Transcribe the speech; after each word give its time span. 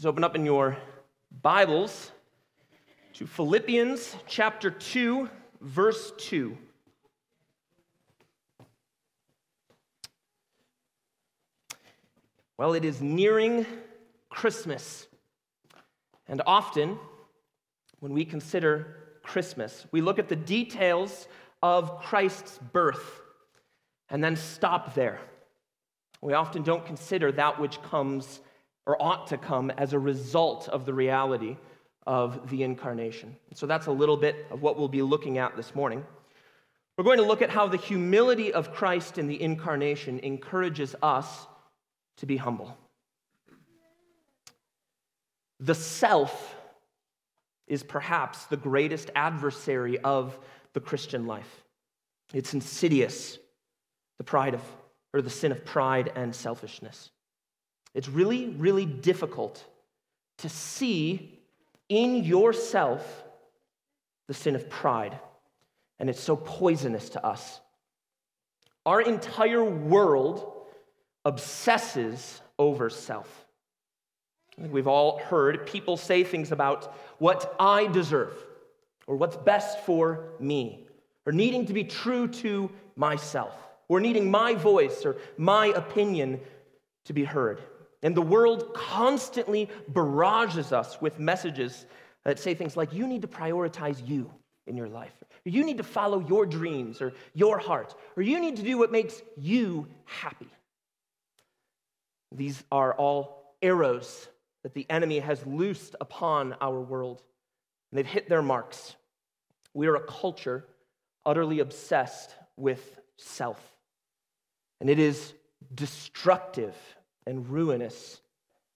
Please 0.00 0.06
open 0.06 0.24
up 0.24 0.34
in 0.34 0.46
your 0.46 0.78
Bibles 1.42 2.10
to 3.12 3.26
Philippians 3.26 4.16
chapter 4.26 4.70
2, 4.70 5.28
verse 5.60 6.14
2. 6.16 6.56
Well, 12.56 12.72
it 12.72 12.86
is 12.86 13.02
nearing 13.02 13.66
Christmas. 14.30 15.06
And 16.28 16.40
often, 16.46 16.98
when 17.98 18.14
we 18.14 18.24
consider 18.24 18.96
Christmas, 19.22 19.84
we 19.92 20.00
look 20.00 20.18
at 20.18 20.30
the 20.30 20.36
details 20.36 21.28
of 21.62 22.00
Christ's 22.00 22.58
birth 22.72 23.20
and 24.08 24.24
then 24.24 24.36
stop 24.36 24.94
there. 24.94 25.20
We 26.22 26.32
often 26.32 26.62
don't 26.62 26.86
consider 26.86 27.30
that 27.32 27.60
which 27.60 27.82
comes 27.82 28.40
or 28.90 29.00
ought 29.00 29.28
to 29.28 29.38
come 29.38 29.70
as 29.70 29.92
a 29.92 29.98
result 30.00 30.68
of 30.68 30.84
the 30.84 30.92
reality 30.92 31.56
of 32.08 32.50
the 32.50 32.64
incarnation. 32.64 33.36
So 33.54 33.64
that's 33.68 33.86
a 33.86 33.92
little 33.92 34.16
bit 34.16 34.46
of 34.50 34.62
what 34.62 34.76
we'll 34.76 34.88
be 34.88 35.02
looking 35.02 35.38
at 35.38 35.56
this 35.56 35.76
morning. 35.76 36.04
We're 36.98 37.04
going 37.04 37.18
to 37.18 37.24
look 37.24 37.40
at 37.40 37.50
how 37.50 37.68
the 37.68 37.76
humility 37.76 38.52
of 38.52 38.72
Christ 38.72 39.16
in 39.16 39.28
the 39.28 39.40
incarnation 39.40 40.18
encourages 40.18 40.96
us 41.04 41.46
to 42.16 42.26
be 42.26 42.36
humble. 42.36 42.76
The 45.60 45.76
self 45.76 46.56
is 47.68 47.84
perhaps 47.84 48.46
the 48.46 48.56
greatest 48.56 49.12
adversary 49.14 50.00
of 50.00 50.36
the 50.72 50.80
Christian 50.80 51.28
life. 51.28 51.62
It's 52.34 52.54
insidious, 52.54 53.38
the 54.18 54.24
pride 54.24 54.54
of, 54.54 54.62
or 55.14 55.22
the 55.22 55.30
sin 55.30 55.52
of 55.52 55.64
pride 55.64 56.10
and 56.16 56.34
selfishness. 56.34 57.10
It's 57.94 58.08
really, 58.08 58.48
really 58.48 58.86
difficult 58.86 59.64
to 60.38 60.48
see 60.48 61.38
in 61.88 62.24
yourself 62.24 63.24
the 64.28 64.34
sin 64.34 64.54
of 64.54 64.70
pride, 64.70 65.18
and 65.98 66.08
it's 66.08 66.20
so 66.20 66.36
poisonous 66.36 67.10
to 67.10 67.26
us. 67.26 67.60
Our 68.86 69.00
entire 69.00 69.64
world 69.64 70.52
obsesses 71.24 72.40
over 72.58 72.88
self. 72.88 73.46
I 74.56 74.62
think 74.62 74.72
we've 74.72 74.86
all 74.86 75.18
heard 75.18 75.66
people 75.66 75.96
say 75.96 76.22
things 76.22 76.52
about 76.52 76.94
what 77.18 77.54
I 77.58 77.86
deserve, 77.88 78.34
or 79.06 79.16
what's 79.16 79.36
best 79.36 79.80
for 79.80 80.34
me, 80.38 80.86
or 81.26 81.32
needing 81.32 81.66
to 81.66 81.72
be 81.72 81.84
true 81.84 82.28
to 82.28 82.70
myself, 82.94 83.54
or 83.88 84.00
needing 84.00 84.30
my 84.30 84.54
voice 84.54 85.04
or 85.04 85.16
my 85.36 85.66
opinion 85.68 86.40
to 87.06 87.12
be 87.12 87.24
heard. 87.24 87.60
And 88.02 88.16
the 88.16 88.22
world 88.22 88.74
constantly 88.74 89.68
barrages 89.88 90.72
us 90.72 91.00
with 91.00 91.18
messages 91.18 91.86
that 92.24 92.38
say 92.38 92.54
things 92.54 92.76
like, 92.76 92.92
you 92.92 93.06
need 93.06 93.22
to 93.22 93.28
prioritize 93.28 94.06
you 94.06 94.30
in 94.66 94.76
your 94.76 94.88
life, 94.88 95.12
or 95.22 95.50
you 95.50 95.64
need 95.64 95.78
to 95.78 95.82
follow 95.82 96.20
your 96.20 96.46
dreams 96.46 97.02
or 97.02 97.12
your 97.34 97.58
heart, 97.58 97.94
or 98.16 98.22
you 98.22 98.40
need 98.40 98.56
to 98.56 98.62
do 98.62 98.78
what 98.78 98.92
makes 98.92 99.20
you 99.36 99.88
happy. 100.04 100.48
These 102.32 102.62
are 102.70 102.94
all 102.94 103.56
arrows 103.62 104.28
that 104.62 104.74
the 104.74 104.86
enemy 104.88 105.18
has 105.18 105.44
loosed 105.44 105.96
upon 106.00 106.54
our 106.60 106.80
world, 106.80 107.22
and 107.90 107.98
they've 107.98 108.06
hit 108.06 108.28
their 108.28 108.42
marks. 108.42 108.94
We 109.74 109.88
are 109.88 109.96
a 109.96 110.06
culture 110.06 110.66
utterly 111.26 111.60
obsessed 111.60 112.34
with 112.56 112.98
self, 113.16 113.60
and 114.80 114.88
it 114.88 114.98
is 114.98 115.32
destructive 115.74 116.74
and 117.26 117.48
ruinous 117.48 118.20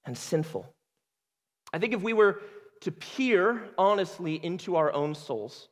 and 0.04 0.16
sinful. 0.16 0.66
I 1.72 1.78
think 1.78 1.92
if 1.92 2.02
we 2.02 2.12
were 2.12 2.40
to 2.82 2.92
peer 2.92 3.70
honestly 3.78 4.34
into 4.44 4.76
our 4.76 4.92
own 4.92 5.14
souls, 5.14 5.68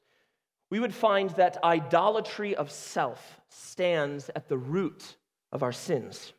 we 0.70 0.80
would 0.80 0.94
find 0.94 1.30
that 1.30 1.62
idolatry 1.62 2.56
of 2.56 2.70
self 2.70 3.40
stands 3.50 4.30
at 4.34 4.48
the 4.48 4.56
root 4.56 5.16
of 5.52 5.62
our 5.62 5.72
sins. 5.72 6.32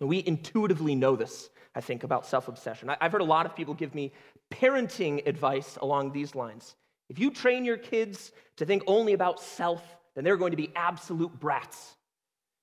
We 0.00 0.24
intuitively 0.26 0.94
know 0.94 1.14
this, 1.14 1.50
I 1.74 1.80
think, 1.80 2.02
about 2.02 2.26
self 2.26 2.48
obsession. 2.48 2.90
I've 3.00 3.12
heard 3.12 3.20
a 3.20 3.24
lot 3.24 3.46
of 3.46 3.54
people 3.54 3.74
give 3.74 3.94
me 3.94 4.12
parenting 4.50 5.26
advice 5.26 5.78
along 5.80 6.12
these 6.12 6.34
lines. 6.34 6.74
If 7.08 7.18
you 7.18 7.30
train 7.30 7.64
your 7.64 7.76
kids 7.76 8.32
to 8.56 8.66
think 8.66 8.82
only 8.86 9.12
about 9.12 9.40
self, 9.40 9.82
then 10.14 10.24
they're 10.24 10.36
going 10.36 10.50
to 10.50 10.56
be 10.56 10.72
absolute 10.74 11.38
brats. 11.38 11.96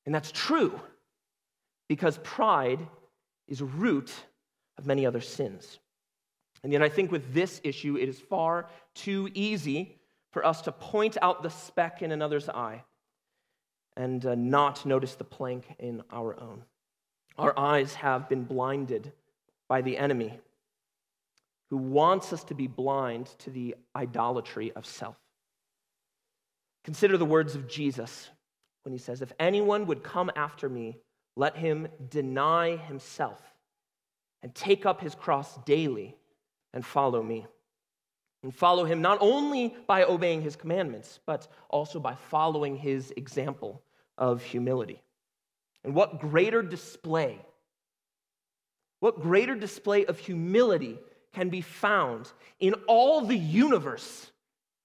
And 0.06 0.14
that's 0.14 0.32
true 0.32 0.80
because 1.88 2.20
pride 2.24 2.86
is 3.48 3.62
a 3.62 3.66
root 3.66 4.14
of 4.78 4.86
many 4.86 5.06
other 5.06 5.22
sins. 5.22 5.80
And 6.64 6.74
yet, 6.74 6.82
I 6.82 6.90
think 6.90 7.12
with 7.12 7.34
this 7.34 7.62
issue, 7.64 7.98
it 7.98 8.10
is 8.10 8.20
far 8.20 8.70
too 8.94 9.30
easy 9.34 9.98
for 10.32 10.46
us 10.46 10.62
to 10.64 10.72
point 10.72 11.18
out 11.22 11.44
the 11.44 11.50
speck 11.50 12.02
in 12.02 12.12
another's 12.12 12.50
eye 12.50 12.84
and 13.96 14.26
uh, 14.26 14.36
not 14.36 14.86
notice 14.86 15.16
the 15.16 15.24
plank 15.24 15.66
in 15.80 16.04
our 16.12 16.40
own. 16.40 16.64
Our 17.38 17.58
eyes 17.58 17.94
have 17.96 18.28
been 18.28 18.44
blinded 18.44 19.12
by 19.68 19.82
the 19.82 19.98
enemy 19.98 20.40
who 21.70 21.78
wants 21.78 22.34
us 22.34 22.44
to 22.46 22.56
be 22.56 22.68
blind 22.68 23.28
to 23.40 23.50
the 23.50 23.76
idolatry 23.96 24.72
of 24.72 24.86
self. 24.86 25.18
Consider 26.84 27.18
the 27.18 27.26
words 27.26 27.56
of 27.56 27.68
Jesus 27.68 28.30
when 28.84 28.94
he 28.94 28.98
says, 28.98 29.22
If 29.22 29.34
anyone 29.40 29.86
would 29.88 30.04
come 30.04 30.32
after 30.36 30.70
me, 30.70 30.98
let 31.38 31.56
him 31.56 31.88
deny 32.10 32.76
himself 32.76 33.40
and 34.42 34.54
take 34.56 34.88
up 34.88 35.00
his 35.00 35.14
cross 35.14 35.56
daily 35.66 36.16
and 36.74 36.84
follow 36.84 37.22
me. 37.22 37.46
And 38.44 38.54
follow 38.54 38.86
him 38.86 39.02
not 39.02 39.20
only 39.22 39.76
by 39.88 40.04
obeying 40.04 40.42
his 40.42 40.56
commandments, 40.56 41.20
but 41.26 41.48
also 41.70 42.00
by 42.00 42.16
following 42.16 42.76
his 42.76 43.14
example 43.18 43.82
of 44.18 44.42
humility. 44.44 45.02
And 45.84 45.94
what 45.94 46.20
greater 46.20 46.62
display, 46.62 47.40
what 49.00 49.22
greater 49.22 49.56
display 49.56 50.06
of 50.06 50.18
humility 50.18 50.98
can 51.34 51.50
be 51.50 51.62
found 51.62 52.32
in 52.60 52.74
all 52.88 53.22
the 53.22 53.38
universe 53.38 54.32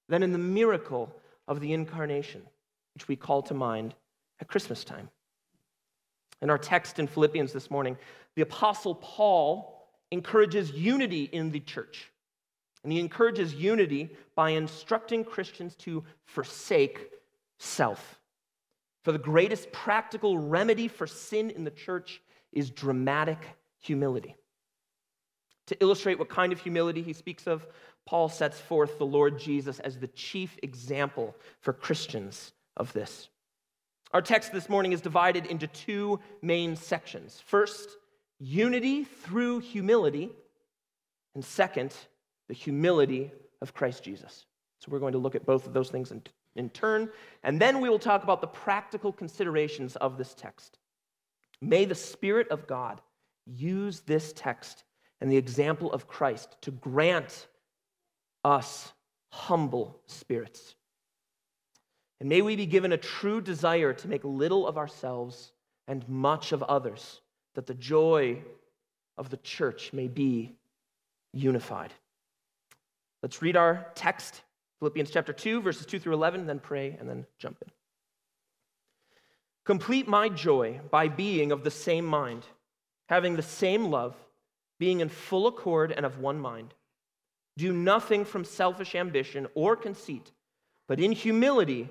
than 0.08 0.22
in 0.22 0.32
the 0.32 0.38
miracle 0.38 1.14
of 1.48 1.60
the 1.60 1.72
incarnation, 1.72 2.42
which 2.94 3.08
we 3.08 3.16
call 3.16 3.42
to 3.42 3.54
mind 3.54 3.94
at 4.40 4.48
Christmas 4.48 4.84
time? 4.84 5.08
In 6.42 6.50
our 6.50 6.58
text 6.58 6.98
in 6.98 7.06
Philippians 7.06 7.52
this 7.52 7.70
morning, 7.70 7.96
the 8.34 8.42
Apostle 8.42 8.96
Paul 8.96 9.88
encourages 10.10 10.72
unity 10.72 11.24
in 11.24 11.52
the 11.52 11.60
church. 11.60 12.10
And 12.82 12.92
he 12.92 12.98
encourages 12.98 13.54
unity 13.54 14.10
by 14.34 14.50
instructing 14.50 15.24
Christians 15.24 15.76
to 15.76 16.04
forsake 16.24 17.10
self. 17.58 18.20
For 19.04 19.12
the 19.12 19.18
greatest 19.18 19.70
practical 19.70 20.36
remedy 20.36 20.88
for 20.88 21.06
sin 21.06 21.50
in 21.50 21.62
the 21.62 21.70
church 21.70 22.20
is 22.52 22.70
dramatic 22.70 23.38
humility. 23.78 24.34
To 25.68 25.80
illustrate 25.80 26.18
what 26.18 26.28
kind 26.28 26.52
of 26.52 26.60
humility 26.60 27.02
he 27.02 27.12
speaks 27.12 27.46
of, 27.46 27.66
Paul 28.04 28.28
sets 28.28 28.60
forth 28.60 28.98
the 28.98 29.06
Lord 29.06 29.38
Jesus 29.38 29.78
as 29.78 29.96
the 29.96 30.08
chief 30.08 30.58
example 30.62 31.36
for 31.60 31.72
Christians 31.72 32.52
of 32.76 32.92
this. 32.92 33.28
Our 34.12 34.20
text 34.20 34.52
this 34.52 34.68
morning 34.68 34.92
is 34.92 35.00
divided 35.00 35.46
into 35.46 35.66
two 35.66 36.20
main 36.42 36.76
sections. 36.76 37.42
First, 37.46 37.96
unity 38.38 39.04
through 39.04 39.60
humility, 39.60 40.30
and 41.34 41.42
second, 41.42 41.94
the 42.48 42.54
humility 42.54 43.32
of 43.62 43.72
Christ 43.72 44.04
Jesus. 44.04 44.44
So 44.80 44.90
we're 44.90 44.98
going 44.98 45.14
to 45.14 45.18
look 45.18 45.34
at 45.34 45.46
both 45.46 45.66
of 45.66 45.72
those 45.72 45.88
things 45.88 46.10
in, 46.10 46.22
in 46.56 46.68
turn, 46.68 47.08
and 47.42 47.58
then 47.58 47.80
we 47.80 47.88
will 47.88 47.98
talk 47.98 48.22
about 48.22 48.42
the 48.42 48.48
practical 48.48 49.12
considerations 49.12 49.96
of 49.96 50.18
this 50.18 50.34
text. 50.34 50.78
May 51.62 51.86
the 51.86 51.94
Spirit 51.94 52.48
of 52.50 52.66
God 52.66 53.00
use 53.46 54.00
this 54.00 54.34
text 54.36 54.84
and 55.22 55.32
the 55.32 55.38
example 55.38 55.90
of 55.90 56.06
Christ 56.06 56.58
to 56.62 56.70
grant 56.70 57.46
us 58.44 58.92
humble 59.30 60.02
spirits 60.04 60.74
and 62.22 62.28
may 62.28 62.40
we 62.40 62.54
be 62.54 62.66
given 62.66 62.92
a 62.92 62.96
true 62.96 63.40
desire 63.40 63.92
to 63.92 64.06
make 64.06 64.22
little 64.22 64.64
of 64.68 64.78
ourselves 64.78 65.50
and 65.88 66.08
much 66.08 66.52
of 66.52 66.62
others, 66.62 67.20
that 67.56 67.66
the 67.66 67.74
joy 67.74 68.38
of 69.18 69.28
the 69.28 69.38
church 69.38 69.92
may 69.92 70.06
be 70.06 70.54
unified. 71.32 71.92
Let's 73.24 73.42
read 73.42 73.56
our 73.56 73.88
text, 73.96 74.42
Philippians 74.78 75.10
chapter 75.10 75.32
2, 75.32 75.62
verses 75.62 75.84
2 75.84 75.98
through 75.98 76.12
11, 76.14 76.46
then 76.46 76.60
pray 76.60 76.96
and 76.96 77.08
then 77.08 77.26
jump 77.40 77.56
in. 77.60 77.72
Complete 79.64 80.06
my 80.06 80.28
joy 80.28 80.78
by 80.92 81.08
being 81.08 81.50
of 81.50 81.64
the 81.64 81.72
same 81.72 82.06
mind, 82.06 82.44
having 83.08 83.34
the 83.34 83.42
same 83.42 83.86
love, 83.86 84.14
being 84.78 85.00
in 85.00 85.08
full 85.08 85.48
accord 85.48 85.90
and 85.90 86.06
of 86.06 86.20
one 86.20 86.38
mind. 86.38 86.72
Do 87.56 87.72
nothing 87.72 88.24
from 88.24 88.44
selfish 88.44 88.94
ambition 88.94 89.48
or 89.56 89.74
conceit, 89.74 90.30
but 90.86 91.00
in 91.00 91.10
humility 91.10 91.90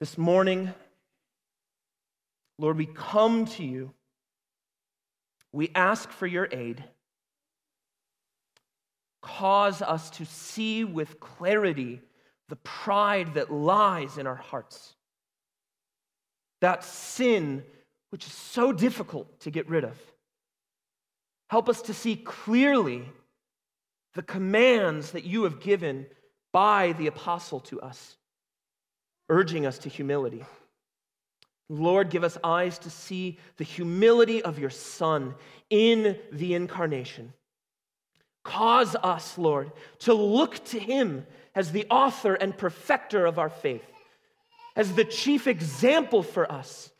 This 0.00 0.18
morning, 0.18 0.72
Lord, 2.58 2.76
we 2.76 2.86
come 2.86 3.46
to 3.46 3.64
you. 3.64 3.92
We 5.52 5.70
ask 5.74 6.10
for 6.10 6.26
your 6.26 6.48
aid 6.50 6.84
cause 9.24 9.80
us 9.80 10.10
to 10.10 10.26
see 10.26 10.84
with 10.84 11.18
clarity 11.18 12.00
the 12.50 12.56
pride 12.56 13.34
that 13.34 13.50
lies 13.50 14.18
in 14.18 14.26
our 14.26 14.34
hearts. 14.36 14.94
That 16.60 16.84
sin 16.84 17.64
which 18.10 18.26
is 18.26 18.32
so 18.32 18.70
difficult 18.70 19.40
to 19.40 19.50
get 19.50 19.68
rid 19.68 19.82
of. 19.82 19.98
Help 21.48 21.68
us 21.68 21.82
to 21.82 21.94
see 21.94 22.16
clearly 22.16 23.02
the 24.14 24.22
commands 24.22 25.12
that 25.12 25.24
you 25.24 25.44
have 25.44 25.58
given 25.58 26.06
by 26.52 26.92
the 26.92 27.06
apostle 27.06 27.60
to 27.60 27.80
us, 27.80 28.16
urging 29.28 29.66
us 29.66 29.78
to 29.78 29.88
humility. 29.88 30.44
Lord, 31.68 32.10
give 32.10 32.24
us 32.24 32.36
eyes 32.44 32.78
to 32.80 32.90
see 32.90 33.38
the 33.56 33.64
humility 33.64 34.42
of 34.42 34.58
your 34.58 34.70
Son 34.70 35.34
in 35.70 36.18
the 36.30 36.54
incarnation 36.54 37.32
Cause 38.44 38.94
us, 38.94 39.38
Lord, 39.38 39.72
to 40.00 40.12
look 40.12 40.62
to 40.66 40.78
Him 40.78 41.26
as 41.54 41.72
the 41.72 41.86
author 41.90 42.34
and 42.34 42.56
perfecter 42.56 43.24
of 43.24 43.38
our 43.38 43.48
faith, 43.48 43.84
as 44.76 44.92
the 44.92 45.04
chief 45.04 45.46
example 45.46 46.22
for 46.22 46.50
us 46.50 46.90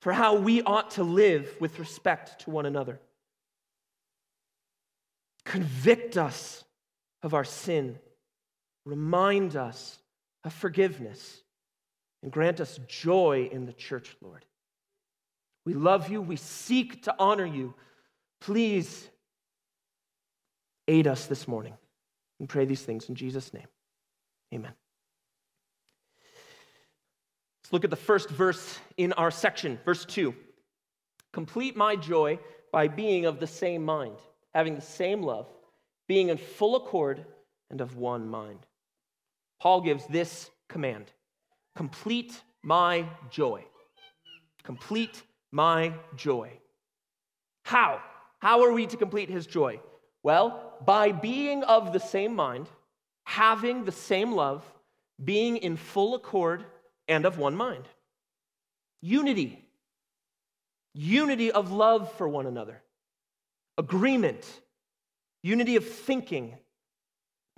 for 0.00 0.12
how 0.12 0.36
we 0.36 0.62
ought 0.62 0.92
to 0.92 1.02
live 1.02 1.56
with 1.58 1.78
respect 1.78 2.42
to 2.42 2.50
one 2.50 2.66
another. 2.66 3.00
Convict 5.44 6.18
us 6.18 6.62
of 7.22 7.32
our 7.32 7.44
sin, 7.44 7.98
remind 8.84 9.56
us 9.56 9.98
of 10.44 10.52
forgiveness, 10.52 11.42
and 12.22 12.32
grant 12.32 12.60
us 12.60 12.80
joy 12.88 13.48
in 13.52 13.66
the 13.66 13.72
church, 13.72 14.16
Lord. 14.20 14.44
We 15.64 15.74
love 15.74 16.10
you, 16.10 16.22
we 16.22 16.36
seek 16.36 17.02
to 17.04 17.14
honor 17.18 17.46
you. 17.46 17.74
Please 18.40 19.08
Aid 20.88 21.06
us 21.06 21.26
this 21.26 21.46
morning. 21.46 21.74
And 22.40 22.48
pray 22.48 22.64
these 22.64 22.82
things 22.82 23.08
in 23.08 23.14
Jesus' 23.14 23.52
name. 23.52 23.66
Amen. 24.54 24.72
Let's 27.62 27.72
look 27.72 27.84
at 27.84 27.90
the 27.90 27.96
first 27.96 28.30
verse 28.30 28.78
in 28.96 29.12
our 29.12 29.30
section, 29.30 29.78
verse 29.84 30.06
2. 30.06 30.34
Complete 31.32 31.76
my 31.76 31.94
joy 31.94 32.38
by 32.72 32.88
being 32.88 33.26
of 33.26 33.38
the 33.38 33.46
same 33.46 33.84
mind, 33.84 34.16
having 34.54 34.74
the 34.74 34.80
same 34.80 35.22
love, 35.22 35.46
being 36.06 36.30
in 36.30 36.38
full 36.38 36.76
accord 36.76 37.26
and 37.70 37.82
of 37.82 37.96
one 37.96 38.26
mind. 38.26 38.60
Paul 39.60 39.80
gives 39.80 40.06
this 40.06 40.50
command 40.68 41.06
Complete 41.76 42.40
my 42.62 43.06
joy. 43.30 43.64
Complete 44.64 45.22
my 45.52 45.94
joy. 46.16 46.50
How? 47.62 48.00
How 48.40 48.64
are 48.64 48.72
we 48.72 48.86
to 48.86 48.96
complete 48.96 49.28
his 49.28 49.46
joy? 49.46 49.80
Well, 50.22 50.74
by 50.84 51.12
being 51.12 51.62
of 51.64 51.92
the 51.92 52.00
same 52.00 52.34
mind, 52.34 52.68
having 53.24 53.84
the 53.84 53.92
same 53.92 54.32
love, 54.32 54.64
being 55.22 55.56
in 55.58 55.76
full 55.76 56.14
accord 56.14 56.64
and 57.06 57.24
of 57.24 57.38
one 57.38 57.54
mind. 57.54 57.84
Unity. 59.00 59.64
Unity 60.94 61.52
of 61.52 61.70
love 61.70 62.12
for 62.14 62.28
one 62.28 62.46
another. 62.46 62.82
Agreement. 63.76 64.44
Unity 65.42 65.76
of 65.76 65.88
thinking. 65.88 66.54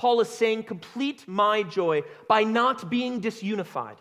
Paul 0.01 0.23
is 0.23 0.31
saying, 0.31 0.63
complete 0.63 1.29
my 1.29 1.63
joy 1.63 2.05
by 2.27 2.43
not 2.43 2.89
being 2.89 3.21
disunified. 3.21 3.99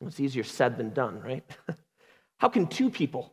It's 0.00 0.18
easier 0.18 0.42
said 0.42 0.76
than 0.76 0.90
done, 0.90 1.20
right? 1.20 1.44
How 2.38 2.48
can 2.48 2.66
two 2.66 2.90
people 2.90 3.32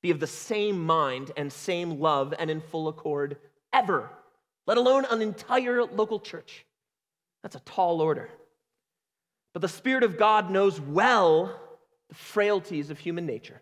be 0.00 0.10
of 0.10 0.18
the 0.18 0.26
same 0.26 0.82
mind 0.82 1.30
and 1.36 1.52
same 1.52 2.00
love 2.00 2.32
and 2.38 2.50
in 2.50 2.62
full 2.62 2.88
accord 2.88 3.36
ever, 3.74 4.08
let 4.66 4.78
alone 4.78 5.04
an 5.10 5.20
entire 5.20 5.84
local 5.84 6.20
church. 6.20 6.64
That's 7.42 7.56
a 7.56 7.60
tall 7.60 8.00
order. 8.00 8.30
But 9.52 9.60
the 9.60 9.68
Spirit 9.68 10.04
of 10.04 10.16
God 10.16 10.50
knows 10.50 10.80
well 10.80 11.60
the 12.08 12.14
frailties 12.14 12.88
of 12.88 12.98
human 12.98 13.26
nature. 13.26 13.60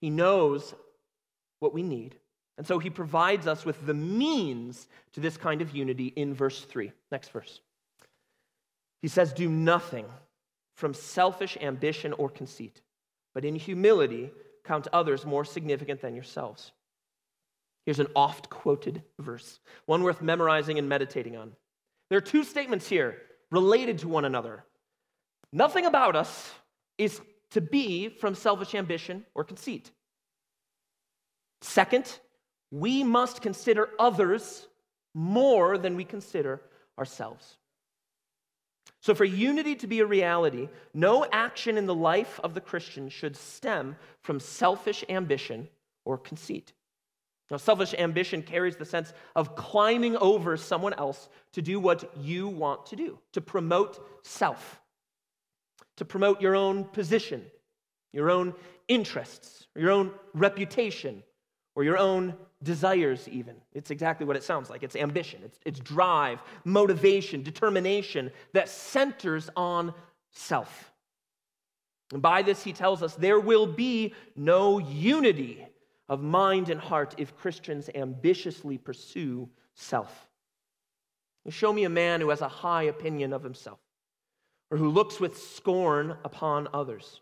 He 0.00 0.10
knows 0.10 0.74
what 1.60 1.72
we 1.72 1.84
need. 1.84 2.16
And 2.60 2.66
so 2.66 2.78
he 2.78 2.90
provides 2.90 3.46
us 3.46 3.64
with 3.64 3.86
the 3.86 3.94
means 3.94 4.86
to 5.14 5.20
this 5.20 5.38
kind 5.38 5.62
of 5.62 5.74
unity 5.74 6.08
in 6.08 6.34
verse 6.34 6.60
3. 6.60 6.92
Next 7.10 7.30
verse. 7.30 7.62
He 9.00 9.08
says, 9.08 9.32
Do 9.32 9.48
nothing 9.48 10.04
from 10.76 10.92
selfish 10.92 11.56
ambition 11.62 12.12
or 12.12 12.28
conceit, 12.28 12.82
but 13.32 13.46
in 13.46 13.54
humility 13.54 14.30
count 14.62 14.88
others 14.92 15.24
more 15.24 15.42
significant 15.42 16.02
than 16.02 16.14
yourselves. 16.14 16.72
Here's 17.86 17.98
an 17.98 18.08
oft 18.14 18.50
quoted 18.50 19.04
verse, 19.18 19.58
one 19.86 20.02
worth 20.02 20.20
memorizing 20.20 20.78
and 20.78 20.86
meditating 20.86 21.38
on. 21.38 21.52
There 22.10 22.18
are 22.18 22.20
two 22.20 22.44
statements 22.44 22.86
here 22.86 23.22
related 23.50 24.00
to 24.00 24.08
one 24.08 24.26
another. 24.26 24.64
Nothing 25.50 25.86
about 25.86 26.14
us 26.14 26.52
is 26.98 27.22
to 27.52 27.62
be 27.62 28.10
from 28.10 28.34
selfish 28.34 28.74
ambition 28.74 29.24
or 29.34 29.44
conceit. 29.44 29.90
Second, 31.62 32.20
we 32.70 33.02
must 33.02 33.42
consider 33.42 33.90
others 33.98 34.66
more 35.14 35.76
than 35.76 35.96
we 35.96 36.04
consider 36.04 36.60
ourselves. 36.98 37.56
So, 39.02 39.14
for 39.14 39.24
unity 39.24 39.74
to 39.76 39.86
be 39.86 40.00
a 40.00 40.06
reality, 40.06 40.68
no 40.92 41.24
action 41.32 41.78
in 41.78 41.86
the 41.86 41.94
life 41.94 42.38
of 42.44 42.52
the 42.52 42.60
Christian 42.60 43.08
should 43.08 43.36
stem 43.36 43.96
from 44.20 44.40
selfish 44.40 45.04
ambition 45.08 45.68
or 46.04 46.18
conceit. 46.18 46.72
Now, 47.50 47.56
selfish 47.56 47.94
ambition 47.98 48.42
carries 48.42 48.76
the 48.76 48.84
sense 48.84 49.12
of 49.34 49.56
climbing 49.56 50.16
over 50.18 50.56
someone 50.56 50.92
else 50.92 51.28
to 51.52 51.62
do 51.62 51.80
what 51.80 52.16
you 52.18 52.46
want 52.46 52.86
to 52.86 52.96
do, 52.96 53.18
to 53.32 53.40
promote 53.40 53.98
self, 54.24 54.80
to 55.96 56.04
promote 56.04 56.40
your 56.40 56.54
own 56.54 56.84
position, 56.84 57.44
your 58.12 58.30
own 58.30 58.54
interests, 58.86 59.66
your 59.74 59.90
own 59.90 60.12
reputation, 60.34 61.22
or 61.74 61.84
your 61.84 61.98
own 61.98 62.34
desires, 62.62 63.28
even. 63.28 63.56
It's 63.72 63.90
exactly 63.90 64.26
what 64.26 64.36
it 64.36 64.42
sounds 64.42 64.70
like 64.70 64.82
it's 64.82 64.96
ambition, 64.96 65.40
it's, 65.44 65.58
it's 65.64 65.80
drive, 65.80 66.42
motivation, 66.64 67.42
determination 67.42 68.30
that 68.52 68.68
centers 68.68 69.48
on 69.56 69.94
self. 70.30 70.92
And 72.12 72.20
by 72.20 72.42
this, 72.42 72.62
he 72.62 72.72
tells 72.72 73.02
us 73.02 73.14
there 73.14 73.38
will 73.38 73.66
be 73.66 74.14
no 74.34 74.78
unity 74.78 75.64
of 76.08 76.22
mind 76.22 76.68
and 76.68 76.80
heart 76.80 77.14
if 77.18 77.36
Christians 77.36 77.88
ambitiously 77.94 78.78
pursue 78.78 79.48
self. 79.74 80.28
show 81.48 81.72
me 81.72 81.84
a 81.84 81.88
man 81.88 82.20
who 82.20 82.30
has 82.30 82.40
a 82.40 82.48
high 82.48 82.82
opinion 82.84 83.32
of 83.32 83.44
himself, 83.44 83.78
or 84.70 84.76
who 84.76 84.90
looks 84.90 85.20
with 85.20 85.38
scorn 85.38 86.16
upon 86.24 86.68
others, 86.74 87.20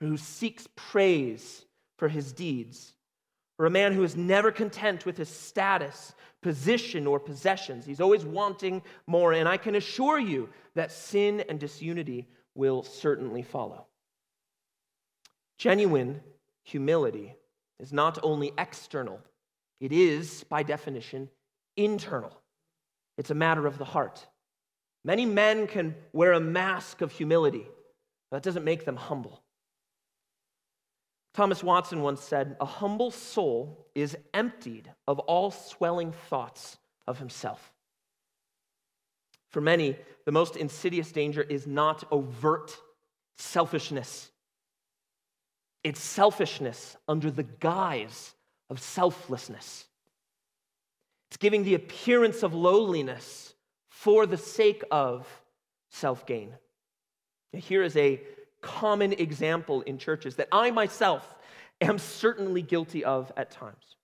or 0.00 0.08
who 0.08 0.16
seeks 0.16 0.66
praise 0.74 1.64
for 1.96 2.08
his 2.08 2.32
deeds 2.32 2.95
or 3.58 3.66
a 3.66 3.70
man 3.70 3.92
who 3.92 4.02
is 4.02 4.16
never 4.16 4.52
content 4.52 5.06
with 5.06 5.16
his 5.16 5.28
status, 5.28 6.14
position, 6.42 7.06
or 7.06 7.18
possessions. 7.18 7.86
He's 7.86 8.00
always 8.00 8.24
wanting 8.24 8.82
more. 9.06 9.32
And 9.32 9.48
I 9.48 9.56
can 9.56 9.74
assure 9.74 10.18
you 10.18 10.48
that 10.74 10.92
sin 10.92 11.42
and 11.48 11.58
disunity 11.58 12.28
will 12.54 12.82
certainly 12.82 13.42
follow. 13.42 13.86
Genuine 15.58 16.20
humility 16.64 17.34
is 17.80 17.92
not 17.92 18.18
only 18.22 18.52
external, 18.58 19.20
it 19.80 19.92
is, 19.92 20.44
by 20.44 20.62
definition, 20.62 21.28
internal. 21.76 22.32
it's 23.18 23.30
a 23.30 23.34
matter 23.34 23.66
of 23.66 23.78
the 23.78 23.84
heart. 23.84 24.26
Many 25.04 25.24
men 25.24 25.66
can 25.66 25.94
wear 26.12 26.32
a 26.32 26.40
mask 26.40 27.00
of 27.00 27.12
humility, 27.12 27.66
but 28.30 28.38
that 28.38 28.42
doesn't 28.42 28.64
make 28.64 28.84
them 28.84 28.96
humble. 28.96 29.42
Thomas 31.36 31.62
Watson 31.62 32.00
once 32.00 32.22
said, 32.22 32.56
A 32.60 32.64
humble 32.64 33.10
soul 33.10 33.86
is 33.94 34.16
emptied 34.32 34.90
of 35.06 35.18
all 35.18 35.50
swelling 35.50 36.12
thoughts 36.12 36.78
of 37.06 37.18
himself. 37.18 37.74
For 39.50 39.60
many, 39.60 39.98
the 40.24 40.32
most 40.32 40.56
insidious 40.56 41.12
danger 41.12 41.42
is 41.42 41.66
not 41.66 42.04
overt 42.10 42.74
selfishness, 43.36 44.30
it's 45.84 46.00
selfishness 46.00 46.96
under 47.06 47.30
the 47.30 47.42
guise 47.42 48.32
of 48.70 48.80
selflessness. 48.80 49.84
It's 51.28 51.36
giving 51.36 51.64
the 51.64 51.74
appearance 51.74 52.42
of 52.42 52.54
lowliness 52.54 53.52
for 53.90 54.24
the 54.24 54.38
sake 54.38 54.82
of 54.90 55.28
self 55.90 56.24
gain. 56.24 56.54
Here 57.52 57.82
is 57.82 57.94
a 57.98 58.22
common 58.66 59.12
example 59.12 59.82
in 59.82 59.96
churches 59.96 60.34
that 60.36 60.48
I 60.50 60.72
myself 60.72 61.36
am 61.80 61.98
certainly 61.98 62.62
guilty 62.62 63.04
of 63.04 63.30
at 63.36 63.52
times. 63.52 63.96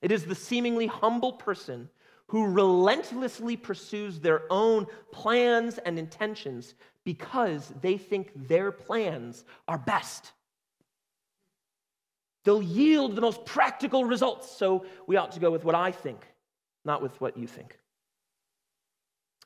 It 0.00 0.12
is 0.12 0.24
the 0.24 0.36
seemingly 0.36 0.86
humble 0.86 1.32
person 1.32 1.88
who 2.28 2.46
relentlessly 2.46 3.56
pursues 3.56 4.20
their 4.20 4.42
own 4.50 4.86
plans 5.10 5.78
and 5.78 5.98
intentions 5.98 6.74
because 7.04 7.72
they 7.82 7.98
think 7.98 8.48
their 8.48 8.70
plans 8.70 9.44
are 9.66 9.78
best. 9.78 10.30
They'll 12.44 12.62
yield 12.62 13.16
the 13.16 13.20
most 13.20 13.44
practical 13.44 14.04
results, 14.04 14.50
so 14.50 14.86
we 15.08 15.16
ought 15.16 15.32
to 15.32 15.40
go 15.40 15.50
with 15.50 15.64
what 15.64 15.74
I 15.74 15.90
think, 15.90 16.20
not 16.84 17.02
with 17.02 17.20
what 17.20 17.36
you 17.36 17.48
think. 17.48 17.78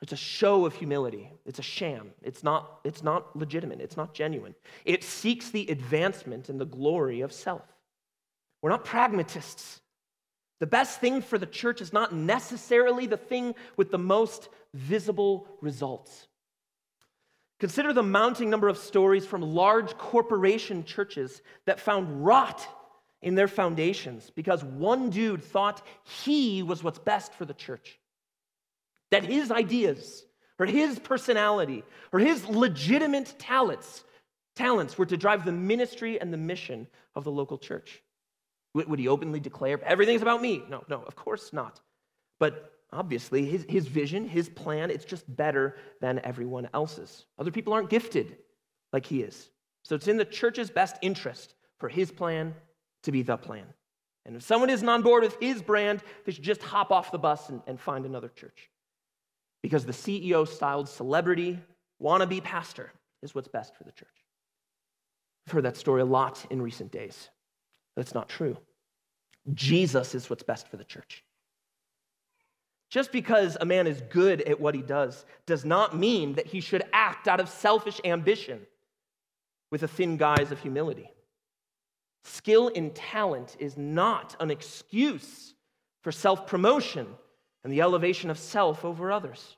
It's 0.02 0.12
a 0.12 0.16
show 0.16 0.66
of 0.66 0.74
humility. 0.74 1.30
It's 1.46 1.58
a 1.58 1.62
sham. 1.62 2.10
It's 2.22 2.42
not, 2.42 2.80
it's 2.84 3.02
not 3.02 3.34
legitimate. 3.34 3.80
It's 3.80 3.96
not 3.96 4.12
genuine. 4.12 4.54
It 4.84 5.02
seeks 5.02 5.50
the 5.50 5.66
advancement 5.68 6.48
and 6.48 6.60
the 6.60 6.66
glory 6.66 7.22
of 7.22 7.32
self. 7.32 7.64
We're 8.60 8.70
not 8.70 8.84
pragmatists. 8.84 9.80
The 10.60 10.66
best 10.66 11.00
thing 11.00 11.22
for 11.22 11.38
the 11.38 11.46
church 11.46 11.80
is 11.80 11.92
not 11.92 12.14
necessarily 12.14 13.06
the 13.06 13.16
thing 13.16 13.54
with 13.76 13.90
the 13.90 13.98
most 13.98 14.48
visible 14.74 15.48
results. 15.60 16.26
Consider 17.58 17.92
the 17.92 18.02
mounting 18.02 18.50
number 18.50 18.68
of 18.68 18.76
stories 18.76 19.24
from 19.24 19.40
large 19.40 19.96
corporation 19.96 20.84
churches 20.84 21.40
that 21.64 21.80
found 21.80 22.24
rot 22.24 22.66
in 23.22 23.34
their 23.34 23.48
foundations 23.48 24.30
because 24.34 24.62
one 24.62 25.08
dude 25.08 25.42
thought 25.42 25.86
he 26.04 26.62
was 26.62 26.82
what's 26.82 26.98
best 26.98 27.32
for 27.32 27.46
the 27.46 27.54
church. 27.54 27.98
That 29.10 29.24
his 29.24 29.50
ideas 29.50 30.24
or 30.58 30.66
his 30.66 30.98
personality 30.98 31.84
or 32.12 32.18
his 32.18 32.46
legitimate 32.46 33.34
talents 33.38 34.04
talents 34.56 34.96
were 34.98 35.06
to 35.06 35.16
drive 35.16 35.44
the 35.44 35.52
ministry 35.52 36.18
and 36.20 36.32
the 36.32 36.38
mission 36.38 36.88
of 37.14 37.24
the 37.24 37.30
local 37.30 37.58
church. 37.58 38.02
Would 38.74 38.98
he 38.98 39.08
openly 39.08 39.38
declare 39.40 39.82
everything's 39.84 40.22
about 40.22 40.42
me? 40.42 40.62
No, 40.68 40.82
no, 40.88 41.02
of 41.02 41.14
course 41.14 41.52
not. 41.52 41.80
But 42.40 42.72
obviously, 42.92 43.44
his, 43.46 43.64
his 43.68 43.86
vision, 43.86 44.28
his 44.28 44.48
plan, 44.48 44.90
it's 44.90 45.04
just 45.04 45.24
better 45.34 45.76
than 46.00 46.20
everyone 46.24 46.68
else's. 46.74 47.24
Other 47.38 47.50
people 47.50 47.72
aren't 47.72 47.88
gifted 47.88 48.36
like 48.92 49.06
he 49.06 49.22
is. 49.22 49.50
So 49.82 49.94
it's 49.94 50.08
in 50.08 50.16
the 50.16 50.24
church's 50.24 50.70
best 50.70 50.96
interest 51.00 51.54
for 51.78 51.88
his 51.88 52.10
plan 52.10 52.54
to 53.04 53.12
be 53.12 53.22
the 53.22 53.36
plan. 53.36 53.66
And 54.26 54.36
if 54.36 54.42
someone 54.42 54.70
isn't 54.70 54.88
on 54.88 55.02
board 55.02 55.22
with 55.22 55.38
his 55.40 55.62
brand, 55.62 56.02
they 56.24 56.32
should 56.32 56.44
just 56.44 56.62
hop 56.62 56.90
off 56.90 57.12
the 57.12 57.18
bus 57.18 57.48
and, 57.48 57.62
and 57.66 57.80
find 57.80 58.04
another 58.04 58.28
church 58.28 58.68
because 59.62 59.84
the 59.84 59.92
CEO 59.92 60.46
styled 60.46 60.88
celebrity, 60.88 61.58
wannabe 62.02 62.42
pastor 62.42 62.92
is 63.22 63.34
what's 63.34 63.48
best 63.48 63.74
for 63.74 63.84
the 63.84 63.92
church. 63.92 64.08
I've 65.46 65.52
heard 65.52 65.64
that 65.64 65.76
story 65.76 66.02
a 66.02 66.06
lot 66.06 66.44
in 66.50 66.60
recent 66.60 66.90
days. 66.90 67.30
That's 67.96 68.14
not 68.14 68.28
true. 68.28 68.56
Jesus 69.54 70.14
is 70.14 70.28
what's 70.28 70.42
best 70.42 70.68
for 70.68 70.76
the 70.76 70.84
church. 70.84 71.24
Just 72.90 73.12
because 73.12 73.56
a 73.60 73.64
man 73.64 73.86
is 73.86 74.00
good 74.10 74.42
at 74.42 74.60
what 74.60 74.74
he 74.74 74.82
does 74.82 75.24
does 75.46 75.64
not 75.64 75.96
mean 75.96 76.34
that 76.34 76.46
he 76.46 76.60
should 76.60 76.84
act 76.92 77.26
out 77.26 77.40
of 77.40 77.48
selfish 77.48 78.00
ambition 78.04 78.60
with 79.70 79.82
a 79.82 79.88
thin 79.88 80.16
guise 80.16 80.52
of 80.52 80.60
humility. 80.60 81.10
Skill 82.24 82.70
and 82.74 82.94
talent 82.94 83.56
is 83.58 83.76
not 83.76 84.36
an 84.40 84.50
excuse 84.50 85.54
for 86.02 86.12
self 86.12 86.46
promotion 86.46 87.06
and 87.64 87.72
the 87.72 87.80
elevation 87.80 88.30
of 88.30 88.38
self 88.38 88.84
over 88.84 89.10
others. 89.10 89.56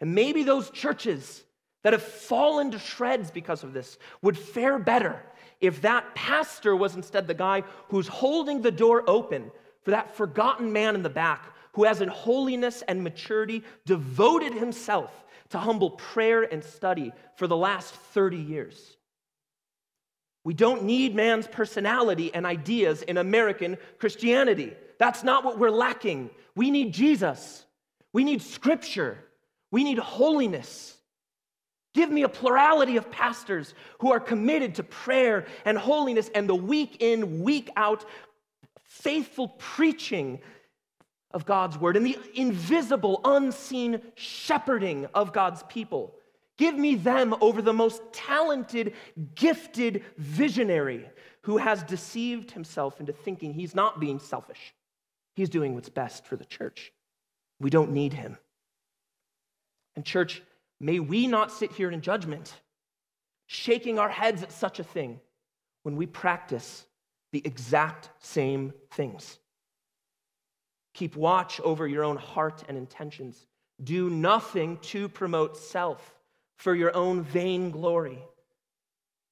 And 0.00 0.14
maybe 0.14 0.42
those 0.42 0.70
churches 0.70 1.42
that 1.82 1.92
have 1.92 2.02
fallen 2.02 2.70
to 2.72 2.78
shreds 2.78 3.30
because 3.30 3.62
of 3.64 3.72
this 3.72 3.98
would 4.22 4.36
fare 4.36 4.78
better 4.78 5.22
if 5.60 5.82
that 5.82 6.14
pastor 6.14 6.76
was 6.76 6.96
instead 6.96 7.26
the 7.26 7.34
guy 7.34 7.62
who's 7.88 8.08
holding 8.08 8.60
the 8.60 8.70
door 8.70 9.02
open 9.06 9.50
for 9.82 9.92
that 9.92 10.14
forgotten 10.16 10.72
man 10.72 10.94
in 10.94 11.02
the 11.02 11.08
back 11.08 11.54
who 11.72 11.84
has 11.84 12.00
in 12.00 12.08
holiness 12.08 12.82
and 12.88 13.02
maturity 13.02 13.62
devoted 13.84 14.52
himself 14.52 15.12
to 15.50 15.58
humble 15.58 15.90
prayer 15.90 16.42
and 16.42 16.64
study 16.64 17.12
for 17.36 17.46
the 17.46 17.56
last 17.56 17.94
30 17.94 18.36
years. 18.36 18.96
We 20.44 20.54
don't 20.54 20.84
need 20.84 21.14
man's 21.14 21.46
personality 21.46 22.32
and 22.34 22.46
ideas 22.46 23.02
in 23.02 23.18
American 23.18 23.78
Christianity. 23.98 24.74
That's 24.98 25.22
not 25.22 25.44
what 25.44 25.58
we're 25.58 25.70
lacking. 25.70 26.30
We 26.56 26.70
need 26.72 26.92
Jesus. 26.92 27.64
We 28.12 28.24
need 28.24 28.42
scripture. 28.42 29.18
We 29.70 29.84
need 29.84 29.98
holiness. 29.98 30.96
Give 31.94 32.10
me 32.10 32.22
a 32.22 32.28
plurality 32.28 32.96
of 32.96 33.10
pastors 33.10 33.74
who 34.00 34.12
are 34.12 34.20
committed 34.20 34.74
to 34.76 34.82
prayer 34.82 35.46
and 35.64 35.78
holiness 35.78 36.30
and 36.34 36.48
the 36.48 36.54
week 36.54 36.96
in, 37.00 37.42
week 37.42 37.70
out, 37.76 38.04
faithful 38.82 39.48
preaching 39.48 40.40
of 41.30 41.44
God's 41.44 41.78
word 41.78 41.96
and 41.96 42.06
the 42.06 42.18
invisible, 42.34 43.20
unseen 43.24 44.00
shepherding 44.14 45.06
of 45.14 45.32
God's 45.32 45.62
people. 45.64 46.14
Give 46.56 46.74
me 46.74 46.94
them 46.94 47.34
over 47.40 47.60
the 47.60 47.72
most 47.72 48.00
talented, 48.12 48.94
gifted 49.34 50.04
visionary 50.16 51.08
who 51.42 51.58
has 51.58 51.82
deceived 51.82 52.50
himself 52.50 52.98
into 53.00 53.12
thinking 53.12 53.52
he's 53.52 53.74
not 53.74 54.00
being 54.00 54.18
selfish. 54.18 54.74
He's 55.36 55.50
doing 55.50 55.74
what's 55.74 55.90
best 55.90 56.24
for 56.24 56.34
the 56.36 56.44
church. 56.44 56.92
We 57.60 57.70
don't 57.70 57.92
need 57.92 58.14
him. 58.14 58.38
And, 59.94 60.04
church, 60.04 60.42
may 60.80 60.98
we 60.98 61.26
not 61.26 61.52
sit 61.52 61.72
here 61.72 61.90
in 61.90 62.00
judgment, 62.00 62.52
shaking 63.46 63.98
our 63.98 64.08
heads 64.08 64.42
at 64.42 64.50
such 64.50 64.80
a 64.80 64.84
thing 64.84 65.20
when 65.82 65.96
we 65.96 66.06
practice 66.06 66.84
the 67.32 67.42
exact 67.44 68.08
same 68.18 68.72
things. 68.92 69.38
Keep 70.94 71.16
watch 71.16 71.60
over 71.60 71.86
your 71.86 72.02
own 72.02 72.16
heart 72.16 72.64
and 72.68 72.78
intentions. 72.78 73.46
Do 73.82 74.08
nothing 74.08 74.78
to 74.78 75.08
promote 75.10 75.58
self 75.58 76.14
for 76.56 76.74
your 76.74 76.96
own 76.96 77.22
vain 77.22 77.70
glory. 77.70 78.18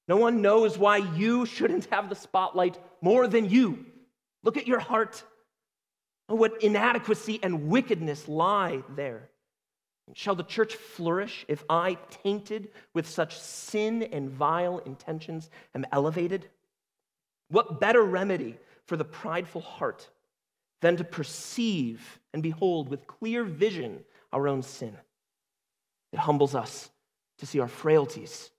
No 0.06 0.18
one 0.18 0.42
knows 0.42 0.76
why 0.76 0.98
you 0.98 1.46
shouldn't 1.46 1.86
have 1.86 2.10
the 2.10 2.14
spotlight 2.14 2.78
more 3.00 3.26
than 3.26 3.48
you. 3.48 3.86
Look 4.42 4.58
at 4.58 4.66
your 4.66 4.80
heart. 4.80 5.24
What 6.26 6.62
inadequacy 6.62 7.40
and 7.42 7.68
wickedness 7.68 8.28
lie 8.28 8.82
there. 8.94 9.28
Shall 10.12 10.34
the 10.34 10.42
church 10.42 10.74
flourish 10.74 11.44
if 11.48 11.64
I, 11.68 11.96
tainted 12.10 12.70
with 12.92 13.08
such 13.08 13.38
sin 13.38 14.02
and 14.02 14.30
vile 14.30 14.78
intentions, 14.78 15.50
am 15.74 15.86
elevated? 15.92 16.48
What 17.48 17.80
better 17.80 18.02
remedy 18.02 18.58
for 18.86 18.96
the 18.96 19.04
prideful 19.04 19.62
heart 19.62 20.08
than 20.80 20.96
to 20.98 21.04
perceive 21.04 22.20
and 22.32 22.42
behold 22.42 22.88
with 22.88 23.06
clear 23.06 23.44
vision 23.44 24.04
our 24.32 24.46
own 24.46 24.62
sin? 24.62 24.96
It 26.12 26.18
humbles 26.18 26.54
us 26.54 26.90
to 27.38 27.46
see 27.46 27.60
our 27.60 27.68
frailties. 27.68 28.50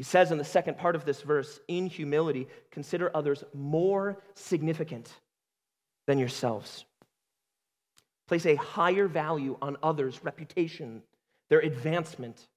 He 0.00 0.04
says 0.04 0.32
in 0.32 0.38
the 0.38 0.44
second 0.44 0.78
part 0.78 0.96
of 0.96 1.04
this 1.04 1.20
verse, 1.20 1.60
in 1.68 1.84
humility, 1.84 2.48
consider 2.70 3.14
others 3.14 3.44
more 3.52 4.22
significant 4.32 5.12
than 6.06 6.18
yourselves. 6.18 6.86
Place 8.26 8.46
a 8.46 8.54
higher 8.54 9.06
value 9.06 9.58
on 9.60 9.76
others' 9.82 10.24
reputation, 10.24 11.02
their 11.50 11.60
advancement, 11.60 12.48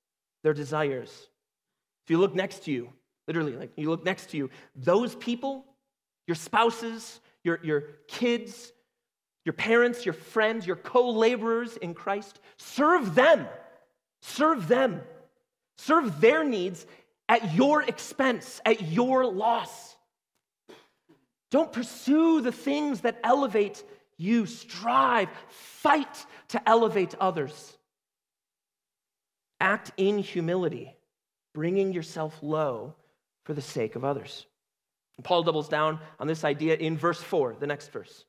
their 0.44 0.54
desires. 0.54 1.28
If 2.06 2.12
you 2.12 2.18
look 2.18 2.34
next 2.34 2.64
to 2.64 2.72
you, 2.72 2.94
literally, 3.28 3.58
like 3.58 3.74
you 3.76 3.90
look 3.90 4.06
next 4.06 4.30
to 4.30 4.38
you, 4.38 4.50
those 4.74 5.14
people, 5.16 5.66
your 6.28 6.36
spouses, 6.36 7.20
your, 7.44 7.60
your 7.62 7.82
kids, 8.08 8.72
your 9.44 9.52
parents, 9.52 10.06
your 10.06 10.14
friends, 10.14 10.66
your 10.66 10.78
co 10.78 11.12
laborers 11.12 11.76
in 11.76 11.94
Christ, 11.94 12.40
serve 12.56 13.16
them 13.16 13.46
Serve 14.24 14.70
them. 14.70 15.02
Serve 15.78 16.22
their 16.22 16.46
needs 16.46 16.86
at 17.34 17.56
your 17.56 17.82
expense, 17.82 18.62
at 18.64 18.84
your 18.84 19.26
loss. 19.26 19.96
Don't 21.50 21.74
pursue 21.74 22.42
the 22.42 22.52
things 22.52 23.02
that 23.02 23.20
elevate 23.24 23.84
you 24.18 24.46
strive, 24.46 25.30
fight 25.50 26.26
to 26.50 26.70
elevate 26.70 27.16
others. 27.20 27.76
Act 29.60 29.90
in 29.98 30.20
humility, 30.20 30.96
bringing 31.56 31.92
yourself 31.92 32.38
low 32.44 32.94
for 33.46 33.56
the 33.56 33.62
sake 33.62 33.96
of 33.96 34.06
others. 34.06 34.46
Paul 35.24 35.42
doubles 35.42 35.70
down 35.70 36.00
on 36.20 36.28
this 36.28 36.44
idea 36.44 36.76
in 36.76 37.00
verse 37.00 37.22
4, 37.22 37.56
the 37.60 37.66
next 37.66 37.92
verse. 37.92 38.26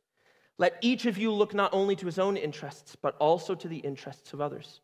Let 0.57 0.79
each 0.81 1.05
of 1.05 1.19
you 1.19 1.31
look 1.31 1.53
not 1.53 1.75
only 1.75 1.95
to 1.97 2.07
his 2.07 2.19
own 2.19 2.39
interests, 2.39 2.97
but 2.97 3.17
also 3.19 3.55
to 3.55 3.69
the 3.69 3.79
interests 3.79 4.33
of 4.33 4.41
others. 4.41 4.81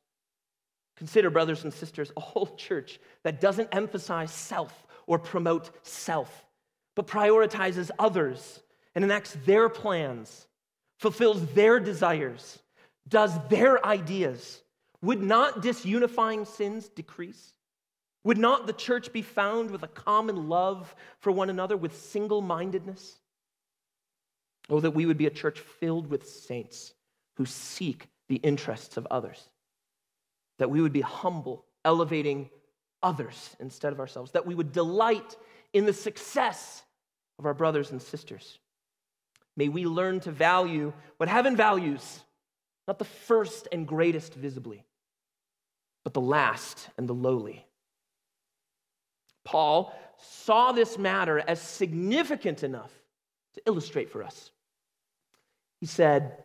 Consider, 0.97 1.31
brothers 1.31 1.65
and 1.65 1.73
sisters, 1.73 2.13
a 2.17 2.21
whole 2.21 2.55
church 2.57 3.01
that 3.23 3.41
doesn't 3.41 3.69
emphasize 3.73 4.33
self 4.33 4.87
or 5.07 5.19
promote 5.19 5.71
self, 5.87 6.45
but 6.95 7.07
prioritizes 7.07 7.91
others 7.99 8.61
and 8.95 9.05
enacts 9.05 9.37
their 9.47 9.69
plans, 9.69 10.47
fulfills 10.99 11.45
their 11.49 11.81
desires, 11.81 12.59
does 13.09 13.33
their 13.49 13.85
ideas. 13.85 14.63
Would 15.03 15.23
not 15.23 15.63
disunifying 15.63 16.47
sins 16.47 16.89
decrease? 16.89 17.55
Would 18.25 18.39
not 18.39 18.67
the 18.67 18.75
church 18.75 19.13
be 19.13 19.23
found 19.23 19.71
with 19.71 19.83
a 19.83 19.89
common 19.89 20.49
love 20.49 20.95
for 21.21 21.33
one 21.33 21.49
another, 21.49 21.77
with 21.77 21.97
single 21.97 22.43
mindedness? 22.43 23.17
Oh, 24.69 24.81
that 24.81 24.91
we 24.91 25.07
would 25.07 25.17
be 25.17 25.27
a 25.27 25.31
church 25.31 25.61
filled 25.61 26.07
with 26.07 26.29
saints 26.29 26.95
who 27.37 27.47
seek 27.47 28.09
the 28.29 28.37
interests 28.37 28.97
of 28.97 29.07
others. 29.11 29.50
That 30.61 30.71
we 30.71 30.81
would 30.81 30.93
be 30.93 31.01
humble, 31.01 31.65
elevating 31.85 32.51
others 33.03 33.57
instead 33.61 33.93
of 33.93 33.99
ourselves. 33.99 34.33
That 34.33 34.47
we 34.47 34.55
would 34.55 34.73
delight 34.73 35.37
in 35.73 35.87
the 35.87 35.93
success 35.93 36.83
of 37.39 37.47
our 37.47 37.55
brothers 37.55 37.91
and 37.91 38.01
sisters. 38.01 38.59
May 39.57 39.69
we 39.69 39.87
learn 39.87 40.21
to 40.21 40.31
value 40.31 40.93
what 41.17 41.29
heaven 41.29 41.57
values, 41.57 42.21
not 42.87 42.99
the 42.99 43.05
first 43.05 43.69
and 43.73 43.89
greatest 43.89 44.35
visibly, 44.35 44.85
but 46.05 46.15
the 46.15 46.21
last 46.21 46.89
and 46.99 47.09
the 47.09 47.15
lowly. 47.15 47.67
Paul 49.45 49.95
saw 50.19 50.73
this 50.73 50.99
matter 50.99 51.39
as 51.41 51.61
significant 51.61 52.63
enough 52.63 52.93
to 53.55 53.63
illustrate 53.67 54.11
for 54.11 54.23
us. 54.23 54.51
He 55.81 55.87
said, 55.87 56.45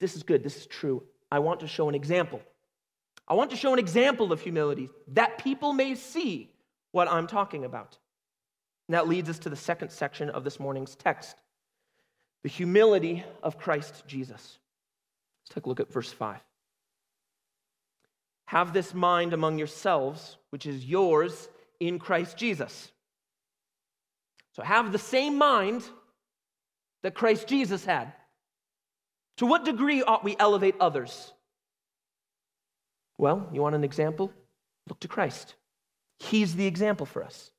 This 0.00 0.16
is 0.16 0.22
good, 0.22 0.42
this 0.42 0.56
is 0.56 0.66
true. 0.66 1.02
I 1.30 1.40
want 1.40 1.60
to 1.60 1.66
show 1.66 1.88
an 1.88 1.94
example. 1.94 2.40
I 3.32 3.34
want 3.34 3.48
to 3.52 3.56
show 3.56 3.72
an 3.72 3.78
example 3.78 4.30
of 4.30 4.42
humility 4.42 4.90
that 5.14 5.38
people 5.38 5.72
may 5.72 5.94
see 5.94 6.50
what 6.90 7.08
I'm 7.08 7.26
talking 7.26 7.64
about. 7.64 7.96
And 8.86 8.94
that 8.94 9.08
leads 9.08 9.30
us 9.30 9.38
to 9.38 9.48
the 9.48 9.56
second 9.56 9.88
section 9.90 10.28
of 10.28 10.44
this 10.44 10.60
morning's 10.60 10.94
text 10.94 11.34
the 12.42 12.50
humility 12.50 13.24
of 13.42 13.56
Christ 13.56 14.02
Jesus. 14.06 14.58
Let's 15.40 15.54
take 15.54 15.64
a 15.64 15.68
look 15.70 15.80
at 15.80 15.90
verse 15.90 16.12
5. 16.12 16.40
Have 18.48 18.74
this 18.74 18.92
mind 18.92 19.32
among 19.32 19.56
yourselves, 19.56 20.36
which 20.50 20.66
is 20.66 20.84
yours 20.84 21.48
in 21.80 21.98
Christ 21.98 22.36
Jesus. 22.36 22.92
So 24.56 24.62
have 24.62 24.92
the 24.92 24.98
same 24.98 25.38
mind 25.38 25.82
that 27.02 27.14
Christ 27.14 27.48
Jesus 27.48 27.82
had. 27.82 28.12
To 29.38 29.46
what 29.46 29.64
degree 29.64 30.02
ought 30.02 30.22
we 30.22 30.36
elevate 30.38 30.74
others? 30.80 31.32
Well, 33.18 33.48
you 33.52 33.62
want 33.62 33.74
an 33.74 33.84
example? 33.84 34.32
Look 34.88 35.00
to 35.00 35.08
Christ. 35.08 35.54
He's 36.18 36.54
the 36.54 36.66
example 36.66 37.06
for 37.06 37.22
us. 37.22 37.50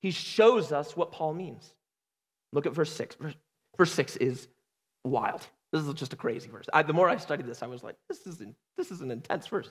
He 0.00 0.10
shows 0.10 0.72
us 0.72 0.96
what 0.96 1.12
Paul 1.12 1.34
means. 1.34 1.74
Look 2.52 2.66
at 2.66 2.74
verse 2.74 2.92
6. 2.92 3.16
Verse, 3.16 3.34
verse 3.76 3.92
6 3.92 4.16
is 4.16 4.48
wild. 5.04 5.46
This 5.72 5.84
is 5.84 5.94
just 5.94 6.12
a 6.12 6.16
crazy 6.16 6.48
verse. 6.48 6.66
I, 6.72 6.82
the 6.82 6.92
more 6.92 7.08
I 7.08 7.16
studied 7.16 7.46
this, 7.46 7.62
I 7.62 7.66
was 7.66 7.82
like, 7.82 7.96
this 8.08 8.26
is, 8.26 8.40
an, 8.40 8.54
this 8.76 8.90
is 8.90 9.00
an 9.02 9.10
intense 9.10 9.46
verse. 9.46 9.70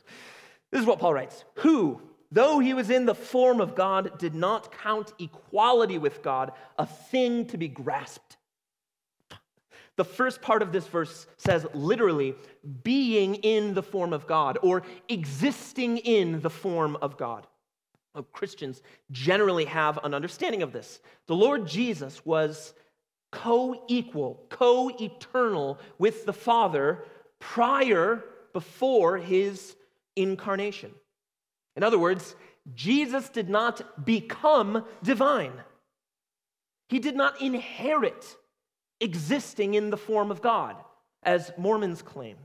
This 0.71 0.81
is 0.81 0.87
what 0.87 0.99
Paul 0.99 1.13
writes 1.13 1.43
Who, 1.55 2.01
though 2.31 2.59
he 2.59 2.73
was 2.73 2.89
in 2.89 3.05
the 3.05 3.15
form 3.15 3.59
of 3.59 3.75
God, 3.75 4.17
did 4.17 4.35
not 4.35 4.71
count 4.71 5.13
equality 5.19 5.97
with 5.97 6.21
God 6.21 6.53
a 6.77 6.85
thing 6.85 7.47
to 7.47 7.57
be 7.57 7.67
grasped. 7.67 8.37
The 9.99 10.05
first 10.05 10.41
part 10.41 10.61
of 10.61 10.71
this 10.71 10.87
verse 10.87 11.27
says 11.35 11.67
literally, 11.73 12.33
being 12.83 13.35
in 13.35 13.73
the 13.73 13.83
form 13.83 14.13
of 14.13 14.27
God 14.27 14.57
or 14.61 14.83
existing 15.09 15.97
in 15.97 16.39
the 16.39 16.49
form 16.49 16.95
of 17.01 17.17
God. 17.17 17.45
Christians 18.31 18.81
generally 19.11 19.65
have 19.65 19.99
an 20.05 20.13
understanding 20.13 20.61
of 20.61 20.71
this. 20.71 21.01
The 21.27 21.35
Lord 21.35 21.67
Jesus 21.67 22.25
was 22.25 22.73
co 23.33 23.83
equal, 23.89 24.45
co 24.47 24.89
eternal 25.01 25.77
with 25.97 26.25
the 26.25 26.31
Father 26.31 27.03
prior, 27.39 28.23
before 28.53 29.17
his 29.17 29.75
incarnation. 30.15 30.91
In 31.75 31.83
other 31.83 31.99
words, 31.99 32.37
Jesus 32.73 33.27
did 33.27 33.49
not 33.49 34.05
become 34.05 34.85
divine, 35.03 35.61
he 36.87 36.99
did 36.99 37.17
not 37.17 37.41
inherit 37.41 38.37
existing 39.01 39.73
in 39.73 39.89
the 39.89 39.97
form 39.97 40.31
of 40.31 40.41
God, 40.41 40.75
as 41.23 41.51
Mormons 41.57 42.01
claim. 42.01 42.37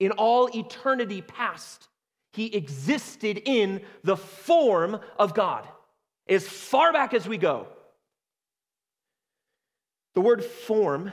In 0.00 0.12
all 0.12 0.48
eternity 0.54 1.22
past, 1.22 1.88
he 2.32 2.54
existed 2.54 3.42
in 3.44 3.82
the 4.02 4.16
form 4.16 4.98
of 5.18 5.34
God. 5.34 5.68
As 6.28 6.48
far 6.48 6.92
back 6.92 7.14
as 7.14 7.28
we 7.28 7.36
go, 7.36 7.66
the 10.14 10.20
word 10.20 10.44
form 10.44 11.12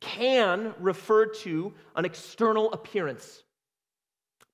can 0.00 0.74
refer 0.78 1.26
to 1.26 1.72
an 1.94 2.04
external 2.04 2.72
appearance. 2.72 3.42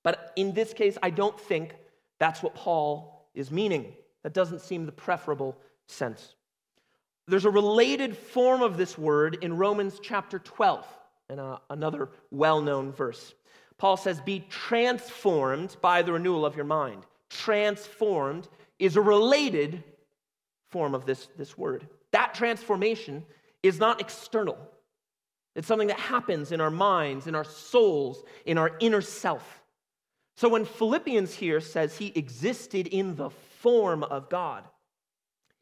But 0.03 0.33
in 0.37 0.53
this 0.53 0.73
case, 0.73 0.99
I 1.03 1.11
don't 1.11 1.39
think 1.39 1.75
that's 2.19 2.43
what 2.43 2.55
Paul 2.55 3.29
is 3.35 3.51
meaning. 3.51 3.93
That 4.23 4.35
doesn't 4.35 4.61
seem 4.61 4.87
the 4.87 4.93
preferable 4.93 5.57
sense. 5.87 6.35
There's 7.29 7.45
a 7.45 7.51
related 7.51 8.17
form 8.17 8.63
of 8.63 8.77
this 8.77 8.99
word 8.99 9.39
in 9.43 9.57
Romans 9.57 10.01
chapter 10.03 10.39
12, 10.39 10.87
and 11.29 11.41
uh, 11.41 11.59
another 11.71 12.11
well 12.31 12.61
known 12.61 12.93
verse. 12.93 13.35
Paul 13.79 13.97
says, 13.97 14.21
Be 14.21 14.45
transformed 14.49 15.77
by 15.81 16.03
the 16.03 16.13
renewal 16.13 16.45
of 16.45 16.57
your 16.57 16.65
mind. 16.65 17.05
Transformed 17.31 18.49
is 18.79 18.97
a 18.97 19.01
related 19.01 19.85
form 20.69 20.95
of 20.95 21.07
this, 21.07 21.29
this 21.39 21.57
word. 21.57 21.87
That 22.11 22.35
transformation 22.35 23.25
is 23.63 23.79
not 23.79 24.01
external, 24.01 24.59
it's 25.55 25.69
something 25.69 25.89
that 25.89 26.01
happens 26.01 26.51
in 26.51 26.61
our 26.61 26.71
minds, 26.71 27.27
in 27.27 27.35
our 27.35 27.45
souls, 27.45 28.25
in 28.47 28.57
our 28.59 28.73
inner 28.81 29.03
self. 29.03 29.63
So 30.37 30.49
when 30.49 30.65
Philippians 30.65 31.35
here 31.35 31.61
says 31.61 31.97
he 31.97 32.11
existed 32.15 32.87
in 32.87 33.17
the 33.17 33.31
form 33.61 34.03
of 34.03 34.31
God, 34.31 34.65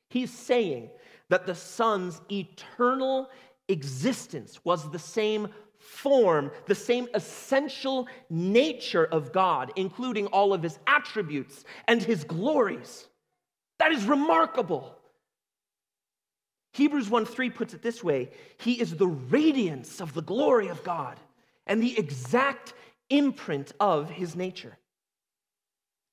he's 0.09 0.33
saying 0.33 0.91
that 1.31 1.47
the 1.47 1.55
Son's 1.55 2.21
eternal 2.31 3.31
existence 3.69 4.61
was 4.65 4.91
the 4.91 4.99
same 4.99 5.49
form, 5.79 6.51
the 6.67 6.75
same 6.75 7.09
essential 7.15 8.07
nature 8.29 9.07
of 9.07 9.33
God, 9.33 9.73
including 9.77 10.27
all 10.27 10.53
of 10.53 10.63
his 10.63 10.79
attributes 10.87 11.65
and 11.89 12.03
his 12.03 12.25
glories. 12.25 13.09
That 13.79 13.93
is 13.93 14.05
remarkable. 14.05 14.97
Hebrews 16.73 17.09
1 17.09 17.25
3 17.25 17.51
puts 17.51 17.75
it 17.75 17.83
this 17.83 18.05
way 18.05 18.31
He 18.59 18.81
is 18.81 18.95
the 18.97 19.07
radiance 19.07 20.01
of 20.01 20.13
the 20.13 20.23
glory 20.23 20.69
of 20.69 20.85
God 20.85 21.19
and 21.67 21.83
the 21.83 21.99
exact 21.99 22.75
imprint 23.09 23.73
of 23.81 24.11
his 24.11 24.37
nature. 24.37 24.77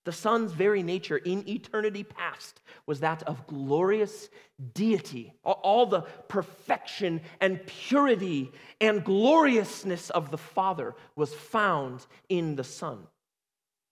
The 0.07 0.13
Son's 0.13 0.53
very 0.53 0.83
nature 0.83 1.17
in 1.17 1.45
eternity 1.49 2.05
past 2.05 2.61
was 2.85 3.01
that 3.01 3.23
of 3.23 3.45
glorious 3.45 4.29
deity. 4.73 5.33
All 5.43 5.85
the 5.85 6.03
perfection 6.29 7.19
and 7.41 7.59
purity 7.65 8.53
and 8.79 9.03
gloriousness 9.03 10.09
of 10.11 10.31
the 10.31 10.37
Father 10.37 10.95
was 11.17 11.33
found 11.33 12.05
in 12.29 12.55
the 12.55 12.63
Son. 12.63 13.05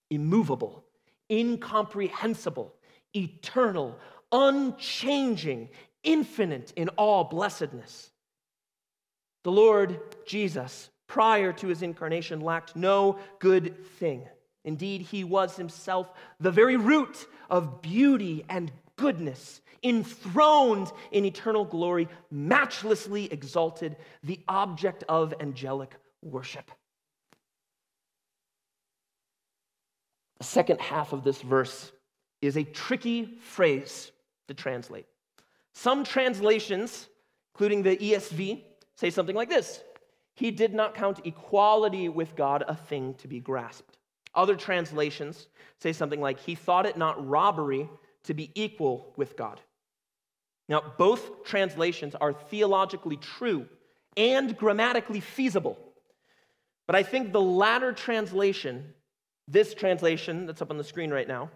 Immovable, 0.09 0.85
incomprehensible, 1.29 2.73
eternal, 3.13 3.99
unchanging, 4.31 5.67
infinite 6.01 6.71
in 6.77 6.87
all 6.97 7.25
blessedness. 7.25 8.09
The 9.43 9.51
Lord 9.51 9.99
Jesus, 10.25 10.89
prior 11.07 11.51
to 11.51 11.67
his 11.67 11.81
incarnation, 11.81 12.39
lacked 12.39 12.73
no 12.77 13.19
good 13.39 13.85
thing. 13.97 14.25
Indeed, 14.65 15.01
he 15.01 15.23
was 15.23 15.55
himself 15.55 16.11
the 16.39 16.51
very 16.51 16.75
root 16.75 17.27
of 17.49 17.81
beauty 17.81 18.43
and 18.49 18.71
goodness, 18.97 19.61
enthroned 19.83 20.91
in 21.11 21.23
eternal 21.23 21.63
glory, 21.63 22.09
matchlessly 22.31 23.31
exalted, 23.31 23.95
the 24.23 24.39
object 24.47 25.03
of 25.07 25.33
angelic 25.39 25.95
worship. 26.23 26.71
The 30.39 30.45
second 30.45 30.81
half 30.81 31.13
of 31.13 31.23
this 31.23 31.41
verse 31.41 31.91
is 32.41 32.57
a 32.57 32.63
tricky 32.63 33.37
phrase 33.39 34.11
to 34.47 34.53
translate. 34.53 35.05
Some 35.73 36.03
translations, 36.03 37.07
including 37.53 37.83
the 37.83 37.97
ESV, 37.97 38.63
say 38.95 39.09
something 39.11 39.35
like 39.35 39.49
this 39.49 39.83
he 40.35 40.51
did 40.51 40.73
not 40.73 40.95
count 40.95 41.25
equality 41.25 42.09
with 42.09 42.35
God 42.35 42.63
a 42.67 42.75
thing 42.75 43.13
to 43.15 43.27
be 43.27 43.39
grasped. 43.39 43.97
Other 44.35 44.55
translations 44.55 45.47
say 45.79 45.93
something 45.93 46.21
like, 46.21 46.39
he 46.39 46.55
thought 46.55 46.85
it 46.85 46.97
not 46.97 47.27
robbery 47.27 47.89
to 48.25 48.33
be 48.33 48.51
equal 48.55 49.13
with 49.17 49.37
God. 49.37 49.61
Now, 50.67 50.81
both 50.97 51.43
translations 51.43 52.15
are 52.15 52.33
theologically 52.33 53.17
true 53.17 53.67
and 54.17 54.57
grammatically 54.57 55.19
feasible. 55.19 55.77
But 56.87 56.95
I 56.95 57.03
think 57.03 57.31
the 57.31 57.41
latter 57.41 57.93
translation, 57.93 58.93
this 59.47 59.73
translation 59.73 60.45
that's 60.45 60.61
up 60.61 60.71
on 60.71 60.77
the 60.77 60.83
screen 60.83 61.11
right 61.11 61.27
now, 61.27 61.49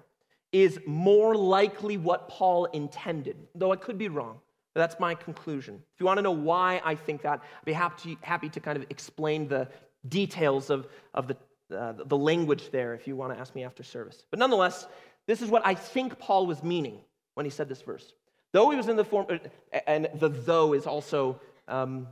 is 0.51 0.79
more 0.85 1.35
likely 1.35 1.97
what 1.97 2.29
Paul 2.29 2.65
intended, 2.65 3.37
though 3.55 3.71
I 3.71 3.75
could 3.75 3.97
be 3.97 4.09
wrong. 4.09 4.39
That's 4.75 4.99
my 4.99 5.13
conclusion. 5.13 5.75
If 5.93 5.99
you 5.99 6.05
want 6.05 6.17
to 6.17 6.21
know 6.21 6.31
why 6.31 6.81
I 6.85 6.95
think 6.95 7.21
that, 7.23 7.41
I'd 7.41 7.65
be 7.65 7.73
happy 7.73 8.15
to, 8.15 8.25
happy 8.25 8.49
to 8.49 8.59
kind 8.59 8.77
of 8.77 8.85
explain 8.89 9.47
the 9.47 9.67
details 10.07 10.69
of, 10.69 10.87
of 11.13 11.27
the, 11.27 11.35
uh, 11.75 11.93
the 12.05 12.17
language 12.17 12.71
there 12.71 12.93
if 12.93 13.07
you 13.07 13.15
want 13.15 13.33
to 13.33 13.39
ask 13.39 13.55
me 13.55 13.63
after 13.63 13.83
service. 13.83 14.25
But 14.29 14.39
nonetheless, 14.39 14.87
this 15.27 15.41
is 15.41 15.49
what 15.49 15.65
I 15.65 15.75
think 15.75 16.17
Paul 16.19 16.47
was 16.47 16.63
meaning 16.63 16.99
when 17.35 17.45
he 17.45 17.49
said 17.49 17.69
this 17.69 17.81
verse. 17.81 18.13
Though 18.51 18.71
he 18.71 18.77
was 18.77 18.87
in 18.87 18.95
the 18.95 19.05
form, 19.05 19.27
uh, 19.29 19.79
and 19.85 20.09
the 20.15 20.29
though 20.29 20.73
is 20.73 20.87
also 20.87 21.39
um, 21.67 22.07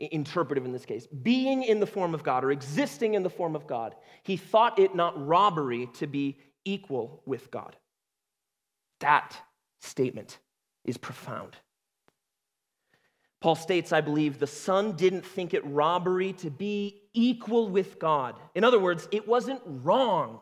interpretive 0.00 0.64
in 0.64 0.72
this 0.72 0.86
case, 0.86 1.06
being 1.06 1.62
in 1.62 1.80
the 1.80 1.86
form 1.86 2.14
of 2.14 2.22
God 2.22 2.44
or 2.44 2.50
existing 2.50 3.14
in 3.14 3.22
the 3.22 3.30
form 3.30 3.54
of 3.54 3.66
God, 3.66 3.94
he 4.22 4.36
thought 4.36 4.78
it 4.78 4.94
not 4.94 5.26
robbery 5.26 5.88
to 5.94 6.06
be 6.06 6.38
equal 6.64 7.22
with 7.26 7.50
God. 7.50 7.76
That 9.00 9.36
statement 9.80 10.38
is 10.84 10.96
profound. 10.96 11.56
Paul 13.40 13.54
states, 13.54 13.92
I 13.92 14.00
believe, 14.00 14.38
the 14.38 14.46
Son 14.46 14.92
didn't 14.92 15.26
think 15.26 15.52
it 15.52 15.62
robbery 15.66 16.32
to 16.34 16.50
be 16.50 17.02
equal 17.14 17.68
with 17.68 17.98
God. 17.98 18.36
In 18.54 18.64
other 18.64 18.78
words, 18.78 19.08
it 19.10 19.26
wasn't 19.26 19.62
wrong 19.64 20.40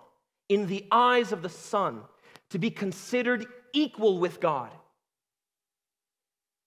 in 0.49 0.67
the 0.67 0.85
eyes 0.91 1.31
of 1.31 1.43
the 1.43 1.49
Son 1.49 2.03
to 2.51 2.59
be 2.59 2.71
considered 2.71 3.47
equal 3.73 4.19
with 4.19 4.41
God 4.41 4.71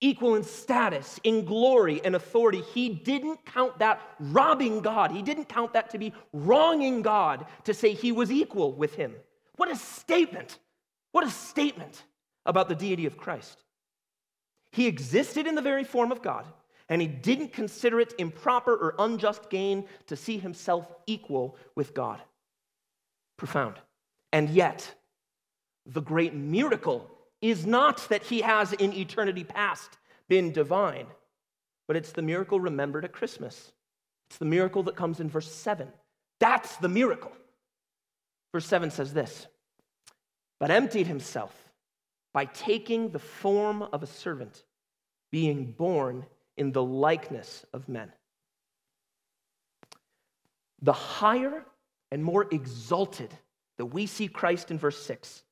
equal 0.06 0.36
in 0.36 0.44
status, 0.44 1.20
in 1.24 1.46
glory 1.46 2.02
and 2.04 2.15
authority. 2.15 2.62
He 2.74 2.89
didn't 2.89 3.46
count 3.46 3.80
that 3.80 4.02
robbing 4.20 4.82
God. 4.82 5.12
He 5.12 5.22
didn't 5.22 5.46
count 5.46 5.74
that 5.74 5.89
to 5.91 5.98
be 5.98 6.13
wronging 6.34 7.02
God 7.02 7.46
to 7.63 7.74
say 7.74 7.94
he 7.94 8.12
was 8.12 8.32
equal 8.32 8.74
with 8.74 8.96
him. 8.96 9.15
What 9.56 9.72
a 9.72 9.76
statement! 9.76 10.60
What 11.12 11.26
a 11.26 11.30
statement 11.30 12.04
about 12.46 12.68
the 12.68 12.76
deity 12.76 13.06
of 13.06 13.18
Christ. 13.18 13.63
He 14.72 14.88
existed 14.88 15.48
in 15.48 15.56
the 15.56 15.62
very 15.62 15.86
form 15.86 16.12
of 16.12 16.22
God, 16.22 16.46
and 16.89 17.02
he 17.02 17.08
didn't 17.08 17.54
consider 17.54 18.00
it 18.00 18.13
improper 18.19 18.76
or 18.76 18.95
unjust 19.00 19.50
gain 19.50 19.86
to 20.08 20.15
see 20.15 20.38
himself 20.38 20.93
equal 21.08 21.58
with 21.76 21.93
God. 21.93 22.21
Profound. 23.38 23.76
And 24.32 24.50
yet, 24.50 24.93
the 25.86 26.02
great 26.02 26.34
miracle 26.34 27.10
is 27.41 27.65
not 27.65 28.08
that 28.10 28.24
he 28.24 28.41
has 28.41 28.74
in 28.74 28.93
eternity 28.93 29.43
past 29.43 29.98
been 30.28 30.52
divine, 30.52 31.08
but 31.88 31.95
it's 31.95 32.12
the 32.12 32.21
miracle 32.21 32.60
remembered 32.60 33.06
at 33.06 33.13
Christmas. 33.13 33.71
It's 34.30 34.38
the 34.38 34.45
miracle 34.45 34.84
that 34.84 34.95
comes 34.95 35.19
in 35.19 35.30
verse 35.30 35.52
7. 35.52 35.88
That's 36.39 36.76
the 36.78 36.89
miracle. 36.89 37.32
Verse 38.52 38.65
7 38.65 38.91
says 38.91 39.13
this 39.13 39.48
But 40.60 40.71
emptied 40.71 41.08
himself 41.08 41.54
by 42.34 42.45
taking 42.45 43.10
the 43.10 43.19
form 43.19 43.82
of 43.82 44.04
a 44.04 44.08
servant, 44.08 44.63
being 45.32 45.71
born 45.71 46.26
in 46.58 46.72
the 46.72 46.84
likeness 46.84 47.65
of 47.74 47.89
men. 47.89 48.12
The 50.82 50.94
higher 50.94 51.65
and 52.12 52.24
more 52.24 52.48
exalted 52.52 53.34
that 53.78 53.88
we 53.88 54.06
see 54.06 54.28
Christ 54.28 54.72
in 54.72 54.78
verse 54.78 55.02
6, 55.04 55.44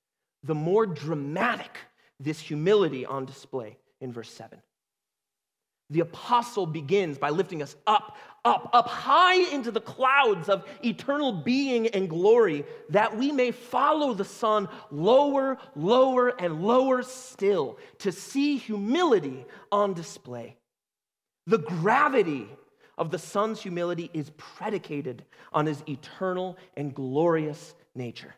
the 0.44 0.56
more 0.56 0.86
dramatic 0.86 1.78
this 2.20 2.40
humility 2.40 3.06
on 3.06 3.26
display 3.26 3.78
in 4.00 4.12
verse 4.12 4.30
7. 4.30 4.62
The 5.90 6.00
apostle 6.00 6.66
begins 6.66 7.18
by 7.18 7.30
lifting 7.30 7.62
us 7.62 7.76
up, 7.86 8.18
up, 8.46 8.70
up 8.74 8.88
high 8.88 9.36
into 9.54 9.70
the 9.70 9.82
clouds 9.82 10.50
of 10.50 10.66
eternal 10.84 11.32
being 11.32 11.88
and 11.88 12.10
glory, 12.10 12.66
that 12.90 13.16
we 13.16 13.32
may 13.32 13.52
follow 13.52 14.14
the 14.14 14.26
Son 14.26 14.70
lower, 14.90 15.58
lower, 15.76 16.30
and 16.30 16.64
lower 16.64 17.04
still 17.04 17.78
to 18.00 18.12
see 18.12 18.58
humility 18.58 19.46
on 19.72 19.94
display. 19.94 20.58
The 21.46 21.58
gravity 21.58 22.48
of 22.98 23.12
the 23.12 23.20
Son's 23.20 23.62
humility 23.62 24.10
is 24.14 24.32
predicated 24.38 25.26
on 25.52 25.66
his 25.66 25.84
eternal 25.88 26.58
and 26.78 26.94
glorious 26.94 27.74
nature. 27.96 28.34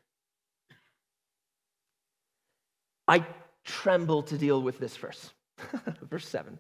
I 3.07 3.25
tremble 3.63 4.23
to 4.23 4.37
deal 4.37 4.61
with 4.61 4.79
this 4.79 4.97
verse. 4.97 5.31
verse 6.01 6.27
7. 6.27 6.59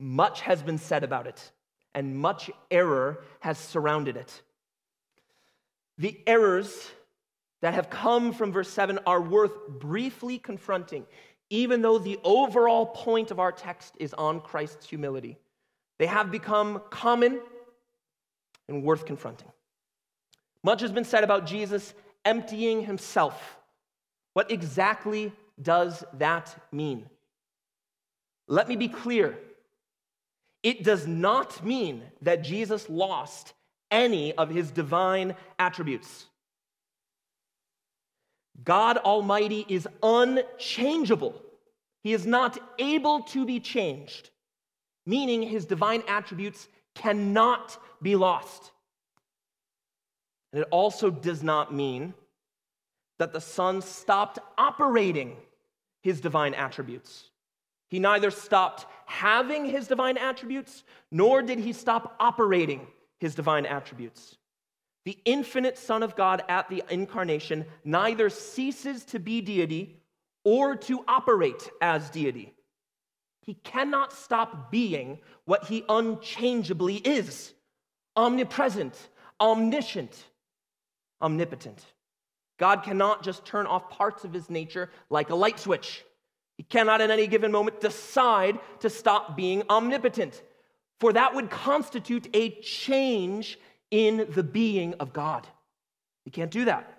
Much 0.00 0.40
has 0.40 0.62
been 0.62 0.78
said 0.78 1.04
about 1.04 1.26
it, 1.26 1.52
and 1.94 2.16
much 2.16 2.50
error 2.70 3.22
has 3.40 3.58
surrounded 3.58 4.16
it. 4.16 4.42
The 5.98 6.18
errors 6.26 6.90
that 7.62 7.74
have 7.74 7.88
come 7.88 8.32
from 8.32 8.52
verse 8.52 8.68
7 8.68 8.98
are 9.06 9.20
worth 9.20 9.68
briefly 9.68 10.38
confronting, 10.38 11.06
even 11.50 11.82
though 11.82 11.98
the 11.98 12.18
overall 12.24 12.86
point 12.86 13.30
of 13.30 13.38
our 13.38 13.52
text 13.52 13.94
is 14.00 14.12
on 14.14 14.40
Christ's 14.40 14.88
humility. 14.88 15.38
They 15.98 16.06
have 16.06 16.30
become 16.30 16.82
common 16.90 17.40
and 18.68 18.82
worth 18.82 19.04
confronting. 19.06 19.48
Much 20.62 20.80
has 20.80 20.92
been 20.92 21.04
said 21.04 21.24
about 21.24 21.46
Jesus 21.46 21.94
emptying 22.24 22.84
himself. 22.84 23.56
What 24.32 24.50
exactly 24.50 25.32
does 25.60 26.02
that 26.14 26.54
mean? 26.72 27.06
Let 28.48 28.68
me 28.68 28.76
be 28.76 28.88
clear. 28.88 29.38
It 30.62 30.82
does 30.82 31.06
not 31.06 31.64
mean 31.64 32.02
that 32.22 32.42
Jesus 32.42 32.88
lost 32.88 33.52
any 33.90 34.32
of 34.32 34.48
his 34.48 34.70
divine 34.70 35.36
attributes. 35.58 36.26
God 38.62 38.96
Almighty 38.98 39.66
is 39.68 39.86
unchangeable. 40.02 41.40
He 42.02 42.12
is 42.12 42.26
not 42.26 42.58
able 42.78 43.20
to 43.22 43.44
be 43.44 43.60
changed, 43.60 44.30
meaning 45.06 45.42
his 45.42 45.64
divine 45.64 46.02
attributes 46.08 46.68
cannot 46.94 47.78
be 48.00 48.16
lost. 48.16 48.72
And 50.52 50.62
it 50.62 50.68
also 50.70 51.10
does 51.10 51.42
not 51.42 51.74
mean 51.74 52.14
that 53.18 53.32
the 53.32 53.40
Son 53.40 53.82
stopped 53.82 54.38
operating 54.56 55.36
his 56.02 56.20
divine 56.20 56.54
attributes. 56.54 57.30
He 57.88 57.98
neither 57.98 58.30
stopped 58.30 58.86
having 59.06 59.64
his 59.66 59.86
divine 59.86 60.16
attributes, 60.16 60.84
nor 61.10 61.42
did 61.42 61.58
he 61.58 61.72
stop 61.72 62.16
operating 62.18 62.86
his 63.18 63.34
divine 63.34 63.66
attributes. 63.66 64.36
The 65.04 65.18
infinite 65.24 65.76
Son 65.78 66.02
of 66.02 66.16
God 66.16 66.42
at 66.48 66.68
the 66.68 66.82
incarnation 66.88 67.66
neither 67.84 68.30
ceases 68.30 69.04
to 69.06 69.18
be 69.18 69.40
deity 69.40 70.00
or 70.44 70.76
to 70.76 71.04
operate 71.06 71.70
as 71.80 72.10
deity. 72.10 72.54
He 73.44 73.54
cannot 73.54 74.12
stop 74.12 74.70
being 74.70 75.18
what 75.44 75.66
he 75.66 75.84
unchangeably 75.88 76.96
is 76.96 77.52
omnipresent, 78.16 79.10
omniscient, 79.40 80.24
omnipotent. 81.20 81.84
God 82.58 82.84
cannot 82.84 83.22
just 83.22 83.44
turn 83.44 83.66
off 83.66 83.90
parts 83.90 84.24
of 84.24 84.32
his 84.32 84.48
nature 84.48 84.88
like 85.10 85.30
a 85.30 85.34
light 85.34 85.58
switch. 85.58 86.04
He 86.56 86.62
cannot 86.62 87.00
at 87.00 87.10
any 87.10 87.26
given 87.26 87.50
moment 87.50 87.80
decide 87.80 88.58
to 88.80 88.88
stop 88.88 89.36
being 89.36 89.64
omnipotent, 89.68 90.40
for 91.00 91.12
that 91.12 91.34
would 91.34 91.50
constitute 91.50 92.28
a 92.32 92.50
change 92.60 93.58
in 93.90 94.28
the 94.30 94.44
being 94.44 94.94
of 94.94 95.12
God. 95.12 95.46
He 96.24 96.30
can't 96.30 96.50
do 96.50 96.64
that. 96.64 96.90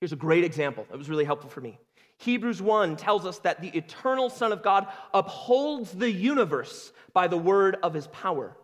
Here's 0.00 0.12
a 0.12 0.16
great 0.16 0.42
example 0.42 0.86
that 0.90 0.96
was 0.96 1.10
really 1.10 1.26
helpful 1.26 1.50
for 1.50 1.60
me. 1.60 1.78
Hebrews 2.20 2.60
1 2.60 2.96
tells 2.96 3.24
us 3.24 3.38
that 3.40 3.62
the 3.62 3.68
eternal 3.68 4.28
Son 4.28 4.52
of 4.52 4.62
God 4.62 4.86
upholds 5.14 5.92
the 5.92 6.10
universe 6.10 6.92
by 7.14 7.28
the 7.28 7.38
word 7.38 7.78
of 7.82 7.94
his 7.94 8.08
power. 8.08 8.56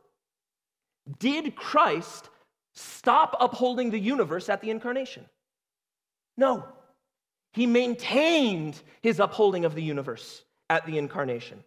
Did 1.19 1.57
Christ 1.57 2.29
stop 2.75 3.35
upholding 3.41 3.91
the 3.91 3.99
universe 3.99 4.51
at 4.51 4.61
the 4.61 4.69
incarnation? 4.71 5.25
No. 6.37 6.65
He 7.55 7.65
maintained 7.67 8.79
his 9.01 9.21
upholding 9.21 9.65
of 9.65 9.75
the 9.75 9.83
universe 9.83 10.43
at 10.69 10.85
the 10.85 10.99
incarnation. 10.99 11.65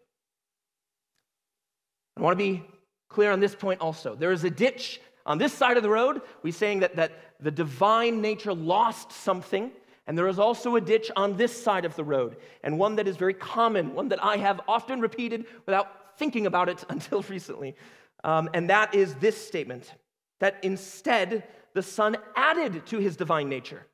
I 2.17 2.21
want 2.21 2.37
to 2.37 2.43
be 2.43 2.63
clear 3.09 3.31
on 3.31 3.39
this 3.39 3.55
point 3.55 3.81
also. 3.81 4.13
There 4.13 4.31
is 4.31 4.43
a 4.43 4.51
ditch 4.51 5.01
on 5.25 5.39
this 5.39 5.53
side 5.53 5.77
of 5.77 5.81
the 5.81 5.89
road. 5.89 6.21
We're 6.43 6.53
saying 6.53 6.81
that, 6.81 6.97
that 6.97 7.13
the 7.39 7.49
divine 7.49 8.21
nature 8.21 8.53
lost 8.53 9.11
something. 9.11 9.71
And 10.09 10.17
there 10.17 10.27
is 10.27 10.39
also 10.39 10.75
a 10.75 10.81
ditch 10.81 11.11
on 11.15 11.37
this 11.37 11.55
side 11.55 11.85
of 11.85 11.95
the 11.95 12.03
road, 12.03 12.37
and 12.63 12.79
one 12.79 12.95
that 12.95 13.07
is 13.07 13.15
very 13.15 13.35
common, 13.35 13.93
one 13.93 14.09
that 14.09 14.23
I 14.23 14.37
have 14.37 14.59
often 14.67 15.01
repeated 15.01 15.45
without 15.67 16.17
thinking 16.17 16.47
about 16.47 16.67
it 16.67 16.83
until 16.89 17.21
recently. 17.21 17.75
Um, 18.23 18.49
and 18.55 18.71
that 18.71 18.95
is 18.95 19.13
this 19.15 19.37
statement 19.37 19.93
that 20.39 20.57
instead 20.63 21.43
the 21.75 21.83
Son 21.83 22.17
added 22.35 22.87
to 22.87 22.97
his 22.97 23.17
divine 23.17 23.49
nature. 23.49 23.85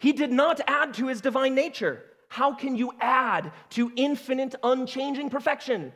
He 0.00 0.12
did 0.12 0.32
not 0.32 0.60
add 0.66 0.94
to 0.94 1.06
his 1.06 1.20
divine 1.20 1.54
nature. 1.54 2.02
How 2.26 2.54
can 2.54 2.74
you 2.74 2.94
add 3.00 3.52
to 3.70 3.92
infinite, 3.94 4.56
unchanging 4.64 5.30
perfection? 5.30 5.92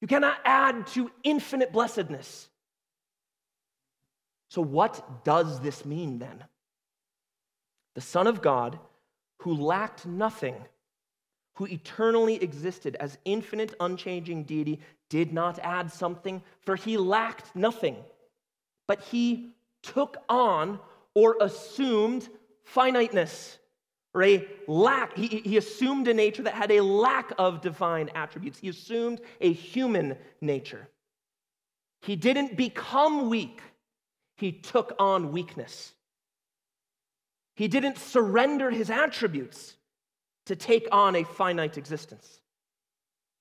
You 0.00 0.08
cannot 0.08 0.38
add 0.46 0.86
to 0.94 1.10
infinite 1.24 1.74
blessedness. 1.74 2.48
So, 4.48 4.62
what 4.62 5.24
does 5.24 5.60
this 5.60 5.84
mean 5.84 6.20
then? 6.20 6.44
The 7.98 8.02
Son 8.02 8.28
of 8.28 8.40
God, 8.40 8.78
who 9.38 9.54
lacked 9.54 10.06
nothing, 10.06 10.54
who 11.56 11.66
eternally 11.66 12.36
existed 12.36 12.94
as 13.00 13.18
infinite, 13.24 13.74
unchanging 13.80 14.44
deity, 14.44 14.78
did 15.10 15.32
not 15.32 15.58
add 15.64 15.90
something, 15.90 16.40
for 16.60 16.76
he 16.76 16.96
lacked 16.96 17.56
nothing. 17.56 17.96
But 18.86 19.00
he 19.00 19.56
took 19.82 20.16
on 20.28 20.78
or 21.14 21.38
assumed 21.40 22.28
finiteness 22.62 23.58
or 24.14 24.22
a 24.22 24.46
lack. 24.68 25.16
He, 25.16 25.26
he 25.26 25.56
assumed 25.56 26.06
a 26.06 26.14
nature 26.14 26.44
that 26.44 26.54
had 26.54 26.70
a 26.70 26.80
lack 26.80 27.32
of 27.36 27.60
divine 27.60 28.10
attributes. 28.14 28.60
He 28.60 28.68
assumed 28.68 29.20
a 29.40 29.52
human 29.52 30.16
nature. 30.40 30.86
He 32.02 32.14
didn't 32.14 32.56
become 32.56 33.28
weak, 33.28 33.60
he 34.36 34.52
took 34.52 34.94
on 35.00 35.32
weakness. 35.32 35.94
He 37.58 37.66
didn't 37.66 37.98
surrender 37.98 38.70
his 38.70 38.88
attributes 38.88 39.74
to 40.46 40.54
take 40.54 40.86
on 40.92 41.16
a 41.16 41.24
finite 41.24 41.76
existence. 41.76 42.40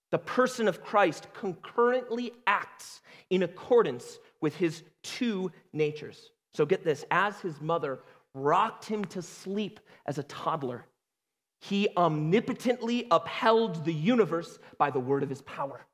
The 0.10 0.18
person 0.18 0.68
of 0.68 0.84
Christ 0.84 1.28
concurrently 1.36 2.32
acts 2.48 3.02
in 3.30 3.44
accordance 3.44 4.18
with 4.42 4.56
his 4.56 4.82
two 5.04 5.52
natures. 5.72 6.32
So 6.56 6.66
get 6.66 6.84
this 6.84 7.06
as 7.12 7.40
his 7.42 7.62
mother 7.62 8.00
rocked 8.34 8.86
him 8.86 9.06
to 9.06 9.22
sleep 9.22 9.80
as 10.08 10.18
a 10.18 10.24
toddler, 10.24 10.88
he 11.62 11.88
omnipotently 11.96 13.06
upheld 13.12 13.86
the 13.86 13.94
universe 13.94 14.58
by 14.80 14.90
the 14.90 15.00
word 15.00 15.22
of 15.22 15.30
his 15.30 15.44
power. 15.44 15.86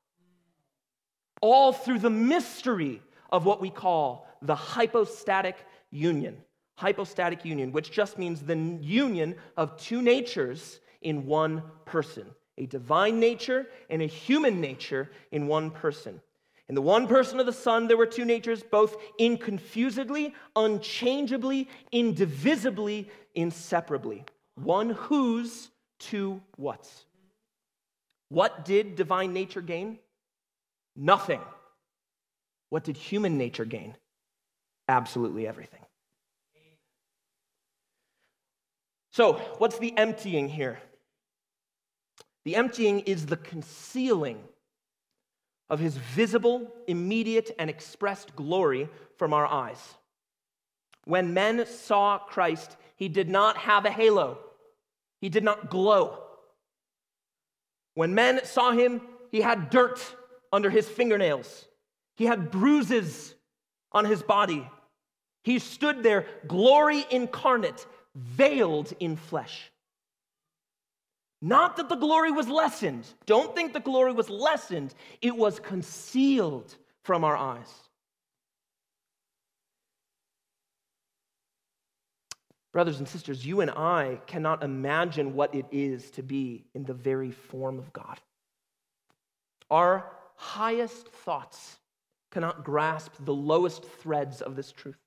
All 1.41 1.73
through 1.73 1.99
the 1.99 2.09
mystery 2.09 3.01
of 3.29 3.43
what 3.43 3.59
we 3.59 3.69
call 3.69 4.29
the 4.41 4.55
hypostatic 4.55 5.57
union. 5.91 6.37
Hypostatic 6.75 7.45
union, 7.45 7.71
which 7.71 7.91
just 7.91 8.17
means 8.17 8.41
the 8.41 8.57
union 8.81 9.35
of 9.57 9.77
two 9.77 10.01
natures 10.01 10.79
in 11.01 11.25
one 11.25 11.63
person 11.85 12.25
a 12.57 12.65
divine 12.67 13.19
nature 13.19 13.67
and 13.89 14.01
a 14.01 14.05
human 14.05 14.61
nature 14.61 15.09
in 15.31 15.47
one 15.47 15.71
person. 15.71 16.21
In 16.69 16.75
the 16.75 16.81
one 16.81 17.07
person 17.07 17.39
of 17.39 17.45
the 17.45 17.53
Son, 17.53 17.87
there 17.87 17.97
were 17.97 18.05
two 18.05 18.25
natures, 18.25 18.63
both 18.63 18.95
inconfusedly, 19.19 20.33
unchangeably, 20.55 21.67
indivisibly, 21.91 23.09
inseparably. 23.35 24.23
One 24.55 24.91
whose, 24.91 25.71
two 25.99 26.41
what's. 26.55 27.05
What 28.29 28.65
did 28.65 28.95
divine 28.95 29.33
nature 29.33 29.61
gain? 29.61 29.99
Nothing. 30.95 31.41
What 32.69 32.83
did 32.83 32.97
human 32.97 33.37
nature 33.37 33.65
gain? 33.65 33.95
Absolutely 34.87 35.47
everything. 35.47 35.82
So, 39.13 39.33
what's 39.59 39.77
the 39.77 39.95
emptying 39.95 40.49
here? 40.49 40.79
The 42.45 42.55
emptying 42.55 43.01
is 43.01 43.27
the 43.27 43.37
concealing 43.37 44.39
of 45.69 45.79
his 45.79 45.95
visible, 45.95 46.73
immediate, 46.87 47.51
and 47.59 47.69
expressed 47.69 48.35
glory 48.35 48.89
from 49.17 49.31
our 49.31 49.45
eyes. 49.45 49.77
When 51.05 51.35
men 51.35 51.67
saw 51.67 52.17
Christ, 52.17 52.75
he 52.95 53.07
did 53.07 53.29
not 53.29 53.55
have 53.57 53.85
a 53.85 53.91
halo, 53.91 54.39
he 55.21 55.29
did 55.29 55.43
not 55.43 55.69
glow. 55.69 56.23
When 57.93 58.15
men 58.15 58.43
saw 58.43 58.71
him, 58.71 59.01
he 59.29 59.41
had 59.41 59.69
dirt 59.69 59.99
under 60.51 60.71
his 60.71 60.89
fingernails, 60.89 61.65
he 62.15 62.25
had 62.25 62.49
bruises 62.49 63.35
on 63.91 64.05
his 64.05 64.23
body. 64.23 64.67
He 65.43 65.59
stood 65.59 66.03
there, 66.03 66.25
glory 66.47 67.05
incarnate, 67.11 67.85
veiled 68.15 68.93
in 68.99 69.15
flesh. 69.15 69.71
Not 71.41 71.75
that 71.75 71.89
the 71.89 71.95
glory 71.95 72.31
was 72.31 72.47
lessened. 72.47 73.05
Don't 73.25 73.53
think 73.53 73.73
the 73.73 73.79
glory 73.79 74.13
was 74.13 74.29
lessened. 74.29 74.93
It 75.21 75.35
was 75.35 75.59
concealed 75.59 76.73
from 77.03 77.25
our 77.25 77.35
eyes. 77.35 77.67
Brothers 82.71 82.99
and 82.99 83.07
sisters, 83.07 83.45
you 83.45 83.61
and 83.61 83.69
I 83.69 84.19
cannot 84.25 84.63
imagine 84.63 85.35
what 85.35 85.53
it 85.53 85.65
is 85.71 86.09
to 86.11 86.23
be 86.23 86.63
in 86.73 86.85
the 86.85 86.93
very 86.93 87.29
form 87.29 87.77
of 87.77 87.93
God. 87.93 88.19
Our 89.69 90.09
highest 90.35 91.07
thoughts 91.09 91.77
cannot 92.31 92.63
grasp 92.63 93.13
the 93.19 93.33
lowest 93.33 93.83
threads 93.83 94.41
of 94.41 94.55
this 94.55 94.71
truth. 94.71 94.97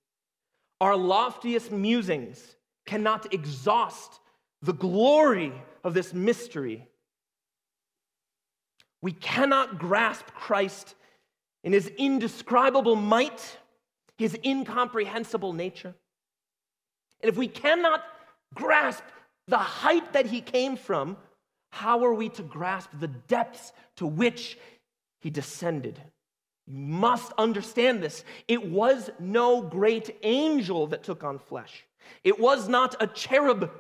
Our 0.81 0.97
loftiest 0.97 1.73
musings 1.73 2.57
cannot 2.87 3.33
exhaust 3.35 4.21
the 4.63 4.73
glory 4.73 5.53
of 5.85 5.95
this 5.95 6.15
mystery. 6.15 6.89
We 9.03 9.13
cannot 9.13 9.79
grasp 9.79 10.27
Christ 10.27 10.95
in 11.63 11.73
his 11.73 11.89
indescribable 11.89 12.97
might, 12.97 13.59
his 14.17 14.37
incomprehensible 14.45 15.53
nature. 15.53 15.95
And 17.21 17.31
if 17.31 17.37
we 17.37 17.49
cannot 17.49 18.03
grasp 18.55 19.03
the 19.49 19.59
height 19.59 20.13
that 20.13 20.27
he 20.27 20.41
came 20.41 20.77
from, 20.77 21.17
how 21.71 22.05
are 22.05 22.15
we 22.15 22.29
to 22.31 22.43
grasp 22.43 22.91
the 22.99 23.09
depths 23.09 23.73
to 23.97 24.07
which 24.07 24.59
he 25.21 25.31
descended? 25.31 26.01
You 26.67 26.79
must 26.79 27.33
understand 27.39 28.03
this. 28.03 28.25
It 28.49 28.71
was 28.71 29.11
no 29.19 29.63
great 29.63 30.17
angel 30.23 30.89
that 30.89 31.03
took 31.03 31.23
on 31.25 31.39
flesh. 31.39 31.85
It 32.25 32.39
was 32.39 32.69
not 32.69 32.97
a 33.01 33.07
cherub 33.07 33.71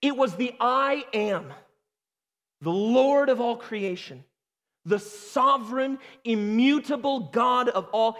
it 0.00 0.16
was 0.16 0.36
the 0.36 0.54
I 0.60 1.04
am, 1.12 1.52
the 2.60 2.70
Lord 2.70 3.28
of 3.28 3.40
all 3.40 3.56
creation, 3.56 4.24
the 4.84 4.98
sovereign, 4.98 5.98
immutable 6.24 7.20
God 7.20 7.68
of 7.68 7.88
all. 7.92 8.16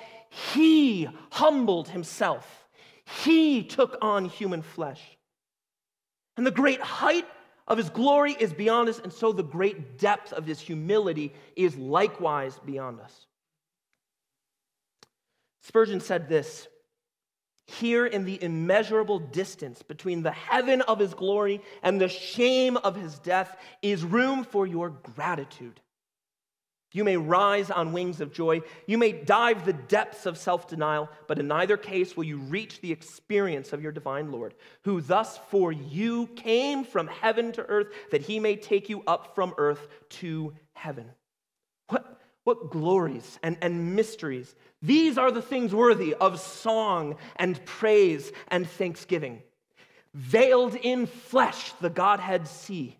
He 0.52 1.08
humbled 1.30 1.88
himself, 1.88 2.68
he 3.24 3.62
took 3.62 3.96
on 4.02 4.26
human 4.26 4.62
flesh. 4.62 5.02
And 6.36 6.46
the 6.46 6.52
great 6.52 6.80
height 6.80 7.26
of 7.66 7.78
his 7.78 7.90
glory 7.90 8.36
is 8.38 8.52
beyond 8.52 8.88
us, 8.88 9.00
and 9.00 9.12
so 9.12 9.32
the 9.32 9.42
great 9.42 9.98
depth 9.98 10.32
of 10.32 10.46
his 10.46 10.60
humility 10.60 11.32
is 11.56 11.76
likewise 11.76 12.60
beyond 12.64 13.00
us. 13.00 13.27
Spurgeon 15.62 16.00
said 16.00 16.28
this 16.28 16.68
here 17.68 18.06
in 18.06 18.24
the 18.24 18.42
immeasurable 18.42 19.18
distance 19.18 19.82
between 19.82 20.22
the 20.22 20.30
heaven 20.30 20.80
of 20.82 20.98
his 20.98 21.12
glory 21.12 21.60
and 21.82 22.00
the 22.00 22.08
shame 22.08 22.78
of 22.78 22.96
his 22.96 23.18
death 23.18 23.56
is 23.82 24.02
room 24.02 24.42
for 24.42 24.66
your 24.66 24.88
gratitude. 24.88 25.80
You 26.92 27.04
may 27.04 27.18
rise 27.18 27.70
on 27.70 27.92
wings 27.92 28.22
of 28.22 28.32
joy. 28.32 28.62
You 28.86 28.96
may 28.96 29.12
dive 29.12 29.66
the 29.66 29.74
depths 29.74 30.24
of 30.24 30.38
self 30.38 30.66
denial, 30.66 31.10
but 31.26 31.38
in 31.38 31.46
neither 31.46 31.76
case 31.76 32.16
will 32.16 32.24
you 32.24 32.38
reach 32.38 32.80
the 32.80 32.92
experience 32.92 33.74
of 33.74 33.82
your 33.82 33.92
divine 33.92 34.32
Lord, 34.32 34.54
who 34.84 35.02
thus 35.02 35.38
for 35.50 35.70
you 35.70 36.28
came 36.28 36.84
from 36.84 37.06
heaven 37.06 37.52
to 37.52 37.66
earth, 37.66 37.88
that 38.10 38.22
he 38.22 38.40
may 38.40 38.56
take 38.56 38.88
you 38.88 39.02
up 39.06 39.34
from 39.34 39.52
earth 39.58 39.86
to 40.08 40.54
heaven. 40.72 41.10
What, 41.88 42.17
what 42.48 42.70
glories 42.70 43.38
and, 43.42 43.56
and 43.60 43.94
mysteries 43.94 44.54
these 44.80 45.18
are 45.18 45.32
the 45.32 45.42
things 45.42 45.74
worthy 45.74 46.14
of 46.14 46.40
song 46.40 47.16
and 47.36 47.64
praise 47.64 48.30
and 48.48 48.68
thanksgiving. 48.68 49.42
Veiled 50.14 50.76
in 50.76 51.06
flesh, 51.06 51.72
the 51.80 51.90
Godhead 51.90 52.46
see. 52.46 52.96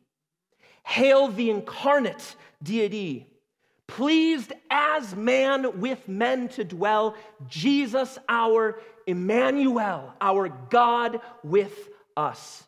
Hail 0.84 1.28
the 1.28 1.50
incarnate 1.50 2.34
deity. 2.62 3.26
Pleased 3.86 4.52
as 4.70 5.14
man 5.14 5.80
with 5.80 6.08
men 6.08 6.48
to 6.48 6.64
dwell, 6.64 7.14
Jesus 7.48 8.18
our 8.28 8.80
Emmanuel, 9.06 10.12
our 10.20 10.48
God 10.48 11.20
with 11.42 11.88
us. 12.16 12.64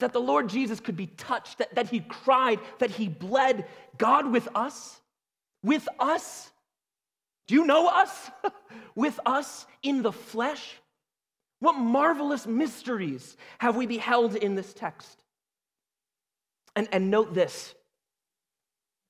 That 0.00 0.12
the 0.12 0.20
Lord 0.20 0.48
Jesus 0.48 0.80
could 0.80 0.96
be 0.96 1.06
touched, 1.06 1.58
that, 1.58 1.74
that 1.74 1.88
he 1.88 2.00
cried, 2.00 2.58
that 2.78 2.90
he 2.90 3.08
bled. 3.08 3.66
God 3.98 4.30
with 4.30 4.48
us? 4.54 5.00
With 5.66 5.88
us? 5.98 6.52
Do 7.48 7.56
you 7.56 7.66
know 7.66 7.88
us? 7.88 8.30
With 8.94 9.18
us 9.26 9.66
in 9.82 10.02
the 10.02 10.12
flesh? 10.12 10.76
What 11.58 11.72
marvelous 11.72 12.46
mysteries 12.46 13.36
have 13.58 13.74
we 13.74 13.86
beheld 13.86 14.36
in 14.36 14.54
this 14.54 14.72
text? 14.72 15.20
And, 16.76 16.86
and 16.92 17.10
note 17.10 17.34
this 17.34 17.74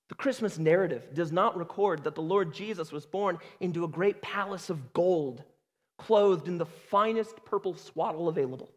The 0.08 0.14
Christmas 0.14 0.58
narrative 0.58 1.12
does 1.12 1.30
not 1.30 1.58
record 1.58 2.04
that 2.04 2.14
the 2.14 2.22
Lord 2.22 2.54
Jesus 2.54 2.90
was 2.90 3.04
born 3.04 3.38
into 3.60 3.84
a 3.84 3.88
great 3.88 4.22
palace 4.22 4.70
of 4.70 4.94
gold, 4.94 5.44
clothed 5.98 6.48
in 6.48 6.56
the 6.56 6.64
finest 6.64 7.44
purple 7.44 7.74
swaddle 7.74 8.30
available. 8.30 8.70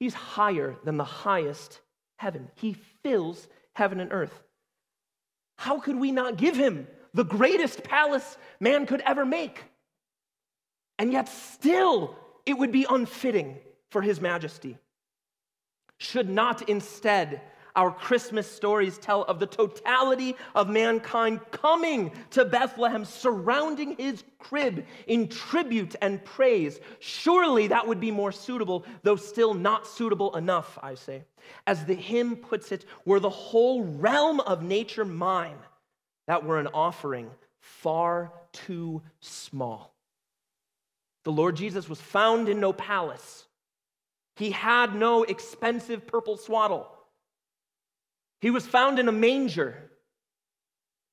He's 0.00 0.14
higher 0.14 0.74
than 0.82 0.96
the 0.96 1.04
highest 1.04 1.82
heaven. 2.16 2.50
He 2.56 2.74
fills 3.04 3.46
heaven 3.76 4.00
and 4.00 4.12
earth. 4.12 4.42
How 5.58 5.80
could 5.80 5.96
we 5.96 6.12
not 6.12 6.36
give 6.36 6.56
him 6.56 6.86
the 7.12 7.24
greatest 7.24 7.82
palace 7.82 8.38
man 8.60 8.86
could 8.86 9.00
ever 9.00 9.26
make? 9.26 9.64
And 10.98 11.12
yet, 11.12 11.28
still, 11.28 12.16
it 12.46 12.54
would 12.54 12.72
be 12.72 12.86
unfitting 12.88 13.58
for 13.90 14.00
his 14.00 14.20
majesty. 14.20 14.78
Should 15.98 16.30
not 16.30 16.68
instead 16.68 17.42
our 17.76 17.90
Christmas 17.90 18.50
stories 18.50 18.98
tell 18.98 19.22
of 19.22 19.38
the 19.38 19.46
totality 19.46 20.36
of 20.54 20.68
mankind 20.68 21.40
coming 21.50 22.12
to 22.30 22.44
Bethlehem, 22.44 23.04
surrounding 23.04 23.96
his 23.96 24.24
crib 24.38 24.84
in 25.06 25.28
tribute 25.28 25.94
and 26.00 26.24
praise. 26.24 26.80
Surely 26.98 27.68
that 27.68 27.86
would 27.86 28.00
be 28.00 28.10
more 28.10 28.32
suitable, 28.32 28.84
though 29.02 29.16
still 29.16 29.54
not 29.54 29.86
suitable 29.86 30.36
enough, 30.36 30.78
I 30.82 30.94
say. 30.94 31.24
As 31.66 31.84
the 31.84 31.94
hymn 31.94 32.36
puts 32.36 32.72
it, 32.72 32.84
were 33.04 33.20
the 33.20 33.30
whole 33.30 33.84
realm 33.84 34.40
of 34.40 34.62
nature 34.62 35.04
mine, 35.04 35.58
that 36.26 36.44
were 36.44 36.58
an 36.58 36.68
offering 36.68 37.30
far 37.60 38.32
too 38.52 39.02
small. 39.20 39.94
The 41.24 41.32
Lord 41.32 41.56
Jesus 41.56 41.88
was 41.88 42.00
found 42.00 42.48
in 42.48 42.60
no 42.60 42.72
palace. 42.72 43.44
He 44.36 44.50
had 44.50 44.94
no 44.94 45.24
expensive 45.24 46.06
purple 46.06 46.36
swaddle. 46.36 46.88
He 48.40 48.50
was 48.50 48.66
found 48.66 48.98
in 48.98 49.08
a 49.08 49.12
manger, 49.12 49.90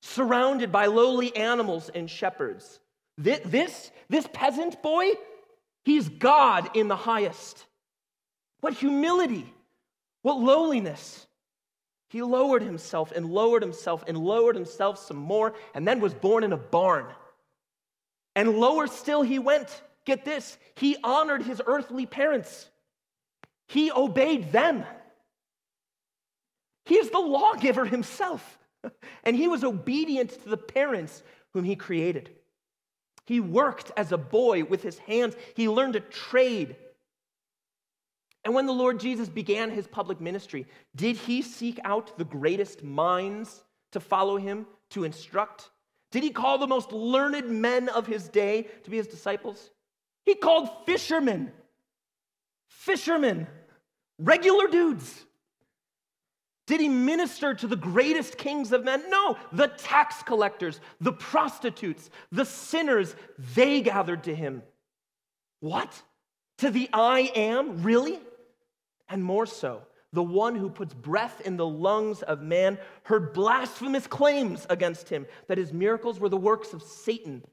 surrounded 0.02 0.72
by 0.72 0.86
lowly 0.86 1.36
animals 1.36 1.90
and 1.94 2.10
shepherds. 2.10 2.80
This, 3.18 3.40
this, 3.46 3.92
this 4.10 4.28
peasant 4.32 4.82
boy, 4.84 5.12
he's 5.84 6.10
God 6.10 6.76
in 6.76 6.88
the 6.88 6.96
highest. 6.96 7.66
What 8.62 8.74
humility, 8.74 9.52
what 10.22 10.40
lowliness. 10.40 11.26
He 12.10 12.22
lowered 12.22 12.62
himself 12.62 13.12
and 13.12 13.30
lowered 13.30 13.64
himself 13.64 14.04
and 14.08 14.18
lowered 14.18 14.56
himself 14.56 15.00
some 15.00 15.18
more, 15.18 15.54
and 15.74 15.88
then 15.88 16.00
was 16.00 16.14
born 16.14 16.44
in 16.44 16.54
a 16.54 16.58
barn. 16.58 17.08
And 18.36 18.58
lower 18.58 18.88
still 18.88 19.22
he 19.22 19.40
went. 19.40 19.82
Get 20.06 20.24
this, 20.24 20.58
he 20.76 20.98
honored 21.04 21.42
his 21.42 21.62
earthly 21.66 22.06
parents, 22.06 22.70
he 23.68 23.92
obeyed 23.92 24.52
them. 24.52 24.86
He 26.86 26.96
is 26.96 27.10
the 27.10 27.20
lawgiver 27.20 27.86
himself, 27.86 28.58
and 29.24 29.36
he 29.36 29.48
was 29.48 29.64
obedient 29.64 30.32
to 30.44 30.50
the 30.50 30.58
parents 30.58 31.24
whom 31.54 31.64
he 31.64 31.76
created. 31.76 32.30
He 33.26 33.40
worked 33.40 33.92
as 33.98 34.12
a 34.12 34.18
boy 34.18 34.64
with 34.64 34.84
his 34.84 35.00
hands, 35.00 35.36
he 35.56 35.68
learned 35.68 35.96
a 35.96 36.00
trade. 36.00 36.76
And 38.44 38.54
when 38.54 38.68
the 38.68 38.74
Lord 38.74 39.00
Jesus 39.00 39.28
began 39.28 39.72
his 39.72 39.88
public 39.88 40.22
ministry, 40.22 40.68
did 40.96 41.16
he 41.16 41.42
seek 41.42 41.80
out 41.84 42.16
the 42.18 42.26
greatest 42.26 42.84
minds 42.84 43.64
to 43.92 44.00
follow 44.00 44.38
him, 44.38 44.68
to 44.92 45.04
instruct? 45.04 45.72
Did 46.12 46.22
he 46.22 46.30
call 46.30 46.60
the 46.60 46.68
most 46.68 46.92
learned 46.92 47.50
men 47.50 47.90
of 47.90 48.06
his 48.06 48.30
day 48.30 48.68
to 48.84 48.90
be 48.92 48.98
his 48.98 49.08
disciples? 49.08 49.72
He 50.26 50.36
called 50.36 50.70
fishermen, 50.86 51.52
fishermen, 52.68 53.48
regular 54.20 54.68
dudes. 54.68 55.25
Did 56.68 56.82
he 56.82 56.90
minister 56.90 57.54
to 57.54 57.68
the 57.68 57.76
greatest 57.76 58.38
kings 58.38 58.72
of 58.72 58.84
men? 58.84 59.04
No, 59.10 59.38
the 59.52 59.68
tax 59.68 60.24
collectors, 60.24 60.80
the 61.00 61.14
prostitutes, 61.14 62.10
the 62.32 62.46
sinners, 62.46 63.16
they 63.54 63.82
gathered 63.82 64.24
to 64.24 64.36
him. 64.36 64.64
What? 65.60 66.02
To 66.60 66.72
the 66.72 66.90
I 66.92 67.32
am? 67.36 67.84
Really? 67.84 68.20
And 69.08 69.24
more 69.24 69.46
so, 69.46 69.84
the 70.12 70.24
one 70.24 70.56
who 70.56 70.70
puts 70.70 70.94
breath 70.94 71.42
in 71.42 71.58
the 71.58 71.68
lungs 71.68 72.24
of 72.24 72.42
man 72.42 72.80
heard 73.04 73.34
blasphemous 73.34 74.08
claims 74.08 74.66
against 74.70 75.10
him 75.10 75.28
that 75.48 75.60
his 75.60 75.72
miracles 75.72 76.20
were 76.20 76.30
the 76.30 76.38
works 76.38 76.74
of 76.74 76.82
Satan. 76.82 77.44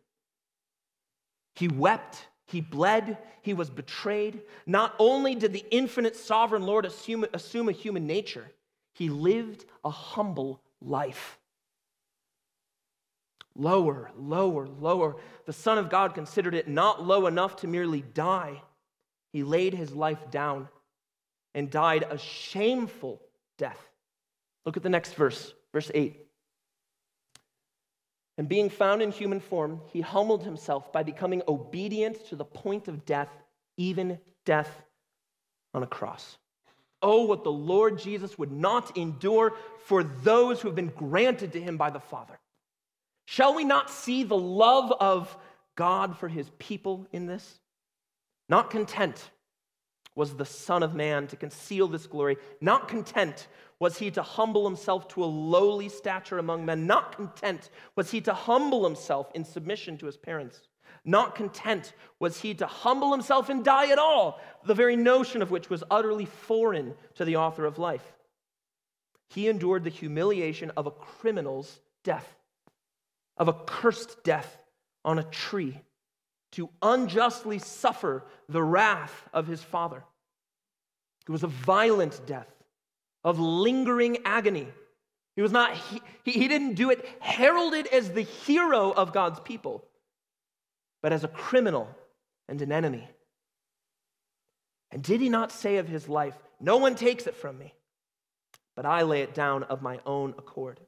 He 1.54 1.68
wept, 1.68 2.28
he 2.46 2.62
bled, 2.62 3.18
he 3.42 3.52
was 3.52 3.68
betrayed. 3.68 4.40
Not 4.64 4.94
only 4.98 5.34
did 5.34 5.52
the 5.52 5.66
infinite 5.70 6.16
sovereign 6.16 6.62
Lord 6.62 6.86
assume, 6.86 7.26
assume 7.34 7.68
a 7.68 7.72
human 7.72 8.06
nature, 8.06 8.50
he 8.92 9.08
lived 9.08 9.64
a 9.84 9.90
humble 9.90 10.60
life. 10.80 11.38
Lower, 13.54 14.10
lower, 14.16 14.66
lower. 14.66 15.16
The 15.44 15.52
Son 15.52 15.78
of 15.78 15.90
God 15.90 16.14
considered 16.14 16.54
it 16.54 16.68
not 16.68 17.04
low 17.04 17.26
enough 17.26 17.56
to 17.56 17.66
merely 17.66 18.02
die. 18.02 18.62
He 19.32 19.42
laid 19.42 19.74
his 19.74 19.92
life 19.92 20.30
down 20.30 20.68
and 21.54 21.70
died 21.70 22.06
a 22.08 22.16
shameful 22.18 23.20
death. 23.58 23.78
Look 24.64 24.76
at 24.76 24.82
the 24.82 24.88
next 24.88 25.14
verse, 25.14 25.52
verse 25.72 25.90
8. 25.94 26.18
And 28.38 28.48
being 28.48 28.70
found 28.70 29.02
in 29.02 29.10
human 29.10 29.40
form, 29.40 29.80
he 29.92 30.00
humbled 30.00 30.44
himself 30.44 30.92
by 30.92 31.02
becoming 31.02 31.42
obedient 31.46 32.24
to 32.26 32.36
the 32.36 32.44
point 32.44 32.88
of 32.88 33.04
death, 33.04 33.28
even 33.76 34.18
death 34.46 34.82
on 35.74 35.82
a 35.82 35.86
cross. 35.86 36.38
Oh, 37.02 37.24
what 37.24 37.44
the 37.44 37.52
Lord 37.52 37.98
Jesus 37.98 38.38
would 38.38 38.52
not 38.52 38.96
endure 38.96 39.54
for 39.86 40.04
those 40.04 40.60
who 40.60 40.68
have 40.68 40.76
been 40.76 40.92
granted 40.94 41.52
to 41.52 41.60
him 41.60 41.76
by 41.76 41.90
the 41.90 42.00
Father. 42.00 42.38
Shall 43.26 43.54
we 43.54 43.64
not 43.64 43.90
see 43.90 44.22
the 44.22 44.36
love 44.36 44.92
of 44.92 45.36
God 45.74 46.16
for 46.18 46.28
his 46.28 46.50
people 46.58 47.06
in 47.12 47.26
this? 47.26 47.58
Not 48.48 48.70
content 48.70 49.30
was 50.14 50.34
the 50.34 50.44
Son 50.44 50.82
of 50.82 50.94
Man 50.94 51.26
to 51.28 51.36
conceal 51.36 51.88
this 51.88 52.06
glory. 52.06 52.36
Not 52.60 52.88
content 52.88 53.48
was 53.78 53.98
he 53.98 54.10
to 54.12 54.22
humble 54.22 54.64
himself 54.64 55.08
to 55.08 55.24
a 55.24 55.26
lowly 55.26 55.88
stature 55.88 56.38
among 56.38 56.64
men. 56.64 56.86
Not 56.86 57.16
content 57.16 57.70
was 57.96 58.10
he 58.10 58.20
to 58.22 58.34
humble 58.34 58.84
himself 58.84 59.30
in 59.34 59.44
submission 59.44 59.98
to 59.98 60.06
his 60.06 60.16
parents. 60.16 60.60
Not 61.04 61.34
content 61.34 61.92
was 62.20 62.40
he 62.40 62.54
to 62.54 62.66
humble 62.66 63.12
himself 63.12 63.48
and 63.48 63.64
die 63.64 63.90
at 63.90 63.98
all, 63.98 64.40
the 64.64 64.74
very 64.74 64.94
notion 64.94 65.42
of 65.42 65.50
which 65.50 65.68
was 65.68 65.82
utterly 65.90 66.26
foreign 66.26 66.94
to 67.16 67.24
the 67.24 67.36
author 67.36 67.64
of 67.64 67.78
life. 67.78 68.12
He 69.30 69.48
endured 69.48 69.82
the 69.82 69.90
humiliation 69.90 70.70
of 70.76 70.86
a 70.86 70.90
criminal's 70.90 71.80
death, 72.04 72.36
of 73.36 73.48
a 73.48 73.52
cursed 73.52 74.22
death 74.22 74.62
on 75.04 75.18
a 75.18 75.24
tree, 75.24 75.80
to 76.52 76.68
unjustly 76.82 77.58
suffer 77.58 78.24
the 78.48 78.62
wrath 78.62 79.28
of 79.32 79.46
his 79.46 79.62
father. 79.62 80.04
It 81.26 81.32
was 81.32 81.42
a 81.42 81.48
violent 81.48 82.20
death, 82.26 82.52
of 83.24 83.38
lingering 83.38 84.18
agony. 84.24 84.68
He 85.34 85.42
was 85.42 85.52
not, 85.52 85.74
he, 85.74 86.02
he 86.24 86.48
didn't 86.48 86.74
do 86.74 86.90
it 86.90 87.04
heralded 87.20 87.86
as 87.86 88.10
the 88.10 88.22
hero 88.22 88.92
of 88.92 89.12
God's 89.12 89.40
people 89.40 89.84
but 91.02 91.12
as 91.12 91.24
a 91.24 91.28
criminal 91.28 91.88
and 92.48 92.62
an 92.62 92.72
enemy. 92.72 93.08
And 94.90 95.02
did 95.02 95.20
he 95.20 95.28
not 95.28 95.52
say 95.52 95.78
of 95.78 95.88
his 95.88 96.08
life, 96.08 96.36
No 96.60 96.76
one 96.76 96.94
takes 96.94 97.26
it 97.26 97.36
from 97.36 97.58
me, 97.58 97.74
but 98.76 98.86
I 98.86 99.02
lay 99.02 99.22
it 99.22 99.34
down 99.34 99.64
of 99.64 99.82
my 99.82 100.00
own 100.06 100.34
accord? 100.38 100.80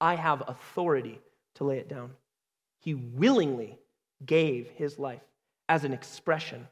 I 0.00 0.14
have 0.14 0.42
authority 0.48 1.20
to 1.56 1.64
lay 1.64 1.78
it 1.78 1.88
down. 1.88 2.12
He 2.80 2.94
willingly 2.94 3.78
gave 4.24 4.68
his 4.70 4.98
life 4.98 5.22
as 5.68 5.84
an 5.84 5.92
expression 5.92 6.68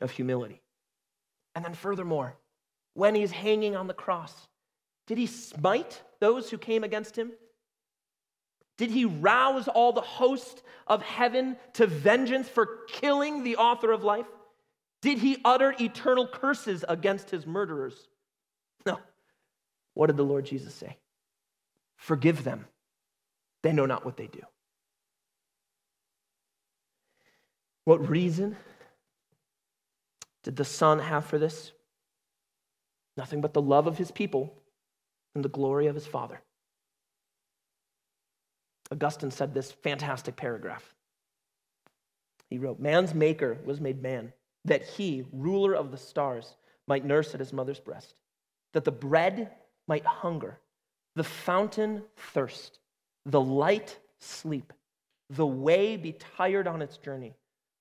of 0.00 0.10
humility. 0.10 0.60
And 1.54 1.64
then, 1.64 1.74
furthermore, 1.74 2.36
when 2.94 3.14
he's 3.14 3.30
hanging 3.30 3.76
on 3.76 3.86
the 3.86 3.94
cross, 3.94 4.48
did 5.06 5.18
he 5.18 5.26
smite 5.26 6.02
those 6.20 6.50
who 6.50 6.58
came 6.58 6.84
against 6.84 7.16
him? 7.16 7.32
Did 8.82 8.90
he 8.90 9.04
rouse 9.04 9.68
all 9.68 9.92
the 9.92 10.00
host 10.00 10.60
of 10.88 11.02
heaven 11.02 11.56
to 11.74 11.86
vengeance 11.86 12.48
for 12.48 12.80
killing 12.88 13.44
the 13.44 13.54
author 13.54 13.92
of 13.92 14.02
life? 14.02 14.26
Did 15.02 15.18
he 15.18 15.36
utter 15.44 15.72
eternal 15.78 16.26
curses 16.26 16.84
against 16.88 17.30
his 17.30 17.46
murderers? 17.46 18.08
No. 18.84 18.98
What 19.94 20.08
did 20.08 20.16
the 20.16 20.24
Lord 20.24 20.46
Jesus 20.46 20.74
say? 20.74 20.96
Forgive 21.94 22.42
them. 22.42 22.66
They 23.62 23.72
know 23.72 23.86
not 23.86 24.04
what 24.04 24.16
they 24.16 24.26
do. 24.26 24.42
What 27.84 28.08
reason 28.08 28.56
did 30.42 30.56
the 30.56 30.64
Son 30.64 30.98
have 30.98 31.24
for 31.24 31.38
this? 31.38 31.70
Nothing 33.16 33.42
but 33.42 33.54
the 33.54 33.62
love 33.62 33.86
of 33.86 33.96
his 33.96 34.10
people 34.10 34.52
and 35.36 35.44
the 35.44 35.48
glory 35.48 35.86
of 35.86 35.94
his 35.94 36.08
Father. 36.08 36.42
Augustine 38.92 39.30
said 39.30 39.54
this 39.54 39.72
fantastic 39.72 40.36
paragraph. 40.36 40.94
He 42.50 42.58
wrote, 42.58 42.78
Man's 42.78 43.14
maker 43.14 43.58
was 43.64 43.80
made 43.80 44.02
man, 44.02 44.32
that 44.66 44.84
he, 44.84 45.24
ruler 45.32 45.72
of 45.72 45.90
the 45.90 45.96
stars, 45.96 46.56
might 46.86 47.04
nurse 47.04 47.32
at 47.32 47.40
his 47.40 47.54
mother's 47.54 47.80
breast, 47.80 48.14
that 48.74 48.84
the 48.84 48.92
bread 48.92 49.50
might 49.88 50.04
hunger, 50.04 50.60
the 51.16 51.24
fountain 51.24 52.02
thirst, 52.16 52.80
the 53.24 53.40
light 53.40 53.98
sleep, 54.20 54.72
the 55.30 55.46
way 55.46 55.96
be 55.96 56.12
tired 56.36 56.66
on 56.66 56.82
its 56.82 56.98
journey, 56.98 57.34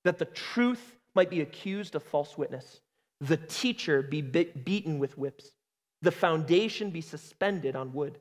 that 0.05 0.18
the 0.18 0.26
truth 0.26 0.95
might 1.14 1.30
be 1.30 1.41
accused 1.41 1.95
of 1.95 2.03
false 2.03 2.38
witness, 2.38 2.80
the 3.20 3.38
teacher 3.38 4.01
be 4.01 4.22
beaten 4.22 4.97
with 4.97 5.18
whips, 5.18 5.51
the 6.01 6.12
foundation 6.12 6.89
be 6.89 7.01
suspended 7.01 7.76
on 7.76 7.91
wood, 7.91 8.18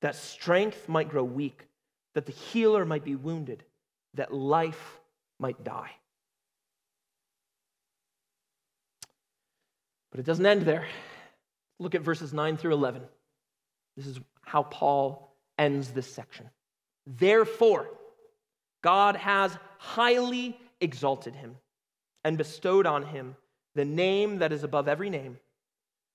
that 0.00 0.16
strength 0.16 0.88
might 0.88 1.10
grow 1.10 1.22
weak, 1.22 1.66
that 2.14 2.26
the 2.26 2.32
healer 2.32 2.84
might 2.84 3.04
be 3.04 3.16
wounded, 3.16 3.64
that 4.14 4.32
life 4.32 4.98
might 5.38 5.62
die. 5.64 5.90
But 10.10 10.20
it 10.20 10.26
doesn't 10.26 10.46
end 10.46 10.62
there. 10.62 10.86
Look 11.78 11.94
at 11.94 12.02
verses 12.02 12.32
9 12.32 12.56
through 12.56 12.74
11. 12.74 13.02
This 13.96 14.06
is 14.06 14.20
how 14.42 14.64
Paul 14.64 15.34
ends 15.58 15.90
this 15.90 16.12
section. 16.12 16.50
Therefore, 17.06 17.88
God 18.82 19.16
has 19.16 19.56
highly 19.78 20.58
exalted 20.80 21.34
him 21.34 21.56
and 22.24 22.36
bestowed 22.36 22.86
on 22.86 23.04
him 23.04 23.36
the 23.74 23.84
name 23.84 24.38
that 24.38 24.52
is 24.52 24.64
above 24.64 24.88
every 24.88 25.10
name, 25.10 25.38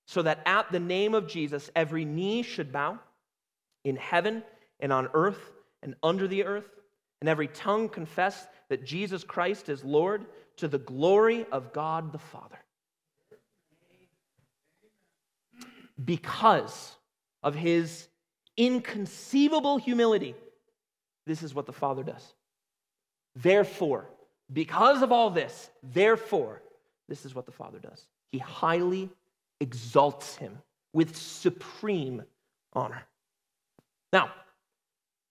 so 0.06 0.22
that 0.22 0.40
at 0.46 0.70
the 0.70 0.80
name 0.80 1.14
of 1.14 1.26
Jesus 1.26 1.70
every 1.74 2.04
knee 2.04 2.42
should 2.42 2.70
bow 2.70 2.98
in 3.84 3.96
heaven 3.96 4.42
and 4.78 4.92
on 4.92 5.08
earth 5.14 5.52
and 5.82 5.94
under 6.02 6.26
the 6.26 6.44
earth, 6.44 6.68
and 7.20 7.28
every 7.28 7.48
tongue 7.48 7.88
confess 7.88 8.46
that 8.68 8.84
Jesus 8.84 9.24
Christ 9.24 9.68
is 9.68 9.84
Lord 9.84 10.26
to 10.56 10.68
the 10.68 10.78
glory 10.78 11.46
of 11.52 11.72
God 11.72 12.12
the 12.12 12.18
Father. 12.18 12.58
Because 16.02 16.94
of 17.42 17.54
his 17.54 18.08
inconceivable 18.56 19.78
humility, 19.78 20.34
this 21.26 21.42
is 21.42 21.54
what 21.54 21.66
the 21.66 21.72
Father 21.72 22.02
does. 22.02 22.34
Therefore, 23.34 24.10
because 24.52 25.02
of 25.02 25.12
all 25.12 25.30
this, 25.30 25.70
therefore, 25.82 26.62
this 27.08 27.24
is 27.24 27.34
what 27.34 27.46
the 27.46 27.52
Father 27.52 27.78
does. 27.78 28.06
He 28.30 28.38
highly 28.38 29.10
exalts 29.60 30.36
him 30.36 30.58
with 30.92 31.16
supreme 31.16 32.22
honor. 32.72 33.02
Now, 34.12 34.32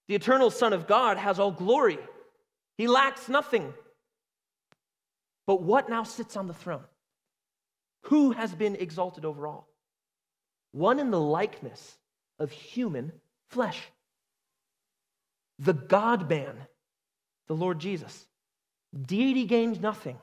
the 0.08 0.16
eternal 0.16 0.50
Son 0.50 0.74
of 0.74 0.88
God 0.88 1.18
has 1.18 1.40
all 1.40 1.52
glory, 1.52 2.00
he 2.78 2.88
lacks 2.88 3.30
nothing. 3.30 3.74
But 5.48 5.62
what 5.62 5.90
now 5.90 6.04
sits 6.04 6.36
on 6.38 6.48
the 6.48 6.54
throne? 6.54 6.84
Who 8.04 8.32
has 8.32 8.54
been 8.54 8.76
exalted 8.76 9.26
over 9.26 9.48
all? 9.48 9.68
One 10.72 11.00
in 11.00 11.12
the 11.12 11.20
likeness 11.20 11.98
of 12.40 12.52
human 12.52 13.12
flesh. 13.50 13.82
The 15.60 15.74
God 15.74 16.30
man, 16.30 16.56
the 17.48 17.56
Lord 17.56 17.80
Jesus. 17.80 18.26
Deity 19.00 19.46
gained 19.46 19.82
nothing, 19.82 20.18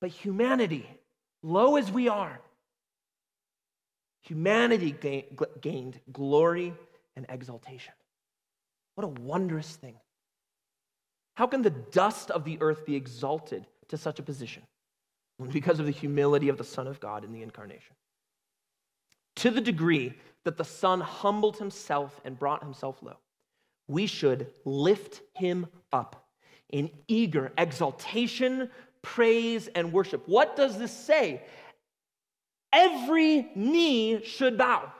but 0.00 0.10
humanity, 0.10 0.88
low 1.42 1.76
as 1.76 1.90
we 1.90 2.08
are, 2.08 2.40
humanity 4.22 4.94
gained 5.60 6.00
glory 6.12 6.74
and 7.16 7.26
exaltation. 7.28 7.94
What 9.00 9.18
a 9.18 9.22
wondrous 9.22 9.76
thing. 9.76 9.94
How 11.32 11.46
can 11.46 11.62
the 11.62 11.70
dust 11.70 12.30
of 12.30 12.44
the 12.44 12.58
earth 12.60 12.84
be 12.84 12.96
exalted 12.96 13.66
to 13.88 13.96
such 13.96 14.18
a 14.18 14.22
position? 14.22 14.62
Because 15.50 15.80
of 15.80 15.86
the 15.86 15.90
humility 15.90 16.50
of 16.50 16.58
the 16.58 16.64
Son 16.64 16.86
of 16.86 17.00
God 17.00 17.24
in 17.24 17.32
the 17.32 17.42
incarnation. 17.42 17.96
To 19.36 19.50
the 19.50 19.62
degree 19.62 20.12
that 20.44 20.58
the 20.58 20.66
Son 20.66 21.00
humbled 21.00 21.56
himself 21.56 22.20
and 22.26 22.38
brought 22.38 22.62
himself 22.62 23.02
low, 23.02 23.16
we 23.88 24.06
should 24.06 24.48
lift 24.66 25.22
him 25.34 25.66
up 25.94 26.28
in 26.68 26.90
eager 27.08 27.52
exaltation, 27.56 28.68
praise, 29.00 29.68
and 29.68 29.94
worship. 29.94 30.28
What 30.28 30.56
does 30.56 30.76
this 30.76 30.92
say? 30.92 31.42
Every 32.70 33.50
knee 33.54 34.22
should 34.24 34.58
bow 34.58 34.92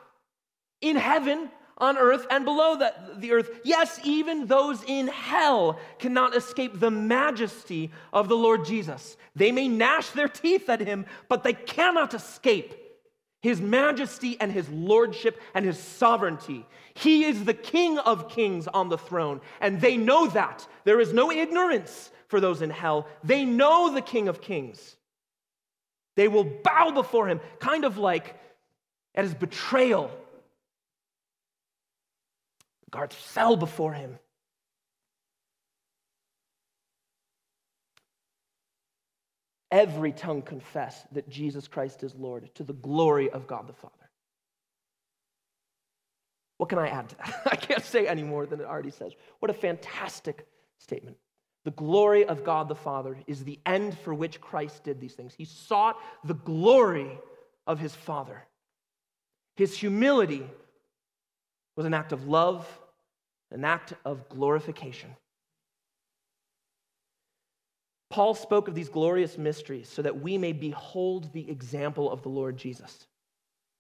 in 0.81 0.97
heaven, 0.97 1.51
on 1.81 1.99
earth, 1.99 2.27
and 2.31 2.45
below 2.45 2.77
the, 2.77 2.93
the 3.17 3.33
earth. 3.33 3.51
Yes, 3.65 3.99
even 4.05 4.47
those 4.47 4.83
in 4.87 5.09
hell 5.09 5.79
cannot 5.99 6.37
escape 6.37 6.79
the 6.79 6.91
majesty 6.91 7.91
of 8.13 8.29
the 8.29 8.37
Lord 8.37 8.65
Jesus. 8.65 9.17
They 9.35 9.53
may 9.53 9.69
gnash 9.69 10.11
their 10.11 10.29
teeth 10.29 10.69
at 10.69 10.81
him, 10.81 11.07
but 11.29 11.43
they 11.43 11.55
cannot 11.55 12.15
escape 12.15 12.75
his 13.43 13.61
majesty 13.61 14.39
and 14.41 14.53
his 14.53 14.69
lordship 14.69 15.41
and 15.55 15.65
his 15.65 15.79
sovereignty. 15.79 16.67
He 16.95 17.25
is 17.25 17.45
the 17.45 17.55
King 17.55 17.99
of 17.99 18.29
kings 18.29 18.69
on 18.69 18.89
the 18.89 18.99
throne, 18.99 19.41
and 19.61 19.81
they 19.81 19.97
know 19.97 20.27
that. 20.29 20.67
There 20.85 21.01
is 21.01 21.13
no 21.13 21.31
ignorance 21.31 22.11
for 22.29 22.41
those 22.41 22.63
in 22.63 22.71
hell. 22.71 23.09
They 23.25 23.45
know 23.45 23.95
the 23.95 24.03
King 24.03 24.29
of 24.29 24.41
kings. 24.41 24.97
They 26.17 26.29
will 26.29 26.45
bow 26.45 26.91
before 26.91 27.29
him, 27.29 27.41
kind 27.61 27.85
of 27.85 27.97
like 27.97 28.39
at 29.15 29.25
his 29.25 29.35
betrayal. 29.35 30.11
Guards 32.91 33.15
fell 33.15 33.57
before 33.57 33.93
him. 33.93 34.19
every 39.71 40.13
tongue 40.13 40.43
confess 40.43 41.05
that 41.13 41.29
Jesus 41.29 41.69
Christ 41.69 42.03
is 42.03 42.15
Lord 42.15 42.53
to 42.55 42.65
the 42.65 42.73
glory 42.73 43.31
of 43.31 43.47
God 43.47 43.69
the 43.69 43.73
Father. 43.73 43.95
What 46.59 46.69
can 46.69 46.79
I 46.79 46.89
add 46.89 47.09
to 47.11 47.17
that? 47.17 47.43
I 47.53 47.57
can't 47.57 47.85
say 47.85 48.07
any 48.07 48.23
more 48.23 48.47
than 48.47 48.61
it 48.61 48.67
already 48.67 48.91
says. 48.91 49.13
What 49.39 49.51
a 49.51 49.55
fantastic 49.55 50.47
statement. 50.79 51.17
The 51.65 51.71
glory 51.73 52.25
of 52.25 52.43
God 52.43 52.69
the 52.69 52.75
Father 52.75 53.19
is 53.27 53.45
the 53.45 53.59
end 53.67 53.97
for 53.99 54.15
which 54.15 54.41
Christ 54.41 54.85
did 54.85 55.01
these 55.01 55.15
things. 55.15 55.35
He 55.35 55.45
sought 55.45 55.97
the 56.25 56.35
glory 56.35 57.19
of 57.67 57.79
his 57.79 57.95
Father. 57.95 58.43
His 59.57 59.77
humility 59.77 60.45
was 61.77 61.87
an 61.87 61.95
act 61.95 62.13
of 62.13 62.27
love, 62.27 62.67
an 63.51 63.65
act 63.65 63.95
of 64.05 64.29
glorification. 64.29 65.11
Paul 68.11 68.35
spoke 68.35 68.67
of 68.67 68.75
these 68.75 68.89
glorious 68.89 69.39
mysteries 69.39 69.89
so 69.89 70.03
that 70.03 70.21
we 70.21 70.37
may 70.37 70.53
behold 70.53 71.33
the 71.33 71.49
example 71.49 72.11
of 72.11 72.23
the 72.23 72.29
Lord 72.29 72.57
Jesus. 72.57 73.07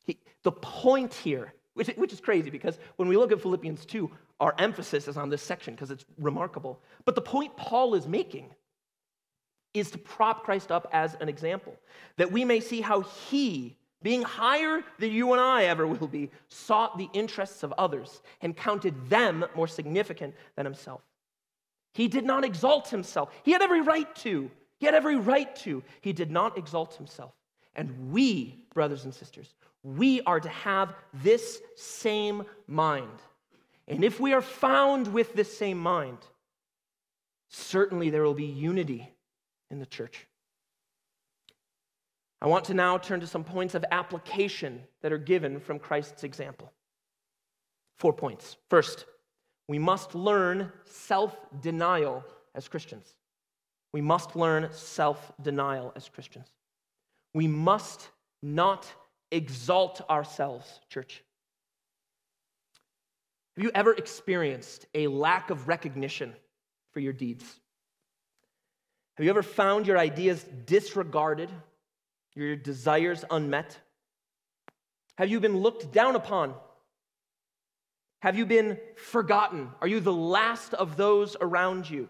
He, 0.04 0.18
the 0.44 0.52
point 0.52 1.12
here, 1.12 1.52
which, 1.74 1.88
which 1.96 2.12
is 2.12 2.20
crazy 2.20 2.48
because 2.48 2.78
when 2.96 3.08
we 3.08 3.16
look 3.16 3.32
at 3.32 3.40
Philippians 3.40 3.84
2, 3.86 4.10
our 4.38 4.54
emphasis 4.58 5.08
is 5.08 5.16
on 5.16 5.28
this 5.30 5.42
section 5.42 5.74
because 5.74 5.90
it's 5.90 6.04
remarkable. 6.18 6.80
But 7.04 7.16
the 7.16 7.20
point 7.20 7.56
Paul 7.56 7.94
is 7.94 8.06
making 8.06 8.54
is 9.74 9.90
to 9.90 9.98
prop 9.98 10.44
Christ 10.44 10.72
up 10.72 10.88
as 10.92 11.16
an 11.20 11.28
example, 11.28 11.76
that 12.16 12.32
we 12.32 12.44
may 12.44 12.60
see 12.60 12.80
how 12.80 13.02
he, 13.02 13.76
being 14.02 14.22
higher 14.22 14.82
than 14.98 15.12
you 15.12 15.32
and 15.32 15.40
I 15.40 15.64
ever 15.64 15.86
will 15.86 16.08
be, 16.08 16.30
sought 16.48 16.96
the 16.96 17.08
interests 17.12 17.62
of 17.62 17.72
others 17.76 18.22
and 18.40 18.56
counted 18.56 19.10
them 19.10 19.44
more 19.54 19.68
significant 19.68 20.34
than 20.56 20.64
himself. 20.64 21.02
He 21.92 22.08
did 22.08 22.24
not 22.24 22.44
exalt 22.44 22.88
himself. 22.88 23.30
He 23.42 23.52
had 23.52 23.62
every 23.62 23.80
right 23.80 24.14
to. 24.16 24.50
He 24.78 24.86
had 24.86 24.94
every 24.94 25.16
right 25.16 25.54
to. 25.56 25.82
He 26.00 26.12
did 26.12 26.30
not 26.30 26.56
exalt 26.56 26.94
himself. 26.94 27.32
And 27.74 28.10
we, 28.10 28.64
brothers 28.72 29.04
and 29.04 29.14
sisters, 29.14 29.54
we 29.82 30.20
are 30.22 30.40
to 30.40 30.48
have 30.48 30.94
this 31.22 31.60
same 31.76 32.44
mind. 32.66 33.20
And 33.86 34.04
if 34.04 34.20
we 34.20 34.32
are 34.32 34.42
found 34.42 35.08
with 35.08 35.34
this 35.34 35.56
same 35.56 35.78
mind, 35.78 36.18
certainly 37.48 38.10
there 38.10 38.22
will 38.22 38.34
be 38.34 38.44
unity 38.44 39.10
in 39.70 39.78
the 39.78 39.86
church. 39.86 40.26
I 42.42 42.46
want 42.46 42.64
to 42.66 42.74
now 42.74 42.96
turn 42.96 43.20
to 43.20 43.26
some 43.26 43.44
points 43.44 43.74
of 43.74 43.84
application 43.90 44.80
that 45.02 45.12
are 45.12 45.18
given 45.18 45.60
from 45.60 45.78
Christ's 45.78 46.24
example. 46.24 46.72
Four 47.98 48.14
points. 48.14 48.56
First, 48.70 49.04
we 49.68 49.78
must 49.78 50.14
learn 50.14 50.72
self 50.84 51.36
denial 51.60 52.24
as 52.54 52.66
Christians. 52.66 53.14
We 53.92 54.00
must 54.00 54.36
learn 54.36 54.68
self 54.72 55.32
denial 55.42 55.92
as 55.94 56.08
Christians. 56.08 56.48
We 57.34 57.46
must 57.46 58.08
not 58.42 58.86
exalt 59.30 60.00
ourselves, 60.08 60.80
church. 60.88 61.22
Have 63.56 63.64
you 63.64 63.70
ever 63.74 63.92
experienced 63.92 64.86
a 64.94 65.08
lack 65.08 65.50
of 65.50 65.68
recognition 65.68 66.34
for 66.92 67.00
your 67.00 67.12
deeds? 67.12 67.44
Have 69.16 69.24
you 69.24 69.30
ever 69.30 69.42
found 69.42 69.86
your 69.86 69.98
ideas 69.98 70.44
disregarded, 70.64 71.50
your 72.34 72.56
desires 72.56 73.24
unmet? 73.30 73.78
Have 75.16 75.28
you 75.28 75.40
been 75.40 75.58
looked 75.58 75.92
down 75.92 76.16
upon 76.16 76.54
have 78.20 78.36
you 78.36 78.44
been 78.46 78.78
forgotten? 78.96 79.70
Are 79.80 79.88
you 79.88 80.00
the 80.00 80.12
last 80.12 80.74
of 80.74 80.96
those 80.96 81.36
around 81.40 81.88
you? 81.88 82.08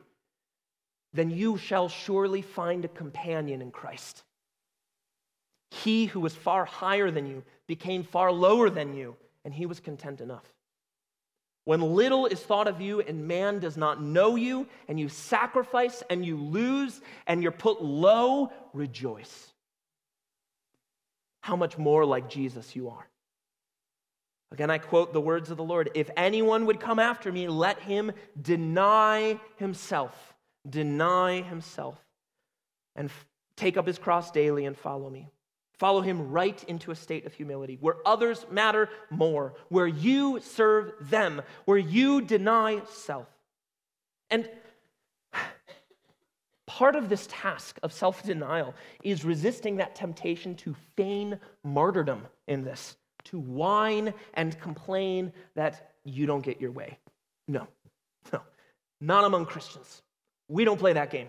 Then 1.13 1.31
you 1.31 1.57
shall 1.57 1.89
surely 1.89 2.43
find 2.43 2.85
a 2.85 2.89
companion 2.89 3.63
in 3.63 3.71
Christ. 3.71 4.23
He 5.71 6.07
who 6.07 6.21
was 6.21 6.35
far 6.35 6.65
higher 6.65 7.11
than 7.13 7.27
you 7.27 7.45
became 7.69 8.03
far 8.03 8.33
lower 8.33 8.71
than 8.71 8.95
you, 8.95 9.17
and 9.45 9.55
he 9.55 9.67
was 9.67 9.79
content 9.79 10.21
enough. 10.21 10.45
When 11.65 11.95
little 11.95 12.27
is 12.27 12.41
thought 12.41 12.67
of 12.67 12.81
you 12.81 13.01
and 13.01 13.29
man 13.29 13.61
does 13.61 13.77
not 13.77 14.03
know 14.03 14.35
you, 14.35 14.67
and 14.89 14.99
you 14.99 15.09
sacrifice 15.09 16.03
and 16.11 16.27
you 16.27 16.37
lose 16.37 17.01
and 17.29 17.41
you're 17.41 17.53
put 17.53 17.83
low, 17.83 18.53
rejoice. 18.73 19.50
How 21.41 21.57
much 21.57 21.79
more 21.79 22.05
like 22.05 22.29
Jesus 22.29 22.77
you 22.77 22.91
are. 22.91 23.07
Again, 24.53 24.71
I 24.71 24.79
quote 24.79 25.13
the 25.13 25.21
words 25.21 25.51
of 25.51 25.57
the 25.57 25.65
Lord 25.65 25.91
If 25.95 26.11
anyone 26.17 26.67
would 26.67 26.81
come 26.81 26.99
after 26.99 27.31
me, 27.31 27.49
let 27.49 27.79
him 27.81 28.13
deny 28.41 29.39
himself, 29.57 30.35
deny 30.69 31.43
himself, 31.43 31.99
and 32.97 33.09
f- 33.09 33.27
take 33.57 33.77
up 33.77 33.87
his 33.87 33.99
cross 33.99 34.31
daily 34.31 34.67
and 34.67 34.77
follow 34.77 35.09
me. 35.09 35.31
Follow 35.79 36.03
him 36.03 36.31
right 36.31 36.63
into 36.65 36.91
a 36.91 36.97
state 36.97 37.25
of 37.25 37.33
humility 37.33 37.79
where 37.81 37.97
others 38.05 38.45
matter 38.51 38.91
more, 39.09 39.55
where 39.71 39.87
you 39.87 40.41
serve 40.41 40.93
them, 41.09 41.41
where 41.65 41.79
you 41.79 42.21
deny 42.21 42.83
self. 42.91 43.29
And 44.29 44.47
part 46.81 46.97
of 46.97 47.11
this 47.11 47.29
task 47.31 47.79
of 47.83 47.93
self 47.93 48.23
denial 48.23 48.75
is 49.05 49.23
resisting 49.23 49.77
that 49.77 49.95
temptation 49.95 50.55
to 50.55 50.75
feign 50.97 51.39
martyrdom 51.63 52.27
in 52.49 52.65
this, 52.65 52.97
to 53.25 53.39
whine 53.39 54.15
and 54.33 54.59
complain 54.59 55.31
that 55.55 55.93
you 56.05 56.25
don't 56.25 56.43
get 56.43 56.59
your 56.59 56.71
way. 56.71 56.99
No, 57.47 57.69
no, 58.33 58.41
not 58.99 59.25
among 59.25 59.45
Christians. 59.45 60.01
We 60.49 60.65
don't 60.65 60.79
play 60.79 60.95
that 60.95 61.11
game. 61.11 61.29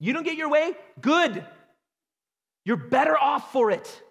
You 0.00 0.14
don't 0.14 0.24
get 0.24 0.38
your 0.38 0.48
way? 0.48 0.72
Good. 0.98 1.44
You're 2.64 2.78
better 2.78 3.18
off 3.18 3.52
for 3.52 3.70
it. 3.70 4.02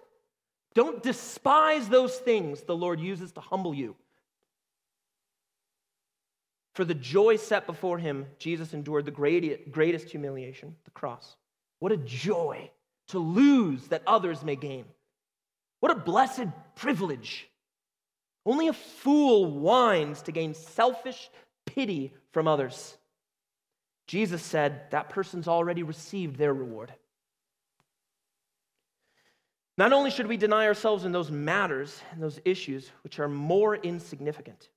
Don't 0.75 1.01
despise 1.01 1.89
those 1.89 2.15
things 2.15 2.61
the 2.61 2.75
Lord 2.75 2.99
uses 2.99 3.31
to 3.31 3.41
humble 3.41 3.73
you. 3.73 3.95
For 6.73 6.85
the 6.85 6.95
joy 6.95 7.35
set 7.35 7.67
before 7.67 7.99
him, 7.99 8.25
Jesus 8.39 8.73
endured 8.73 9.05
the 9.05 9.11
greatest 9.11 10.09
humiliation, 10.09 10.75
the 10.85 10.91
cross. 10.91 11.35
What 11.79 11.91
a 11.91 11.97
joy 11.97 12.71
to 13.09 13.19
lose 13.19 13.87
that 13.89 14.03
others 14.07 14.43
may 14.43 14.55
gain. 14.55 14.85
What 15.81 15.91
a 15.91 15.95
blessed 15.95 16.47
privilege. 16.75 17.47
Only 18.45 18.69
a 18.69 18.73
fool 18.73 19.51
whines 19.51 20.21
to 20.23 20.31
gain 20.31 20.53
selfish 20.53 21.29
pity 21.65 22.13
from 22.31 22.47
others. 22.47 22.97
Jesus 24.07 24.41
said 24.41 24.89
that 24.91 25.09
person's 25.09 25.47
already 25.47 25.83
received 25.83 26.37
their 26.37 26.53
reward. 26.53 26.93
Not 29.77 29.93
only 29.93 30.11
should 30.11 30.27
we 30.27 30.37
deny 30.37 30.67
ourselves 30.67 31.05
in 31.05 31.11
those 31.11 31.31
matters 31.31 32.01
and 32.11 32.21
those 32.21 32.39
issues 32.45 32.91
which 33.03 33.19
are 33.19 33.29
more 33.29 33.75
insignificant, 33.75 34.69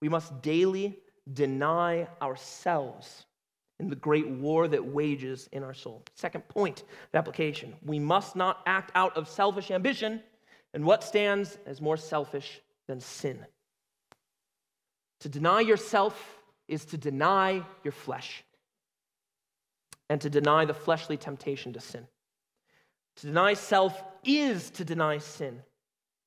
we 0.00 0.08
must 0.08 0.40
daily 0.40 0.98
deny 1.32 2.08
ourselves 2.20 3.26
in 3.78 3.88
the 3.88 3.96
great 3.96 4.28
war 4.28 4.68
that 4.68 4.84
wages 4.84 5.48
in 5.52 5.62
our 5.62 5.74
soul. 5.74 6.02
Second 6.14 6.46
point 6.48 6.82
of 6.82 7.14
application 7.14 7.74
we 7.84 7.98
must 7.98 8.36
not 8.36 8.60
act 8.66 8.92
out 8.94 9.16
of 9.16 9.28
selfish 9.28 9.70
ambition, 9.70 10.22
and 10.74 10.84
what 10.84 11.02
stands 11.02 11.58
as 11.66 11.80
more 11.80 11.96
selfish 11.96 12.60
than 12.86 13.00
sin? 13.00 13.44
To 15.20 15.28
deny 15.28 15.60
yourself 15.60 16.38
is 16.68 16.84
to 16.86 16.96
deny 16.96 17.62
your 17.82 17.92
flesh 17.92 18.44
and 20.08 20.20
to 20.20 20.30
deny 20.30 20.64
the 20.64 20.74
fleshly 20.74 21.16
temptation 21.16 21.72
to 21.72 21.80
sin. 21.80 22.06
To 23.16 23.26
deny 23.26 23.54
self 23.54 24.02
is 24.24 24.70
to 24.72 24.84
deny 24.84 25.18
sin. 25.18 25.62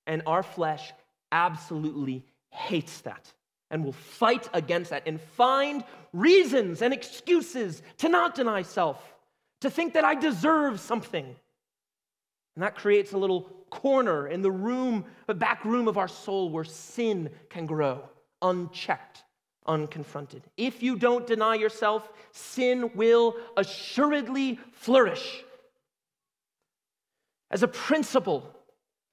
And 0.05 0.21
our 0.25 0.43
flesh 0.43 0.91
absolutely 1.31 2.25
hates 2.49 3.01
that 3.01 3.31
and 3.73 3.83
will 3.83 3.91
fight 3.91 4.47
against 4.53 4.91
that 4.91 5.01
and 5.07 5.19
find 5.19 5.83
reasons 6.13 6.83
and 6.83 6.93
excuses 6.93 7.81
to 7.97 8.07
not 8.07 8.35
deny 8.35 8.61
self, 8.61 9.15
to 9.61 9.69
think 9.69 9.95
that 9.95 10.05
I 10.05 10.13
deserve 10.13 10.79
something. 10.79 11.25
And 12.55 12.63
that 12.63 12.75
creates 12.75 13.13
a 13.13 13.17
little 13.17 13.49
corner 13.71 14.27
in 14.27 14.43
the 14.43 14.51
room, 14.51 15.05
the 15.25 15.33
back 15.33 15.65
room 15.65 15.87
of 15.87 15.97
our 15.97 16.07
soul 16.07 16.51
where 16.51 16.63
sin 16.63 17.31
can 17.49 17.65
grow 17.65 18.07
unchecked, 18.43 19.23
unconfronted. 19.67 20.43
If 20.55 20.83
you 20.83 20.95
don't 20.95 21.25
deny 21.25 21.55
yourself, 21.55 22.07
sin 22.31 22.91
will 22.93 23.35
assuredly 23.57 24.59
flourish 24.73 25.43
as 27.49 27.63
a 27.63 27.67
principle, 27.67 28.49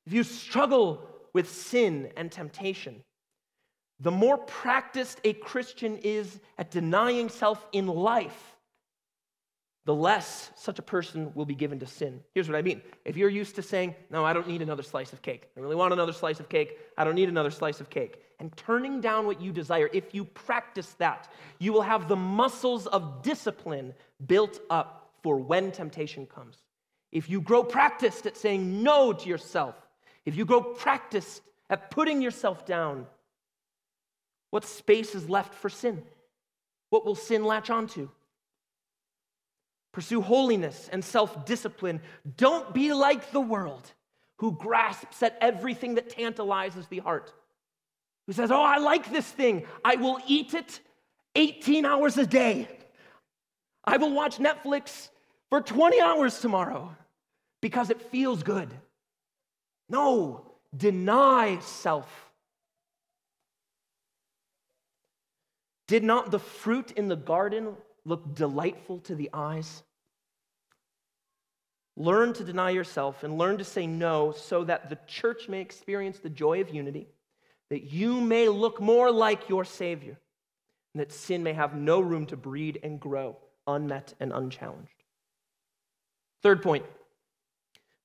if 0.06 0.12
you 0.12 0.22
struggle 0.22 1.06
with 1.32 1.50
sin 1.50 2.10
and 2.16 2.30
temptation, 2.30 3.04
the 4.00 4.10
more 4.10 4.38
practiced 4.38 5.20
a 5.24 5.32
Christian 5.34 5.98
is 5.98 6.40
at 6.58 6.70
denying 6.70 7.28
self 7.28 7.64
in 7.72 7.86
life, 7.86 8.56
the 9.84 9.94
less 9.94 10.50
such 10.56 10.78
a 10.78 10.82
person 10.82 11.32
will 11.34 11.44
be 11.44 11.54
given 11.54 11.78
to 11.80 11.86
sin. 11.86 12.20
Here's 12.34 12.48
what 12.48 12.56
I 12.56 12.62
mean. 12.62 12.82
If 13.04 13.16
you're 13.16 13.30
used 13.30 13.56
to 13.56 13.62
saying, 13.62 13.94
No, 14.10 14.24
I 14.24 14.32
don't 14.32 14.48
need 14.48 14.62
another 14.62 14.82
slice 14.82 15.12
of 15.12 15.22
cake, 15.22 15.48
I 15.56 15.60
really 15.60 15.76
want 15.76 15.92
another 15.92 16.12
slice 16.12 16.40
of 16.40 16.48
cake, 16.48 16.78
I 16.96 17.04
don't 17.04 17.14
need 17.14 17.28
another 17.28 17.50
slice 17.50 17.80
of 17.80 17.90
cake, 17.90 18.22
and 18.38 18.56
turning 18.56 19.00
down 19.00 19.26
what 19.26 19.40
you 19.40 19.52
desire, 19.52 19.88
if 19.92 20.14
you 20.14 20.24
practice 20.24 20.94
that, 20.98 21.28
you 21.58 21.72
will 21.72 21.82
have 21.82 22.08
the 22.08 22.16
muscles 22.16 22.86
of 22.86 23.22
discipline 23.22 23.94
built 24.26 24.60
up 24.70 25.12
for 25.22 25.38
when 25.38 25.70
temptation 25.72 26.26
comes 26.26 26.62
if 27.12 27.28
you 27.28 27.40
grow 27.40 27.64
practiced 27.64 28.26
at 28.26 28.36
saying 28.36 28.82
no 28.82 29.12
to 29.12 29.28
yourself, 29.28 29.74
if 30.24 30.36
you 30.36 30.44
grow 30.44 30.62
practiced 30.62 31.42
at 31.68 31.90
putting 31.90 32.22
yourself 32.22 32.64
down, 32.64 33.06
what 34.50 34.64
space 34.64 35.14
is 35.14 35.28
left 35.28 35.54
for 35.54 35.68
sin? 35.68 36.02
What 36.90 37.04
will 37.04 37.14
sin 37.14 37.44
latch 37.44 37.70
onto? 37.70 38.08
Pursue 39.92 40.20
holiness 40.20 40.88
and 40.92 41.04
self 41.04 41.44
discipline. 41.44 42.00
Don't 42.36 42.72
be 42.74 42.92
like 42.92 43.32
the 43.32 43.40
world 43.40 43.92
who 44.38 44.52
grasps 44.52 45.22
at 45.22 45.36
everything 45.40 45.96
that 45.96 46.10
tantalizes 46.10 46.86
the 46.86 46.98
heart, 46.98 47.32
who 48.26 48.32
says, 48.32 48.50
Oh, 48.50 48.62
I 48.62 48.78
like 48.78 49.10
this 49.10 49.26
thing. 49.26 49.66
I 49.84 49.96
will 49.96 50.18
eat 50.26 50.54
it 50.54 50.80
18 51.34 51.84
hours 51.84 52.18
a 52.18 52.26
day. 52.26 52.68
I 53.84 53.96
will 53.96 54.12
watch 54.12 54.38
Netflix 54.38 55.08
for 55.48 55.60
20 55.60 56.00
hours 56.00 56.40
tomorrow 56.40 56.94
because 57.60 57.90
it 57.90 58.00
feels 58.00 58.42
good. 58.42 58.70
No, 59.88 60.46
deny 60.76 61.58
self. 61.60 62.29
Did 65.90 66.04
not 66.04 66.30
the 66.30 66.38
fruit 66.38 66.92
in 66.92 67.08
the 67.08 67.16
garden 67.16 67.74
look 68.04 68.36
delightful 68.36 69.00
to 69.00 69.16
the 69.16 69.28
eyes? 69.34 69.82
Learn 71.96 72.32
to 72.34 72.44
deny 72.44 72.70
yourself 72.70 73.24
and 73.24 73.36
learn 73.36 73.58
to 73.58 73.64
say 73.64 73.88
no 73.88 74.30
so 74.30 74.62
that 74.62 74.88
the 74.88 75.00
church 75.08 75.48
may 75.48 75.60
experience 75.60 76.20
the 76.20 76.30
joy 76.30 76.60
of 76.60 76.72
unity, 76.72 77.08
that 77.70 77.92
you 77.92 78.20
may 78.20 78.48
look 78.48 78.80
more 78.80 79.10
like 79.10 79.48
your 79.48 79.64
Savior, 79.64 80.16
and 80.94 81.00
that 81.00 81.10
sin 81.10 81.42
may 81.42 81.54
have 81.54 81.74
no 81.74 81.98
room 81.98 82.24
to 82.26 82.36
breed 82.36 82.78
and 82.84 83.00
grow 83.00 83.36
unmet 83.66 84.14
and 84.20 84.32
unchallenged. 84.32 85.02
Third 86.40 86.62
point 86.62 86.84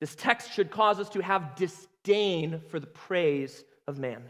this 0.00 0.16
text 0.16 0.52
should 0.52 0.72
cause 0.72 0.98
us 0.98 1.10
to 1.10 1.22
have 1.22 1.54
disdain 1.54 2.62
for 2.68 2.80
the 2.80 2.88
praise 2.88 3.64
of 3.86 3.96
man. 3.96 4.24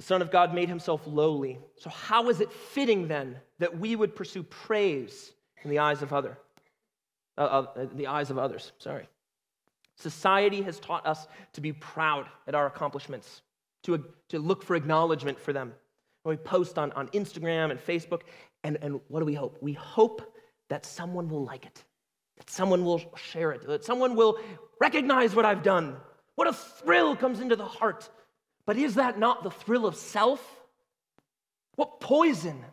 The 0.00 0.06
Son 0.06 0.22
of 0.22 0.30
God 0.30 0.54
made 0.54 0.70
himself 0.70 1.02
lowly. 1.04 1.58
So, 1.76 1.90
how 1.90 2.30
is 2.30 2.40
it 2.40 2.50
fitting 2.50 3.06
then 3.06 3.36
that 3.58 3.78
we 3.78 3.94
would 3.94 4.16
pursue 4.16 4.42
praise 4.42 5.32
in 5.62 5.68
the 5.68 5.80
eyes 5.80 6.00
of 6.00 6.14
other, 6.14 6.38
uh, 7.36 7.42
uh, 7.42 7.86
the 7.92 8.06
eyes 8.06 8.30
of 8.30 8.38
others? 8.38 8.72
Sorry. 8.78 9.06
Society 9.96 10.62
has 10.62 10.80
taught 10.80 11.06
us 11.06 11.28
to 11.52 11.60
be 11.60 11.74
proud 11.74 12.24
at 12.48 12.54
our 12.54 12.64
accomplishments, 12.64 13.42
to, 13.82 14.02
to 14.30 14.38
look 14.38 14.62
for 14.62 14.74
acknowledgement 14.74 15.38
for 15.38 15.52
them. 15.52 15.74
we 16.24 16.38
post 16.38 16.78
on, 16.78 16.92
on 16.92 17.08
Instagram 17.08 17.70
and 17.70 17.78
Facebook, 17.78 18.22
and, 18.64 18.78
and 18.80 19.02
what 19.08 19.20
do 19.20 19.26
we 19.26 19.34
hope? 19.34 19.58
We 19.60 19.74
hope 19.74 20.34
that 20.70 20.86
someone 20.86 21.28
will 21.28 21.44
like 21.44 21.66
it 21.66 21.84
that 22.38 22.48
someone 22.48 22.86
will 22.86 23.02
share 23.16 23.52
it, 23.52 23.66
that 23.66 23.84
someone 23.84 24.16
will 24.16 24.38
recognize 24.80 25.36
what 25.36 25.44
I've 25.44 25.62
done. 25.62 25.98
What 26.36 26.48
a 26.48 26.54
thrill 26.54 27.14
comes 27.14 27.40
into 27.40 27.54
the 27.54 27.66
heart. 27.66 28.08
But 28.66 28.76
is 28.76 28.94
that 28.94 29.18
not 29.18 29.42
the 29.42 29.50
thrill 29.50 29.86
of 29.86 29.96
self? 29.96 30.40
What 31.76 32.00
poison 32.00 32.64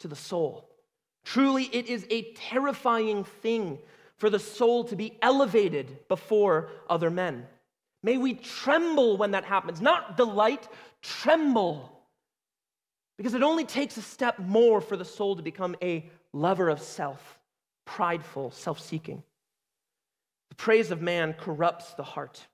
to 0.00 0.08
the 0.08 0.16
soul. 0.16 0.68
Truly, 1.24 1.64
it 1.72 1.86
is 1.86 2.06
a 2.10 2.32
terrifying 2.34 3.24
thing 3.24 3.78
for 4.16 4.28
the 4.28 4.38
soul 4.38 4.84
to 4.84 4.96
be 4.96 5.18
elevated 5.22 6.06
before 6.08 6.70
other 6.88 7.10
men. 7.10 7.46
May 8.02 8.18
we 8.18 8.34
tremble 8.34 9.16
when 9.16 9.30
that 9.30 9.44
happens, 9.44 9.80
not 9.80 10.18
delight, 10.18 10.68
tremble. 11.00 11.90
Because 13.16 13.32
it 13.32 13.42
only 13.42 13.64
takes 13.64 13.96
a 13.96 14.02
step 14.02 14.38
more 14.38 14.82
for 14.82 14.96
the 14.96 15.04
soul 15.04 15.36
to 15.36 15.42
become 15.42 15.74
a 15.82 16.10
lover 16.32 16.68
of 16.68 16.80
self 16.80 17.38
prideful, 17.86 18.50
self 18.50 18.80
seeking. 18.80 19.22
The 20.50 20.56
praise 20.56 20.90
of 20.90 21.00
man 21.00 21.32
corrupts 21.32 21.94
the 21.94 22.02
heart. 22.02 22.46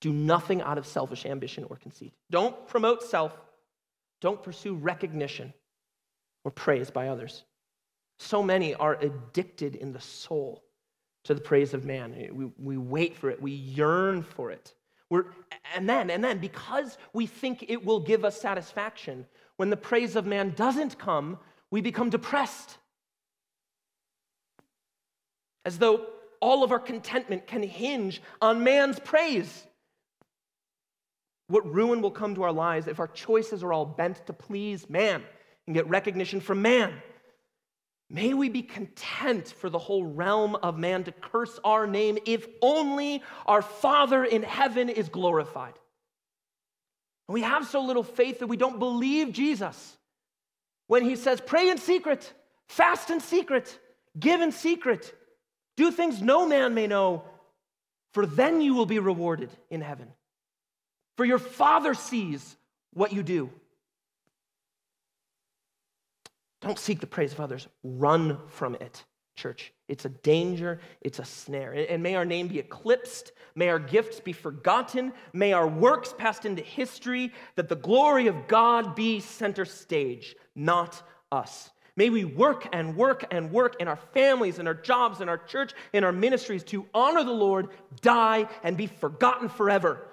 Do 0.00 0.12
nothing 0.12 0.62
out 0.62 0.78
of 0.78 0.86
selfish 0.86 1.26
ambition 1.26 1.64
or 1.68 1.76
conceit. 1.76 2.12
Don't 2.30 2.66
promote 2.66 3.02
self. 3.02 3.38
Don't 4.20 4.42
pursue 4.42 4.74
recognition 4.74 5.52
or 6.44 6.50
praise 6.50 6.90
by 6.90 7.08
others. 7.08 7.44
So 8.18 8.42
many 8.42 8.74
are 8.74 8.98
addicted 9.00 9.74
in 9.74 9.92
the 9.92 10.00
soul 10.00 10.62
to 11.24 11.34
the 11.34 11.40
praise 11.40 11.74
of 11.74 11.84
man. 11.84 12.14
We, 12.32 12.50
we 12.58 12.76
wait 12.76 13.16
for 13.16 13.30
it, 13.30 13.40
we 13.40 13.52
yearn 13.52 14.22
for 14.22 14.50
it. 14.50 14.74
We're, 15.10 15.24
and 15.74 15.88
then, 15.88 16.08
and 16.08 16.22
then, 16.22 16.38
because 16.38 16.96
we 17.12 17.26
think 17.26 17.64
it 17.68 17.84
will 17.84 18.00
give 18.00 18.24
us 18.24 18.40
satisfaction, 18.40 19.26
when 19.56 19.68
the 19.68 19.76
praise 19.76 20.16
of 20.16 20.24
man 20.24 20.54
doesn't 20.56 20.98
come, 20.98 21.38
we 21.70 21.80
become 21.80 22.10
depressed. 22.10 22.78
As 25.64 25.78
though 25.78 26.06
all 26.40 26.62
of 26.62 26.72
our 26.72 26.78
contentment 26.78 27.46
can 27.46 27.62
hinge 27.62 28.22
on 28.40 28.64
man's 28.64 28.98
praise. 28.98 29.66
What 31.50 31.68
ruin 31.68 32.00
will 32.00 32.12
come 32.12 32.36
to 32.36 32.44
our 32.44 32.52
lives 32.52 32.86
if 32.86 33.00
our 33.00 33.08
choices 33.08 33.64
are 33.64 33.72
all 33.72 33.84
bent 33.84 34.24
to 34.26 34.32
please 34.32 34.88
man 34.88 35.24
and 35.66 35.74
get 35.74 35.88
recognition 35.88 36.40
from 36.40 36.62
man? 36.62 36.94
May 38.08 38.34
we 38.34 38.48
be 38.48 38.62
content 38.62 39.48
for 39.48 39.68
the 39.68 39.78
whole 39.78 40.04
realm 40.04 40.54
of 40.54 40.78
man 40.78 41.02
to 41.04 41.12
curse 41.12 41.58
our 41.64 41.88
name 41.88 42.18
if 42.24 42.46
only 42.62 43.24
our 43.46 43.62
Father 43.62 44.24
in 44.24 44.44
heaven 44.44 44.88
is 44.88 45.08
glorified. 45.08 45.74
And 47.26 47.34
we 47.34 47.42
have 47.42 47.66
so 47.66 47.82
little 47.82 48.04
faith 48.04 48.38
that 48.38 48.46
we 48.46 48.56
don't 48.56 48.78
believe 48.78 49.32
Jesus 49.32 49.96
when 50.86 51.04
he 51.04 51.16
says, 51.16 51.40
Pray 51.40 51.68
in 51.68 51.78
secret, 51.78 52.32
fast 52.68 53.10
in 53.10 53.18
secret, 53.18 53.76
give 54.18 54.40
in 54.40 54.52
secret, 54.52 55.12
do 55.76 55.90
things 55.90 56.22
no 56.22 56.46
man 56.46 56.74
may 56.74 56.86
know, 56.86 57.24
for 58.12 58.24
then 58.24 58.60
you 58.60 58.74
will 58.74 58.86
be 58.86 59.00
rewarded 59.00 59.50
in 59.68 59.80
heaven. 59.80 60.12
For 61.20 61.26
your 61.26 61.38
Father 61.38 61.92
sees 61.92 62.56
what 62.94 63.12
you 63.12 63.22
do. 63.22 63.50
Don't 66.62 66.78
seek 66.78 67.00
the 67.00 67.06
praise 67.06 67.34
of 67.34 67.40
others, 67.40 67.68
run 67.84 68.38
from 68.46 68.74
it, 68.76 69.04
church. 69.36 69.74
It's 69.86 70.06
a 70.06 70.08
danger, 70.08 70.80
it's 71.02 71.18
a 71.18 71.26
snare. 71.26 71.72
And 71.90 72.02
may 72.02 72.14
our 72.14 72.24
name 72.24 72.48
be 72.48 72.58
eclipsed, 72.58 73.32
may 73.54 73.68
our 73.68 73.78
gifts 73.78 74.18
be 74.18 74.32
forgotten, 74.32 75.12
may 75.34 75.52
our 75.52 75.68
works 75.68 76.14
passed 76.16 76.46
into 76.46 76.62
history, 76.62 77.34
that 77.54 77.68
the 77.68 77.76
glory 77.76 78.26
of 78.26 78.48
God 78.48 78.94
be 78.94 79.20
center 79.20 79.66
stage, 79.66 80.34
not 80.54 81.02
us. 81.30 81.68
May 81.96 82.08
we 82.08 82.24
work 82.24 82.66
and 82.72 82.96
work 82.96 83.26
and 83.30 83.52
work 83.52 83.76
in 83.78 83.88
our 83.88 84.00
families, 84.14 84.58
in 84.58 84.66
our 84.66 84.72
jobs, 84.72 85.20
in 85.20 85.28
our 85.28 85.36
church, 85.36 85.74
in 85.92 86.02
our 86.02 86.12
ministries 86.12 86.64
to 86.64 86.86
honor 86.94 87.24
the 87.24 87.30
Lord, 87.30 87.68
die, 88.00 88.48
and 88.62 88.74
be 88.74 88.86
forgotten 88.86 89.50
forever. 89.50 90.06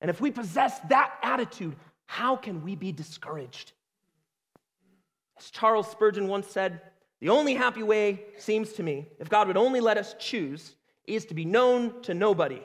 And 0.00 0.10
if 0.10 0.20
we 0.20 0.30
possess 0.30 0.78
that 0.88 1.14
attitude, 1.22 1.76
how 2.06 2.36
can 2.36 2.62
we 2.62 2.74
be 2.74 2.92
discouraged? 2.92 3.72
As 5.38 5.50
Charles 5.50 5.90
Spurgeon 5.90 6.28
once 6.28 6.46
said, 6.48 6.80
the 7.20 7.30
only 7.30 7.54
happy 7.54 7.82
way, 7.82 8.24
seems 8.38 8.74
to 8.74 8.82
me, 8.82 9.06
if 9.18 9.28
God 9.28 9.48
would 9.48 9.56
only 9.56 9.80
let 9.80 9.96
us 9.96 10.14
choose, 10.18 10.76
is 11.06 11.24
to 11.26 11.34
be 11.34 11.44
known 11.44 12.02
to 12.02 12.14
nobody, 12.14 12.62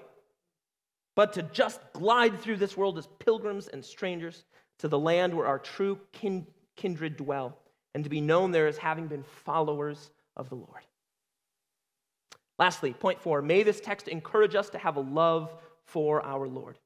but 1.16 1.34
to 1.34 1.44
just 1.44 1.80
glide 1.94 2.40
through 2.40 2.58
this 2.58 2.76
world 2.76 2.98
as 2.98 3.08
pilgrims 3.20 3.68
and 3.68 3.84
strangers 3.84 4.44
to 4.80 4.88
the 4.88 5.00
land 5.00 5.34
where 5.34 5.48
our 5.48 5.60
true 5.60 6.00
kin- 6.12 6.48
kindred 6.76 7.16
dwell, 7.16 7.58
and 7.94 8.04
to 8.04 8.10
be 8.10 8.22
known 8.22 8.52
there 8.52 8.68
as 8.68 8.78
having 8.78 9.08
been 9.08 9.24
followers 9.24 10.12
of 10.36 10.50
the 10.50 10.56
Lord. 10.56 10.82
Lastly, 12.58 12.94
point 12.94 13.22
four, 13.22 13.42
may 13.42 13.64
this 13.64 13.80
text 13.80 14.08
encourage 14.08 14.56
us 14.56 14.70
to 14.72 14.78
have 14.78 14.98
a 14.98 15.02
love 15.02 15.54
for 15.86 16.22
our 16.26 16.48
Lord. 16.48 16.78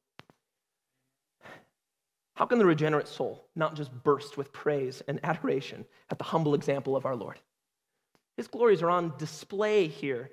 How 2.36 2.46
can 2.46 2.60
the 2.60 2.66
regenerate 2.66 3.08
soul 3.08 3.48
not 3.56 3.76
just 3.76 3.92
burst 4.04 4.38
with 4.38 4.52
praise 4.52 5.02
and 5.08 5.20
adoration 5.24 5.86
at 6.10 6.18
the 6.18 6.26
humble 6.26 6.54
example 6.54 6.96
of 6.96 7.06
our 7.06 7.16
Lord? 7.16 7.40
His 8.36 8.48
glories 8.48 8.82
are 8.82 8.90
on 8.90 9.14
display 9.18 9.88
here 9.88 10.30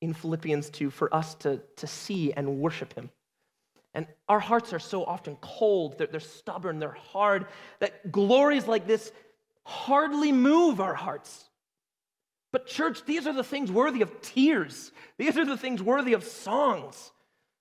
in 0.00 0.12
Philippians 0.12 0.68
2 0.70 0.90
for 0.90 1.12
us 1.14 1.34
to, 1.36 1.60
to 1.76 1.86
see 1.86 2.32
and 2.32 2.58
worship 2.58 2.92
him. 2.92 3.10
And 3.94 4.06
our 4.28 4.38
hearts 4.38 4.74
are 4.74 4.78
so 4.78 5.02
often 5.04 5.36
cold, 5.40 5.96
they're, 5.96 6.06
they're 6.06 6.20
stubborn, 6.20 6.78
they're 6.78 6.92
hard, 6.92 7.46
that 7.80 8.12
glories 8.12 8.68
like 8.68 8.86
this 8.86 9.10
hardly 9.64 10.30
move 10.30 10.80
our 10.80 10.94
hearts. 10.94 11.44
But, 12.52 12.66
church, 12.66 13.04
these 13.06 13.26
are 13.26 13.32
the 13.32 13.44
things 13.44 13.72
worthy 13.72 14.02
of 14.02 14.20
tears. 14.22 14.92
These 15.16 15.36
are 15.36 15.44
the 15.44 15.56
things 15.56 15.82
worthy 15.82 16.12
of 16.12 16.24
songs. 16.24 17.12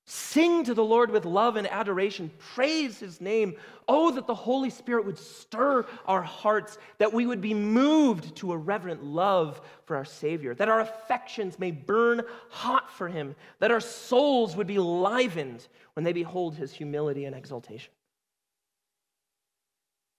Sing 0.09 0.63
to 0.63 0.73
the 0.73 0.85
Lord 0.85 1.11
with 1.11 1.25
love 1.25 1.57
and 1.57 1.67
adoration. 1.67 2.31
Praise 2.39 2.97
his 2.97 3.19
name. 3.19 3.55
Oh, 3.89 4.09
that 4.11 4.25
the 4.25 4.33
Holy 4.33 4.69
Spirit 4.69 5.05
would 5.05 5.17
stir 5.17 5.85
our 6.05 6.21
hearts, 6.21 6.77
that 6.97 7.11
we 7.11 7.25
would 7.25 7.41
be 7.41 7.53
moved 7.53 8.33
to 8.37 8.53
a 8.53 8.57
reverent 8.57 9.03
love 9.03 9.59
for 9.83 9.97
our 9.97 10.05
Savior, 10.05 10.55
that 10.55 10.69
our 10.69 10.79
affections 10.79 11.59
may 11.59 11.71
burn 11.71 12.21
hot 12.49 12.89
for 12.89 13.09
him, 13.09 13.35
that 13.59 13.69
our 13.69 13.81
souls 13.81 14.55
would 14.55 14.65
be 14.65 14.79
livened 14.79 15.67
when 15.93 16.05
they 16.05 16.13
behold 16.13 16.55
his 16.55 16.71
humility 16.71 17.25
and 17.25 17.35
exaltation. 17.35 17.91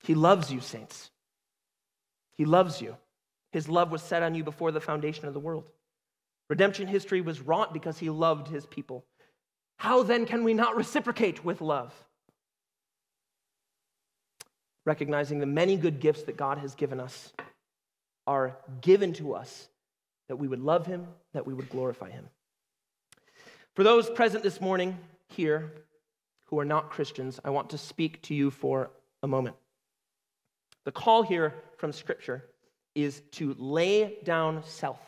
He 0.02 0.14
loves 0.14 0.52
you, 0.52 0.60
saints. 0.60 1.10
He 2.36 2.44
loves 2.44 2.82
you. 2.82 2.94
His 3.52 3.70
love 3.70 3.90
was 3.90 4.02
set 4.02 4.22
on 4.22 4.34
you 4.34 4.44
before 4.44 4.70
the 4.70 4.82
foundation 4.82 5.24
of 5.24 5.32
the 5.32 5.40
world. 5.40 5.64
Redemption 6.50 6.88
history 6.88 7.22
was 7.22 7.40
wrought 7.40 7.72
because 7.72 7.98
he 7.98 8.10
loved 8.10 8.48
his 8.48 8.66
people. 8.66 9.06
How 9.78 10.02
then 10.02 10.26
can 10.26 10.44
we 10.44 10.54
not 10.54 10.76
reciprocate 10.76 11.44
with 11.44 11.60
love? 11.60 11.94
Recognizing 14.84 15.38
the 15.38 15.46
many 15.46 15.76
good 15.76 16.00
gifts 16.00 16.24
that 16.24 16.36
God 16.36 16.58
has 16.58 16.74
given 16.74 16.98
us 17.00 17.32
are 18.26 18.56
given 18.80 19.12
to 19.14 19.34
us 19.34 19.68
that 20.28 20.36
we 20.36 20.48
would 20.48 20.60
love 20.60 20.84
him, 20.84 21.06
that 21.32 21.46
we 21.46 21.54
would 21.54 21.70
glorify 21.70 22.10
him. 22.10 22.28
For 23.74 23.84
those 23.84 24.10
present 24.10 24.42
this 24.42 24.60
morning 24.60 24.98
here 25.28 25.72
who 26.46 26.58
are 26.58 26.64
not 26.64 26.90
Christians, 26.90 27.38
I 27.44 27.50
want 27.50 27.70
to 27.70 27.78
speak 27.78 28.20
to 28.22 28.34
you 28.34 28.50
for 28.50 28.90
a 29.22 29.28
moment. 29.28 29.56
The 30.84 30.92
call 30.92 31.22
here 31.22 31.54
from 31.76 31.92
Scripture 31.92 32.44
is 32.94 33.22
to 33.32 33.54
lay 33.58 34.18
down 34.24 34.64
self, 34.64 34.98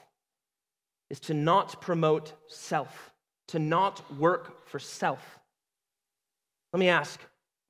is 1.11 1.19
to 1.21 1.35
not 1.35 1.81
promote 1.81 2.35
self 2.47 3.11
to 3.51 3.59
not 3.59 4.03
work 4.19 4.67
for 4.69 4.79
self. 4.79 5.39
Let 6.73 6.81
me 6.81 6.89
ask, 6.89 7.21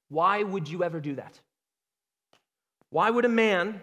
why 0.09 0.43
would 0.43 0.69
you 0.69 0.85
ever 0.85 1.01
do 1.01 1.15
that? 1.15 1.41
Why 2.91 3.09
would 3.09 3.25
a 3.25 3.31
man, 3.31 3.81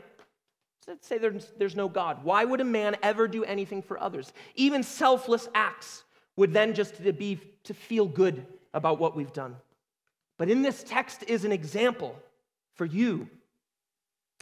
let's 0.88 1.08
say 1.08 1.18
there's, 1.18 1.52
there's 1.58 1.76
no 1.76 1.90
God, 1.90 2.24
why 2.24 2.46
would 2.46 2.62
a 2.62 2.66
man 2.66 2.98
ever 3.02 3.28
do 3.28 3.44
anything 3.44 3.82
for 3.82 4.00
others? 4.00 4.32
Even 4.56 4.84
selfless 4.84 5.50
acts 5.56 6.04
would 6.36 6.54
then 6.54 6.76
just 6.76 7.02
be 7.18 7.40
to 7.64 7.74
feel 7.74 8.06
good 8.06 8.46
about 8.74 9.00
what 9.00 9.16
we've 9.16 9.34
done. 9.34 9.56
But 10.38 10.50
in 10.50 10.62
this 10.62 10.84
text 10.84 11.24
is 11.28 11.46
an 11.46 11.52
example 11.52 12.16
for 12.76 12.86
you. 12.86 13.28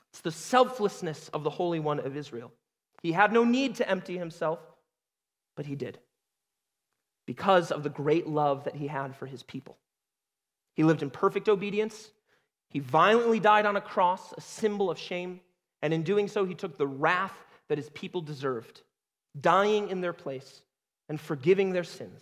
It's 0.09 0.19
the 0.21 0.31
selflessness 0.31 1.29
of 1.29 1.43
the 1.43 1.49
Holy 1.49 1.79
One 1.79 1.99
of 1.99 2.17
Israel. 2.17 2.51
He 3.01 3.13
had 3.13 3.31
no 3.31 3.45
need 3.45 3.75
to 3.75 3.89
empty 3.89 4.17
himself, 4.17 4.59
but 5.55 5.65
he 5.65 5.75
did 5.75 5.99
because 7.25 7.71
of 7.71 7.83
the 7.83 7.89
great 7.89 8.27
love 8.27 8.63
that 8.65 8.75
he 8.75 8.87
had 8.87 9.15
for 9.15 9.25
his 9.25 9.43
people. 9.43 9.77
He 10.75 10.83
lived 10.83 11.01
in 11.01 11.09
perfect 11.09 11.49
obedience. 11.49 12.11
He 12.69 12.79
violently 12.79 13.39
died 13.39 13.65
on 13.65 13.77
a 13.77 13.81
cross, 13.81 14.33
a 14.37 14.41
symbol 14.41 14.89
of 14.89 14.99
shame, 14.99 15.39
and 15.81 15.93
in 15.93 16.03
doing 16.03 16.27
so, 16.27 16.45
he 16.45 16.55
took 16.55 16.77
the 16.77 16.87
wrath 16.87 17.45
that 17.67 17.77
his 17.77 17.89
people 17.91 18.21
deserved, 18.21 18.81
dying 19.39 19.89
in 19.89 20.01
their 20.01 20.13
place 20.13 20.61
and 21.09 21.19
forgiving 21.19 21.71
their 21.71 21.83
sins. 21.83 22.21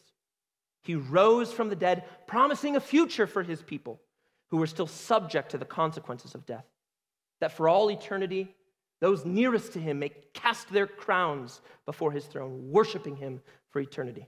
He 0.83 0.95
rose 0.95 1.51
from 1.51 1.69
the 1.69 1.75
dead, 1.75 2.03
promising 2.27 2.75
a 2.75 2.81
future 2.81 3.27
for 3.27 3.41
his 3.41 3.61
people 3.61 4.01
who 4.49 4.57
were 4.57 4.67
still 4.67 4.87
subject 4.87 5.51
to 5.51 5.57
the 5.57 5.65
consequences 5.65 6.35
of 6.35 6.45
death. 6.45 6.65
That 7.39 7.53
for 7.53 7.67
all 7.67 7.89
eternity, 7.89 8.53
those 8.99 9.25
nearest 9.25 9.73
to 9.73 9.79
him 9.79 9.99
may 9.99 10.11
cast 10.33 10.69
their 10.71 10.87
crowns 10.87 11.61
before 11.85 12.11
his 12.11 12.25
throne, 12.25 12.69
worshiping 12.69 13.15
him 13.15 13.41
for 13.71 13.79
eternity 13.79 14.27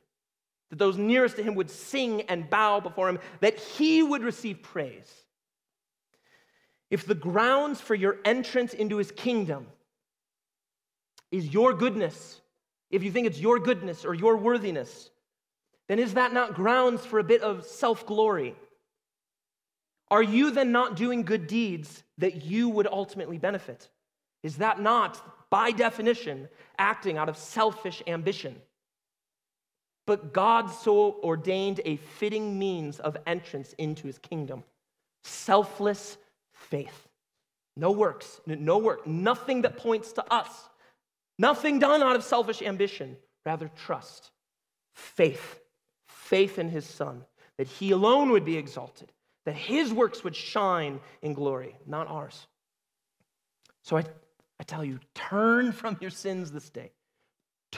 that 0.70 0.80
those 0.80 0.98
nearest 0.98 1.36
to 1.38 1.44
him 1.44 1.56
would 1.56 1.70
sing 1.70 2.22
and 2.24 2.50
bow 2.50 2.80
before 2.80 3.10
him, 3.10 3.20
that 3.40 3.60
he 3.60 4.02
would 4.02 4.24
receive 4.24 4.62
praise. 4.62 5.12
If 6.90 7.06
the 7.06 7.16
grounds 7.16 7.82
for 7.82 7.96
your 7.96 8.18
entrance 8.26 8.74
into 8.74 8.98
his 8.98 9.12
kingdom 9.12 9.68
is 11.32 11.54
your 11.54 11.74
goodness, 11.74 12.42
if 12.90 13.04
you 13.04 13.12
think 13.12 13.28
it's 13.28 13.40
your 13.40 13.60
goodness 13.60 14.06
or 14.06 14.14
your 14.14 14.38
worthiness, 14.38 15.10
then 15.88 16.00
is 16.00 16.14
that 16.14 16.34
not 16.34 16.56
grounds 16.56 17.06
for 17.06 17.20
a 17.20 17.24
bit 17.24 17.42
of 17.42 17.66
self 17.66 18.06
glory? 18.06 18.56
Are 20.10 20.24
you 20.24 20.52
then 20.52 20.72
not 20.72 20.96
doing 20.96 21.24
good 21.24 21.48
deeds 21.48 22.04
that 22.20 22.44
you 22.46 22.70
would 22.70 22.88
ultimately 22.88 23.38
benefit? 23.38 23.90
Is 24.44 24.58
that 24.58 24.80
not, 24.80 25.50
by 25.50 25.72
definition, 25.72 26.48
acting 26.78 27.18
out 27.18 27.30
of 27.30 27.38
selfish 27.38 28.04
ambition? 28.06 28.56
But 30.06 30.34
God 30.34 30.70
so 30.70 31.20
ordained 31.24 31.82
a 31.86 31.98
fitting 31.98 32.60
means 32.60 33.00
of 33.00 33.18
entrance 33.26 33.74
into 33.78 34.08
his 34.08 34.18
kingdom 34.18 34.64
selfless 35.24 36.18
faith. 36.54 37.08
No 37.76 37.92
works, 37.92 38.40
no 38.46 38.78
work, 38.78 39.06
nothing 39.06 39.64
that 39.64 39.78
points 39.78 40.14
to 40.14 40.34
us, 40.34 40.70
nothing 41.38 41.80
done 41.80 42.02
out 42.02 42.16
of 42.16 42.24
selfish 42.24 42.62
ambition, 42.62 43.18
rather, 43.46 43.70
trust, 43.76 44.32
faith, 44.94 45.60
faith 46.08 46.58
in 46.58 46.70
his 46.70 46.86
Son, 46.86 47.26
that 47.58 47.68
he 47.68 47.92
alone 47.92 48.32
would 48.32 48.46
be 48.46 48.58
exalted, 48.58 49.12
that 49.46 49.56
his 49.56 49.92
works 49.92 50.24
would 50.24 50.36
shine 50.36 51.00
in 51.22 51.34
glory, 51.34 51.76
not 51.86 52.08
ours. 52.08 52.48
So 53.84 53.98
I, 53.98 54.06
I 54.60 54.64
tell 54.64 54.86
you, 54.86 55.00
turn 55.14 55.74
from 55.74 55.98
your 56.00 56.12
sins 56.12 56.52
this 56.52 56.70
day. 56.70 56.92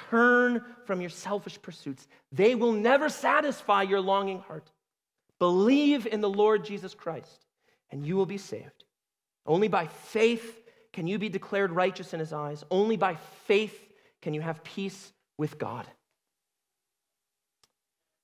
Turn 0.09 0.63
from 0.85 1.01
your 1.01 1.09
selfish 1.09 1.61
pursuits. 1.61 2.07
They 2.31 2.55
will 2.55 2.73
never 2.73 3.09
satisfy 3.09 3.81
your 3.81 3.99
longing 3.99 4.39
heart. 4.39 4.69
Believe 5.39 6.05
in 6.05 6.21
the 6.21 6.29
Lord 6.29 6.65
Jesus 6.65 6.93
Christ, 6.93 7.45
and 7.91 8.05
you 8.05 8.15
will 8.15 8.25
be 8.25 8.37
saved. 8.37 8.83
Only 9.45 9.67
by 9.67 9.87
faith 9.87 10.63
can 10.93 11.07
you 11.07 11.17
be 11.17 11.29
declared 11.29 11.71
righteous 11.71 12.13
in 12.13 12.19
his 12.19 12.33
eyes. 12.33 12.63
Only 12.69 12.97
by 12.97 13.15
faith 13.45 13.87
can 14.21 14.33
you 14.33 14.41
have 14.41 14.63
peace 14.63 15.13
with 15.37 15.57
God. 15.57 15.87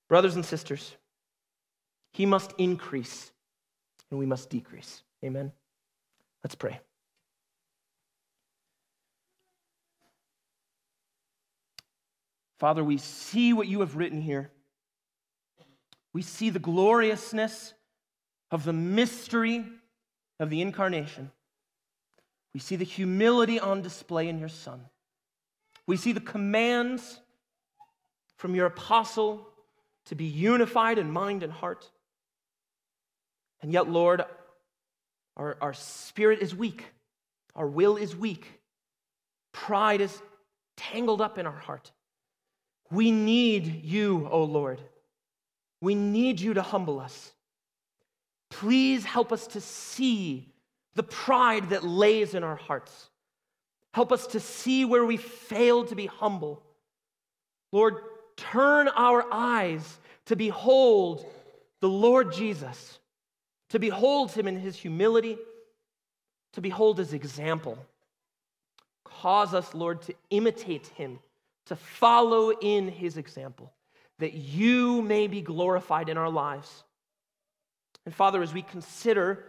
Brothers 0.08 0.36
and 0.36 0.44
sisters, 0.44 0.94
he 2.12 2.26
must 2.26 2.52
increase 2.58 3.32
and 4.10 4.18
we 4.18 4.26
must 4.26 4.50
decrease. 4.50 5.02
Amen. 5.24 5.50
Let's 6.44 6.54
pray. 6.54 6.78
Father, 12.64 12.82
we 12.82 12.96
see 12.96 13.52
what 13.52 13.68
you 13.68 13.80
have 13.80 13.94
written 13.94 14.22
here. 14.22 14.50
We 16.14 16.22
see 16.22 16.48
the 16.48 16.58
gloriousness 16.58 17.74
of 18.50 18.64
the 18.64 18.72
mystery 18.72 19.66
of 20.40 20.48
the 20.48 20.62
incarnation. 20.62 21.30
We 22.54 22.60
see 22.60 22.76
the 22.76 22.84
humility 22.86 23.60
on 23.60 23.82
display 23.82 24.30
in 24.30 24.38
your 24.38 24.48
Son. 24.48 24.80
We 25.86 25.98
see 25.98 26.12
the 26.12 26.22
commands 26.22 27.20
from 28.38 28.54
your 28.54 28.64
apostle 28.64 29.46
to 30.06 30.14
be 30.14 30.24
unified 30.24 30.96
in 30.96 31.10
mind 31.10 31.42
and 31.42 31.52
heart. 31.52 31.90
And 33.60 33.74
yet, 33.74 33.90
Lord, 33.90 34.24
our, 35.36 35.58
our 35.60 35.74
spirit 35.74 36.40
is 36.40 36.54
weak, 36.54 36.86
our 37.54 37.68
will 37.68 37.98
is 37.98 38.16
weak, 38.16 38.50
pride 39.52 40.00
is 40.00 40.18
tangled 40.78 41.20
up 41.20 41.36
in 41.36 41.44
our 41.44 41.52
heart. 41.52 41.92
We 42.94 43.10
need 43.10 43.84
you, 43.84 44.28
O 44.30 44.44
Lord. 44.44 44.80
We 45.80 45.96
need 45.96 46.40
you 46.40 46.54
to 46.54 46.62
humble 46.62 47.00
us. 47.00 47.32
Please 48.50 49.04
help 49.04 49.32
us 49.32 49.48
to 49.48 49.60
see 49.60 50.48
the 50.94 51.02
pride 51.02 51.70
that 51.70 51.82
lays 51.82 52.34
in 52.34 52.44
our 52.44 52.54
hearts. 52.54 53.10
Help 53.92 54.12
us 54.12 54.28
to 54.28 54.40
see 54.40 54.84
where 54.84 55.04
we 55.04 55.16
fail 55.16 55.84
to 55.86 55.96
be 55.96 56.06
humble. 56.06 56.62
Lord, 57.72 57.96
turn 58.36 58.86
our 58.88 59.26
eyes 59.32 59.98
to 60.26 60.36
behold 60.36 61.26
the 61.80 61.88
Lord 61.88 62.32
Jesus, 62.32 63.00
to 63.70 63.80
behold 63.80 64.30
him 64.30 64.46
in 64.46 64.56
his 64.56 64.76
humility, 64.76 65.36
to 66.52 66.60
behold 66.60 66.98
his 66.98 67.12
example. 67.12 67.76
Cause 69.04 69.52
us, 69.52 69.74
Lord, 69.74 70.02
to 70.02 70.14
imitate 70.30 70.86
him 70.88 71.18
to 71.66 71.76
follow 71.76 72.50
in 72.50 72.88
his 72.88 73.16
example, 73.16 73.72
that 74.18 74.34
you 74.34 75.02
may 75.02 75.26
be 75.26 75.40
glorified 75.40 76.08
in 76.08 76.16
our 76.16 76.30
lives. 76.30 76.84
And 78.04 78.14
Father, 78.14 78.42
as 78.42 78.52
we 78.52 78.62
consider 78.62 79.44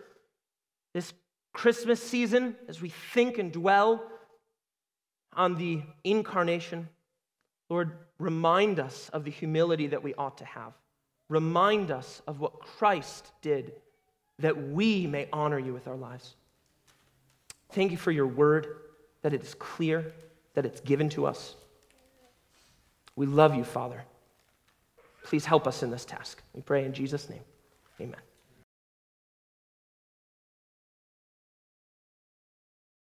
this 0.93 1.13
Christmas 1.53 2.01
season, 2.01 2.55
as 2.67 2.81
we 2.81 2.89
think 2.89 3.37
and 3.37 3.51
dwell 3.51 4.03
on 5.33 5.55
the 5.55 5.81
incarnation, 6.03 6.87
Lord, 7.69 7.91
remind 8.19 8.79
us 8.79 9.09
of 9.09 9.23
the 9.23 9.31
humility 9.31 9.87
that 9.87 10.03
we 10.03 10.13
ought 10.13 10.37
to 10.37 10.45
have. 10.45 10.73
Remind 11.29 11.91
us 11.91 12.21
of 12.27 12.39
what 12.39 12.59
Christ 12.59 13.31
did 13.41 13.73
that 14.39 14.69
we 14.69 15.07
may 15.07 15.27
honor 15.31 15.59
you 15.59 15.73
with 15.73 15.87
our 15.87 15.95
lives. 15.95 16.35
Thank 17.71 17.91
you 17.91 17.97
for 17.97 18.11
your 18.11 18.27
word, 18.27 18.67
that 19.21 19.33
it 19.33 19.41
is 19.41 19.53
clear, 19.55 20.13
that 20.53 20.65
it's 20.65 20.81
given 20.81 21.09
to 21.09 21.25
us. 21.25 21.55
We 23.15 23.25
love 23.25 23.55
you, 23.55 23.63
Father. 23.63 24.03
Please 25.23 25.45
help 25.45 25.67
us 25.67 25.83
in 25.83 25.89
this 25.89 26.05
task. 26.05 26.41
We 26.53 26.61
pray 26.61 26.85
in 26.85 26.93
Jesus' 26.93 27.29
name. 27.29 27.43
Amen. 27.99 28.21